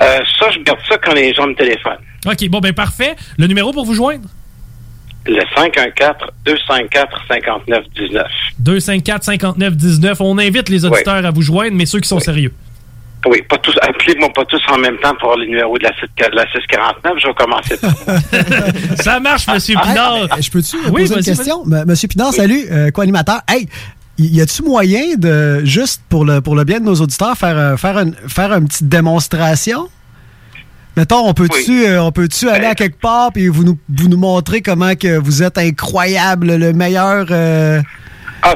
[0.01, 1.97] Euh, ça, je garde ça quand les gens me téléphonent.
[2.25, 3.15] OK, bon, ben parfait.
[3.37, 4.27] Le numéro pour vous joindre?
[5.25, 5.41] Le
[6.49, 8.23] 514-254-5919.
[8.63, 10.15] 254-59-19.
[10.21, 12.53] On invite les auditeurs à vous joindre, mais ceux qui sont sérieux.
[13.27, 15.91] Oui, pas tous, appelez-moi pas tous en même temps pour avoir le numéro de la,
[15.93, 16.01] 6
[16.31, 17.13] de la 649.
[17.21, 17.93] Je vais commencer par
[19.03, 20.19] Ça marche, Monsieur Pinard.
[20.31, 21.63] Ah, je peux-tu Oui, poser une question?
[21.65, 23.41] M- Monsieur Pinard, salut, euh, co-animateur.
[23.49, 23.67] Hey,
[24.17, 27.57] y y a-tu moyen de, juste pour le, pour le bien de nos auditeurs, faire,
[27.57, 29.89] euh, faire, une, faire une petite démonstration?
[30.97, 34.17] Mettons, on peut-tu euh, on peut-tu aller à quelque part et vous nous, vous nous
[34.17, 37.81] montrer comment que vous êtes incroyable, le meilleur, euh,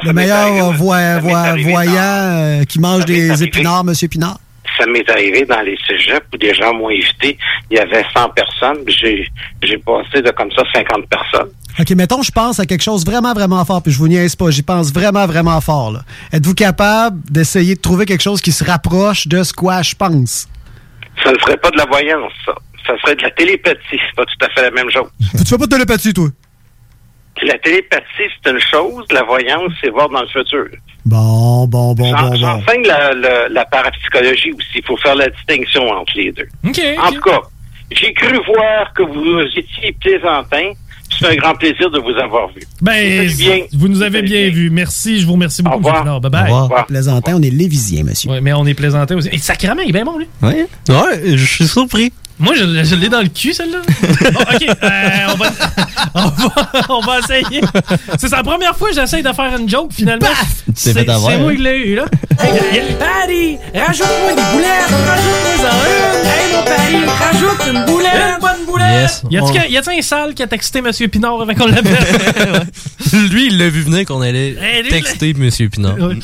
[0.04, 4.40] le meilleur voyant euh, qui mange des épinards, Monsieur Pinard?
[4.78, 7.38] Ça m'est arrivé dans les cégeps où des gens m'ont invité.
[7.70, 8.84] Il y avait 100 personnes.
[8.84, 9.28] puis J'ai,
[9.62, 11.52] j'ai passé de comme ça 50 personnes.
[11.80, 14.52] OK, mettons, je pense à quelque chose vraiment, vraiment fort, puis je vous niaise pas,
[14.52, 16.00] j'y pense vraiment, vraiment fort.
[16.32, 20.48] Êtes-vous capable d'essayer de trouver quelque chose qui se rapproche de ce quoi je pense?
[21.24, 22.54] Ça ne serait pas de la voyance, ça.
[22.88, 23.80] Ça serait de la télépathie.
[23.92, 25.10] C'est pas tout à fait la même chose.
[25.38, 26.28] Tu fais pas de télépathie, toi?
[27.42, 28.04] La télépathie,
[28.44, 29.06] c'est une chose.
[29.12, 30.66] La voyance, c'est voir dans le futur.
[31.06, 32.36] Bon, bon, bon, J'en- bon, bon.
[32.36, 34.68] J'enseigne la, la, la parapsychologie aussi.
[34.78, 36.48] Il faut faire la distinction entre les deux.
[37.00, 37.42] En tout cas,
[37.92, 40.72] j'ai cru voir que vous étiez plaisantin.
[41.20, 42.62] C'est un grand plaisir de vous avoir vu.
[42.82, 43.58] Ben, Vous bien.
[43.74, 44.70] vous nous avez bien vu.
[44.70, 46.22] Merci, je vous remercie beaucoup, Monsieur Pinard.
[46.22, 46.86] Bye bye.
[46.88, 48.30] Plaisantin, on est lévisien, monsieur.
[48.32, 49.30] Ouais, mais on est plaisantin aussi.
[49.32, 50.28] Et sacrément, il est bien bon, lui.
[50.42, 50.54] Oui.
[50.90, 52.12] Ouais, je suis surpris.
[52.40, 53.78] Moi, je, je l'ai dans le cul, celle-là.
[54.34, 55.52] Bon, OK, euh, on, va,
[56.16, 57.62] on, va, on va essayer.
[58.18, 60.28] C'est la première fois que j'essaye de faire une joke, finalement.
[60.76, 61.56] C'est fait avoir, c'est moi hein?
[61.56, 62.06] qui l'ai eu, là.
[62.38, 66.28] Patty, rajoute-moi des boulettes, rajoute-moi en une.
[66.28, 68.12] Hey, mon Patty, rajoute une boulette.
[68.36, 69.02] Une bonne boulette.
[69.02, 69.24] Yes.
[69.30, 70.92] Y On- a-tu un sale qui a texté M.
[71.10, 72.66] Pinard avant qu'on l'appelle?
[73.32, 75.50] Lui, il l'a vu venir qu'on allait Eh, lui, texter M.
[75.70, 75.96] Pinard.
[76.00, 76.20] Oui.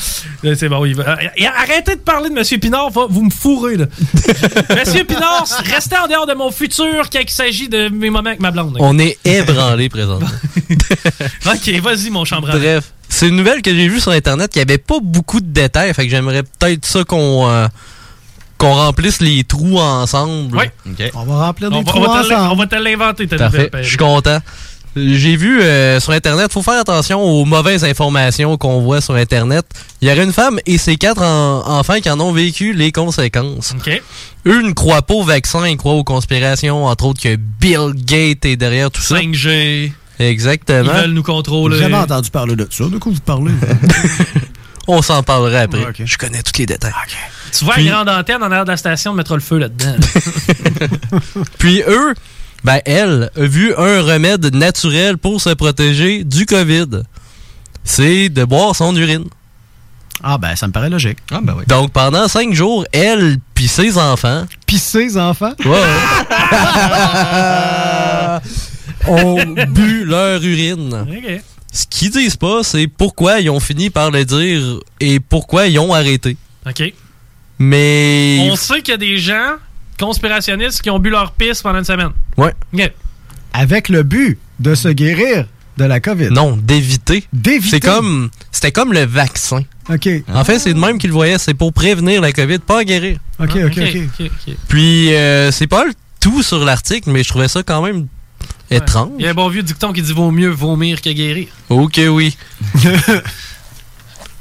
[0.45, 1.03] Euh, C'est bon, il va.
[1.19, 2.60] euh, Arrêtez de parler de M.
[2.60, 3.86] Pinard, vous me fourrez, là.
[4.69, 5.06] M.
[5.06, 8.51] Pinard, restez en dehors de mon futur quand il s'agit de mes moments avec ma
[8.51, 8.77] blonde.
[8.80, 10.27] On est ébranlé présentement.
[11.45, 12.47] Ok, vas-y, mon chambre.
[12.51, 15.93] Bref, c'est une nouvelle que j'ai vue sur Internet qui avait pas beaucoup de détails,
[15.93, 17.67] fait que j'aimerais peut-être ça qu'on euh,
[18.57, 20.57] qu'on remplisse les trous ensemble.
[20.57, 20.65] Oui.
[21.15, 22.51] On va remplir des On va, trous on va ensemble.
[22.51, 23.84] on va te l'inventer, ta Parfait, nouvelle.
[23.84, 24.39] je suis content.
[24.95, 29.66] J'ai vu euh, sur Internet, faut faire attention aux mauvaises informations qu'on voit sur Internet.
[30.02, 32.91] Il y aurait une femme et ses quatre en- enfants qui en ont vécu les
[32.91, 33.74] conséquences.
[33.78, 34.02] OK.
[34.48, 38.45] Eux ne croient pas au vaccin, ils croient aux conspirations, entre autres que Bill Gates
[38.45, 39.16] est derrière tout ça.
[39.20, 39.91] 5G.
[40.18, 40.91] Exactement.
[40.94, 41.78] Ils veulent nous contrôler.
[41.78, 42.86] J'ai jamais entendu parler de ça.
[42.86, 43.52] De quoi vous parlez?
[44.88, 45.84] On s'en parlera après.
[45.86, 46.02] Ok.
[46.03, 46.91] Je connais tous les détails.
[47.57, 49.60] Tu vois Puis- la grande antenne en arrière de la station, on mettra le feu
[49.60, 49.95] là-dedans.
[51.60, 52.14] Puis eux,
[52.64, 57.03] ben elle a vu un remède naturel pour se protéger du COVID.
[57.84, 59.26] C'est de boire son urine.
[60.22, 61.19] Ah ben, ça me paraît logique.
[61.31, 61.64] Ah ben oui.
[61.68, 65.53] Donc pendant cinq jours, elle puis ses enfants Pis ses enfants?
[65.65, 65.77] ouais, ouais,
[69.07, 71.06] ont bu leur urine.
[71.72, 75.80] Ce qu'ils disent pas, c'est pourquoi ils ont fini par le dire et pourquoi ils
[75.80, 76.36] ont arrêté.
[76.68, 76.94] OK.
[77.60, 79.56] Mais On sait qu'il y a des gens
[79.99, 82.11] conspirationnistes qui ont bu leur pisse pendant une semaine.
[82.38, 82.53] ouais.
[82.73, 82.91] OK.
[83.51, 85.45] Avec le but de se guérir
[85.77, 86.30] de la COVID.
[86.30, 87.23] Non, d'éviter.
[87.34, 87.77] D'éviter.
[87.77, 89.63] C'est comme c'était comme le vaccin.
[89.89, 90.07] OK.
[90.31, 91.39] En fait, c'est de même qu'ils le voyaient.
[91.39, 93.17] C'est pour prévenir la COVID, pas guérir.
[93.39, 93.80] OK, OK, OK.
[93.80, 94.55] ok, ok.
[94.67, 98.07] Puis, euh, c'est pas le tout sur l'article, mais je trouvais ça quand même
[98.69, 99.13] étrange.
[99.17, 101.47] Il y a un bon vieux dicton qui dit vaut mieux vomir que guérir.
[101.69, 102.38] Ok, oui.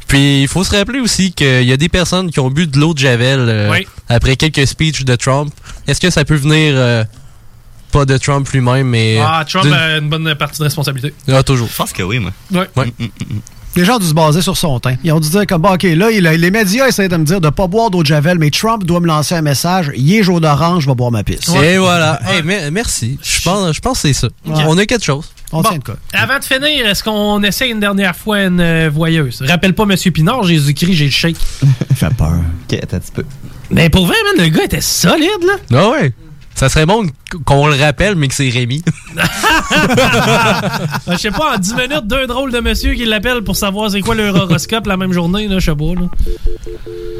[0.08, 2.78] Puis, il faut se rappeler aussi qu'il y a des personnes qui ont bu de
[2.78, 3.86] l'eau de Javel euh, Oui.
[4.08, 5.52] après quelques speeches de Trump.
[5.86, 7.04] Est-ce que ça peut venir, euh,
[7.92, 9.18] pas de Trump lui-même, mais...
[9.22, 11.14] Ah, Trump a une bonne partie de responsabilité.
[11.30, 11.68] Ah, toujours.
[11.70, 12.32] Je pense que oui, moi.
[12.50, 12.66] Ouais.
[12.76, 12.92] Ouais.
[13.76, 14.96] Les gens ont dû se baser sur son teint.
[15.04, 17.24] Ils ont dû dire comme, bon, OK, là, il a- les médias essaient de me
[17.24, 19.92] dire de pas boire d'eau de Javel, mais Trump doit me lancer un message.
[19.94, 21.48] Il est jaune d'orange, je vais boire ma pisse.
[21.62, 22.18] Et voilà.
[22.26, 23.18] Hey, merci.
[23.22, 24.28] Je pense, je pense que c'est ça.
[24.46, 24.64] Ouais.
[24.66, 25.26] On a quelque chose.
[25.52, 25.68] On Bon.
[25.70, 25.96] tient de quoi?
[26.12, 29.42] Avant de finir, est-ce qu'on essaie une dernière fois une euh, voyeuse?
[29.46, 29.96] Rappelle pas M.
[30.12, 31.36] Pinard, Jésus-Christ, j'ai le shake.
[31.94, 32.32] fait peur.
[32.70, 33.24] Ok, attends un petit peu.
[33.70, 35.54] Mais pour vrai, man, le gars était solide, là.
[35.72, 36.12] Ah ouais.
[36.58, 37.06] Ça serait bon
[37.44, 38.82] qu'on le rappelle, mais que c'est Rémi.
[41.06, 44.00] Je sais pas, en 10 minutes, deux drôles de monsieur qui l'appellent pour savoir c'est
[44.00, 46.08] quoi leur horoscope la même journée, là, je sais pas, là.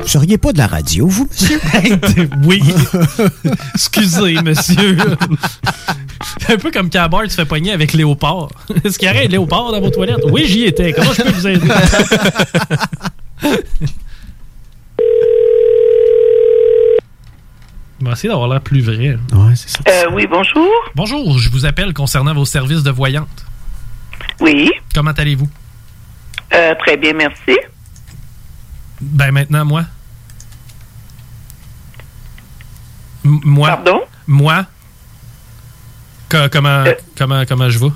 [0.00, 1.60] Vous seriez pas de la radio, vous, monsieur?
[2.46, 2.60] oui.
[3.74, 4.96] Excusez, monsieur.
[6.48, 8.48] un peu comme Cabard, tu fais pogner avec Léopard.
[8.82, 10.24] Est-ce qu'il y aurait un Léopard dans vos toilettes?
[10.32, 10.92] Oui, j'y étais.
[10.92, 11.68] Comment je peux vous aider?
[18.00, 19.18] On va essayer d'avoir l'air plus vrai.
[19.32, 19.78] Ouais, c'est ça.
[19.88, 20.68] Euh, oui, bonjour.
[20.94, 23.44] Bonjour, je vous appelle concernant vos services de voyante.
[24.40, 25.48] Oui, Comment allez-vous?
[26.54, 27.58] euh, très bien, merci.
[29.00, 29.82] Ben maintenant, moi.
[33.24, 33.68] M- moi.
[33.68, 34.00] Pardon?
[34.26, 34.64] Moi.
[36.28, 36.94] Co- comment, Euh.
[37.16, 37.90] comment, comment je vais?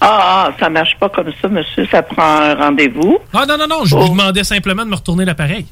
[0.00, 1.86] Ah, ah, ça marche pas comme ça, monsieur.
[1.90, 3.18] Ça prend un rendez-vous.
[3.34, 4.00] Ah non, non, non, je Oh.
[4.00, 5.66] vous demandais simplement de me retourner l'appareil.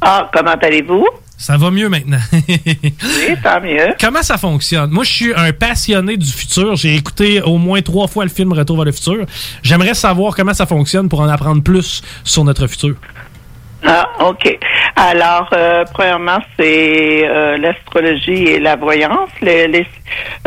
[0.00, 1.06] Ah, comment allez-vous?
[1.36, 2.18] Ça va mieux maintenant.
[2.32, 3.94] Oui, tant mieux.
[4.00, 4.90] Comment ça fonctionne?
[4.90, 6.74] Moi, je suis un passionné du futur.
[6.76, 9.24] J'ai écouté au moins trois fois le film Retour vers le futur.
[9.62, 12.96] J'aimerais savoir comment ça fonctionne pour en apprendre plus sur notre futur.
[13.86, 14.58] Ah, OK.
[14.96, 19.30] Alors, euh, premièrement, c'est euh, l'astrologie et la voyance.
[19.40, 19.86] Les- les-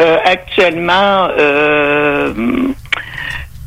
[0.02, 1.30] euh, actuellement,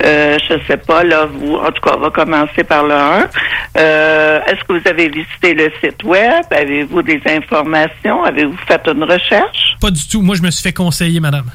[0.03, 2.95] euh, euh, je sais pas, là, vous, en tout cas, on va commencer par le
[2.95, 3.29] 1.
[3.77, 6.45] Euh, Est-ce que vous avez visité le site web?
[6.51, 8.25] Avez-vous des informations?
[8.25, 9.77] Avez-vous fait une recherche?
[9.81, 10.21] Pas du tout.
[10.23, 11.47] Moi, je me suis fait conseiller, madame.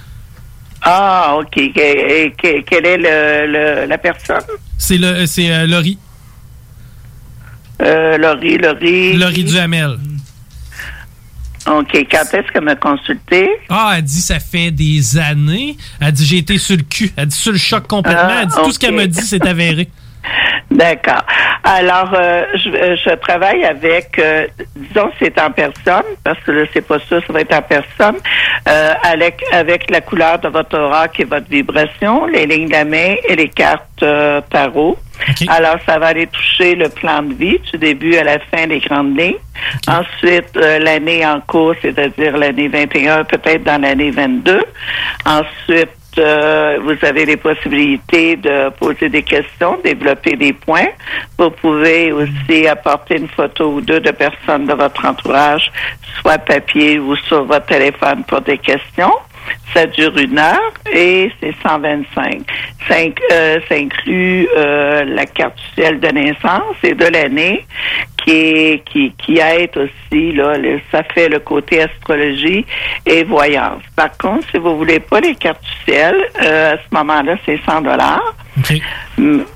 [0.81, 1.57] Ah, OK.
[1.57, 1.67] Et,
[2.25, 4.41] et- que- quelle est le, le- la personne?
[4.77, 5.97] C'est le, c'est euh, Laurie.
[7.81, 9.17] Euh, Laurie, Laurie.
[9.17, 9.97] Laurie Duhamel.
[11.67, 12.07] OK.
[12.09, 13.49] Quand est-ce qu'elle m'a consulté?
[13.69, 15.77] Ah, elle dit ça fait des années.
[15.99, 17.11] Elle dit j'ai été sur le cul.
[17.15, 18.21] Elle dit sur le choc complètement.
[18.23, 19.89] Ah, elle dit tout ce qu'elle m'a dit, c'est avéré.
[20.71, 21.23] D'accord.
[21.63, 26.65] Alors, euh, je, euh, je travaille avec, euh, disons, c'est en personne, parce que là,
[26.73, 28.17] c'est pas ça, ça va être en personne,
[28.67, 32.73] euh, avec, avec la couleur de votre aura qui est votre vibration, les lignes de
[32.73, 34.41] la main et les cartes euh,
[35.47, 38.79] Alors, ça va aller toucher le plan de vie du début à la fin des
[38.79, 39.35] grandes lignes.
[39.87, 44.63] Ensuite, euh, l'année en cours, c'est-à-dire l'année 21, peut-être dans l'année 22.
[45.25, 50.87] Ensuite, euh, vous avez les possibilités de poser des questions, développer des points.
[51.37, 55.71] Vous pouvez aussi apporter une photo ou deux de personnes de votre entourage,
[56.19, 59.13] soit papier ou sur votre téléphone pour des questions.
[59.73, 62.41] Ça dure une heure et c'est 125.
[62.87, 62.95] Ça,
[63.31, 67.65] euh, ça inclut euh, la carte du ciel de naissance et de l'année
[68.25, 72.65] qui est, qui, qui aide aussi là, le- ça fait le côté astrologie
[73.05, 73.81] et voyance.
[73.95, 77.59] Par contre, si vous voulez pas les cartes du ciel, euh, à ce moment-là, c'est
[77.65, 78.35] 100 dollars.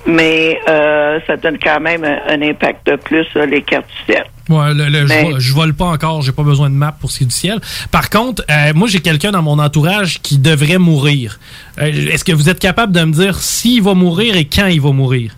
[0.05, 4.13] Mais euh, ça donne quand même un, un impact de plus sur les cartes du
[4.13, 4.25] ciel.
[4.49, 6.91] Ouais, le- le- je Mais- vo- je vole pas encore, j'ai pas besoin de map
[6.99, 7.59] pour ce qui est du ciel.
[7.91, 11.39] Par contre, euh, moi j'ai quelqu'un dans mon entourage qui devrait mourir.
[11.79, 14.81] Euh, Est-ce que vous êtes capable de me dire s'il va mourir et quand il
[14.81, 15.31] va mourir?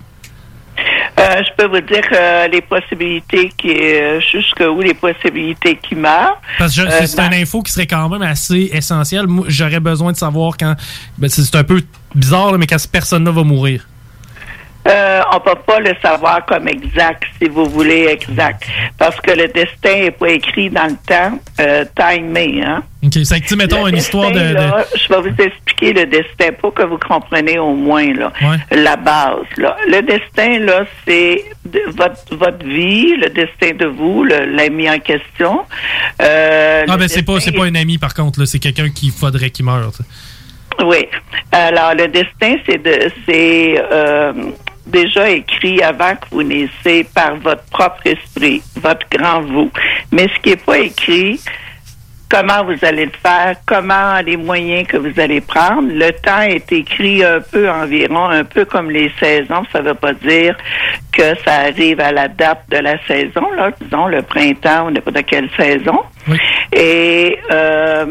[1.17, 6.41] Euh, je peux vous dire euh, les possibilités qui euh, jusqu'où les possibilités qui meurent.
[6.57, 9.25] Parce que je- c'est une info qui serait quand même assez essentielle.
[9.47, 10.75] J'aurais besoin de savoir quand.
[11.17, 11.81] ben, c'est c'est un peu
[12.13, 13.87] bizarre, là, mais quand cette personne-là va mourir.
[14.87, 18.63] Euh, on peut pas le savoir comme exact, si vous voulez exact,
[18.99, 22.83] parce que le destin est pas écrit dans le temps, euh, timé, hein.
[23.03, 24.39] Ok, c'est que, tu mettons, Le une histoire de.
[24.39, 28.31] Je vais vous expliquer le destin pour que vous compreniez au moins là,
[28.71, 29.45] la base.
[29.57, 29.77] Là.
[29.87, 31.43] Le destin, là, c'est
[31.89, 35.61] votre, votre vie, le destin de vous, l'ami en question.
[36.21, 38.45] Euh, Ah, ben, c'est pas, c'est pas un ami, par contre, là.
[38.47, 39.91] C'est quelqu'un qu'il faudrait qu'il meure.
[40.83, 41.07] Oui.
[41.51, 44.33] Alors, le destin, c'est de, c'est euh,
[44.85, 49.71] déjà écrit avant que vous naissiez par votre propre esprit, votre grand vous.
[50.11, 51.39] Mais ce qui n'est pas écrit,
[52.29, 55.87] comment vous allez le faire, comment les moyens que vous allez prendre.
[55.91, 59.63] Le temps est écrit un peu environ, un peu comme les saisons.
[59.71, 60.57] Ça ne veut pas dire
[61.11, 65.25] que ça arrive à la date de la saison, là, disons le printemps ou n'importe
[65.25, 65.99] quelle saison.
[66.73, 68.05] Et euh,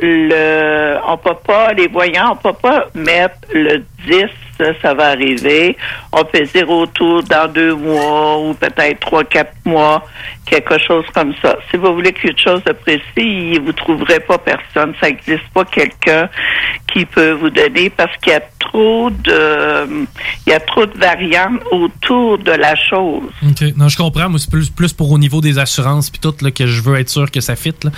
[0.00, 4.26] le, on peut pas, les voyants, on peut pas mettre le 10,
[4.58, 5.76] ça, ça va arriver.
[6.12, 10.04] On fait zéro tour dans deux mois ou peut-être trois, quatre mois,
[10.44, 11.56] quelque chose comme ça.
[11.70, 14.94] Si vous voulez quelque chose de précis, vous trouverez pas personne.
[15.00, 16.28] Ça n'existe pas quelqu'un
[16.92, 19.86] qui peut vous donner parce qu'il y a trop de,
[20.46, 23.30] il y a trop de variantes autour de la chose.
[23.42, 23.64] OK.
[23.76, 24.28] Non, je comprends.
[24.28, 26.98] Moi, c'est plus, plus pour au niveau des assurances puis tout là, que je veux
[26.98, 27.74] être sûr que ça fit.
[27.84, 27.90] là.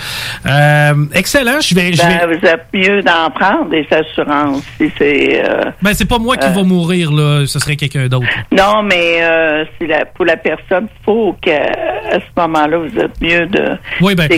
[0.45, 1.59] Euh, excellent.
[1.61, 1.93] Je vais.
[1.93, 5.43] je Ben, vais- vous êtes mieux d'en prendre des assurances si c'est.
[5.47, 7.45] euh, Ben, c'est pas moi qui va mourir, là.
[7.47, 8.27] Ce serait quelqu'un d'autre.
[8.51, 11.71] Non, mais euh, la, pour la personne, faut qu'à
[12.11, 14.29] à ce moment-là, vous êtes mieux de Oui, ben,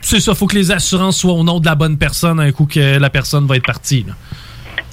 [0.00, 0.34] c'est ça.
[0.34, 3.10] Faut que les assurances soient au nom de la bonne personne un coup que la
[3.10, 4.04] personne va être partie.
[4.06, 4.14] là.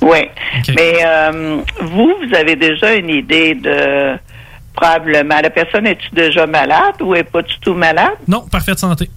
[0.01, 0.29] Oui.
[0.75, 4.17] Mais euh, vous, vous avez déjà une idée de
[4.75, 8.17] probablement la personne est-tu déjà malade ou est pas du tout malade?
[8.27, 9.09] Non, parfaite santé.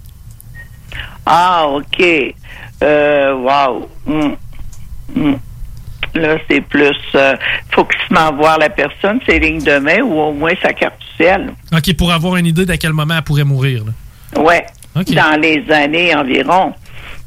[1.25, 2.35] Ah, ok.
[2.83, 3.89] Euh, wow.
[4.07, 4.35] Hmm.
[5.15, 5.35] Hmm.
[6.17, 6.97] Là, c'est plus.
[7.15, 7.35] euh,
[7.73, 11.07] faut qu'il voir la personne, ses lignes de main ou au moins sa carte du
[11.25, 11.53] ciel.
[11.73, 13.83] OK, pour avoir une idée d'à quel moment elle pourrait mourir.
[14.37, 14.67] Ouais.
[14.95, 16.73] Dans les années environ.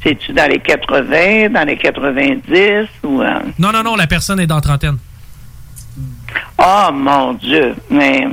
[0.01, 3.21] C'est-tu dans les 80, dans les 90 ou.
[3.21, 4.97] euh, Non, non, non, la personne est dans trentaine.
[6.57, 7.75] Oh mon Dieu.
[7.89, 8.25] Mais.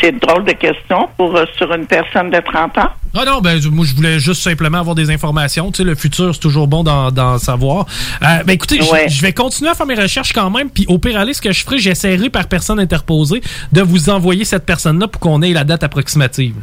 [0.00, 2.88] C'est une drôle de question pour euh, sur une personne de 30 ans.
[3.16, 5.70] Ah non, ben je- moi je voulais juste simplement avoir des informations.
[5.70, 7.86] Tu sais, le futur, c'est toujours bon d'en savoir.
[8.22, 9.08] Euh, ben écoutez, Ouais.
[9.08, 11.52] je vais continuer à faire mes recherches quand même, puis au pire aller, ce que
[11.52, 13.40] je ferai, j'essaierai par personne interposée
[13.72, 16.54] de vous envoyer cette personne-là pour qu'on ait la date approximative.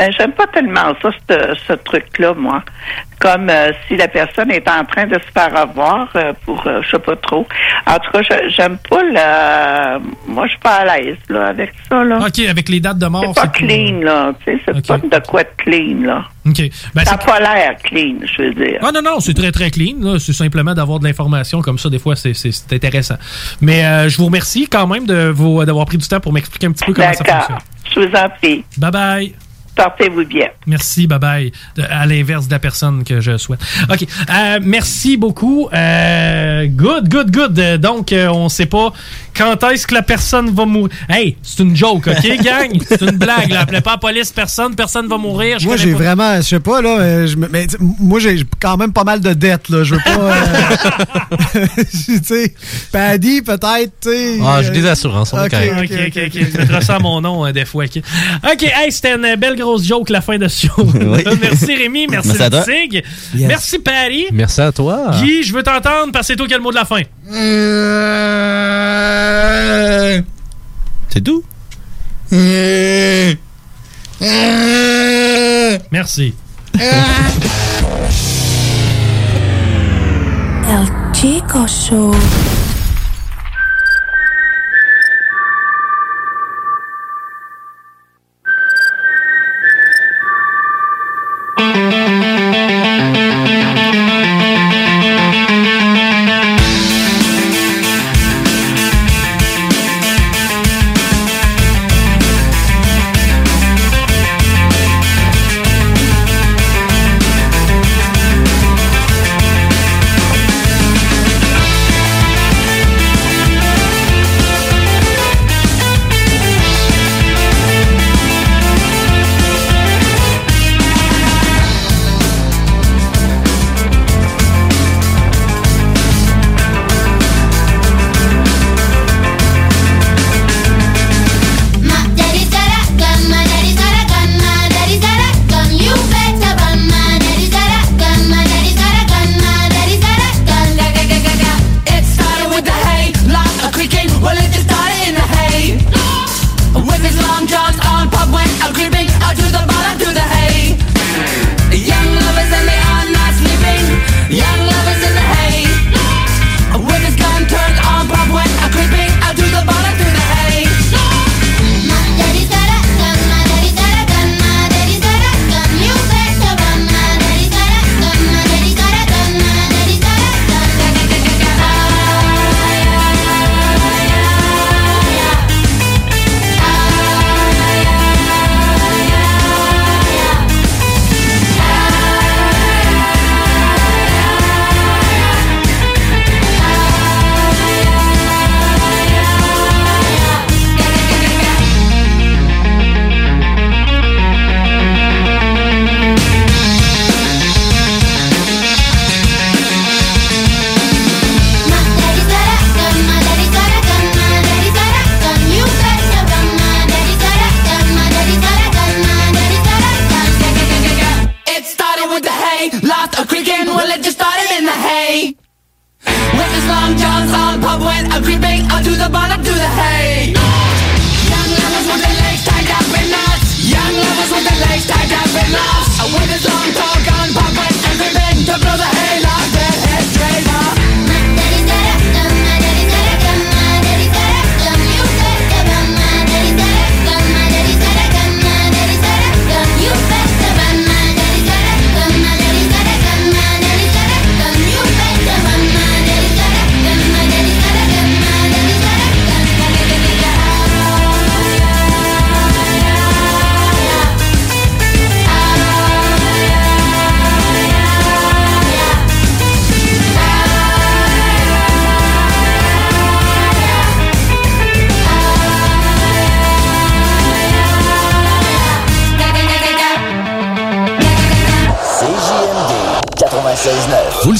[0.00, 2.62] Ben, j'aime pas tellement ça, ce, ce truc-là, moi.
[3.20, 6.80] Comme euh, si la personne est en train de se faire avoir euh, pour, euh,
[6.84, 7.46] je sais pas trop.
[7.84, 9.98] En tout cas, je- j'aime pas la...
[10.28, 12.18] Moi, je suis pas à l'aise, là, avec ça, là.
[12.18, 13.24] OK, avec les dates de mort.
[13.34, 14.32] C'est pas clean, là.
[14.46, 16.24] Tu sais, c'est pas de quoi de clean, là.
[16.46, 16.62] OK.
[16.94, 18.78] Ben, ça n'a pas l'air clean, je veux dire.
[18.82, 20.18] Ah non, non, c'est très, très clean.
[20.20, 21.90] C'est simplement d'avoir de l'information comme ça.
[21.90, 23.16] Des fois, c'est- intéressant.
[23.60, 26.72] Mais je vous remercie quand même de vous- d'avoir pris du temps pour m'expliquer un
[26.72, 27.58] petit peu comment ça fonctionne.
[27.94, 28.64] Je vous en prie.
[28.78, 29.32] Bye-bye.
[29.78, 30.48] Portez-vous bien.
[30.66, 31.52] Merci, bye bye.
[31.88, 33.60] À l'inverse de la personne que je souhaite.
[33.88, 34.02] OK.
[34.28, 35.68] Euh, merci beaucoup.
[35.72, 37.56] Euh, good, good, good.
[37.60, 38.92] Euh, Donc, on ne sait pas
[39.38, 40.92] Quand est-ce que la personne va mourir?
[41.08, 42.76] Hey, c'est une joke, OK, gang?
[42.88, 43.60] C'est une blague, là.
[43.60, 45.58] Appelez pas la police, personne, personne va mourir.
[45.60, 47.66] Je Moi, j'ai pas- vraiment, je sais pas, là, je me- mais,
[48.00, 49.84] moi, j'ai quand même pas mal de dettes, là.
[49.84, 50.10] Je veux pas.
[50.10, 51.66] euh,
[52.06, 52.54] tu sais,
[52.92, 54.38] Paddy, peut-être, tu sais.
[54.44, 55.52] Ah, j'ai des assurances, on Ok.
[55.54, 56.46] Ok, ok, ok.
[56.52, 57.84] Je mettrai ça à mon nom euh, des fois.
[57.84, 58.02] Ok,
[58.44, 60.84] Ok, hey, c'était une belle grosse joke la fin de ce show.
[61.40, 62.30] merci Rémi, merci.
[62.64, 63.04] Sig.
[63.34, 63.48] Yes.
[63.48, 64.26] Merci Patty.
[64.32, 65.10] Merci à toi.
[65.22, 67.00] Guy, je veux t'entendre parce que c'est toi qui as le mot de la fin.
[71.10, 71.42] C'est tout?
[75.90, 76.34] Merci.
[80.68, 82.14] El Chico Show.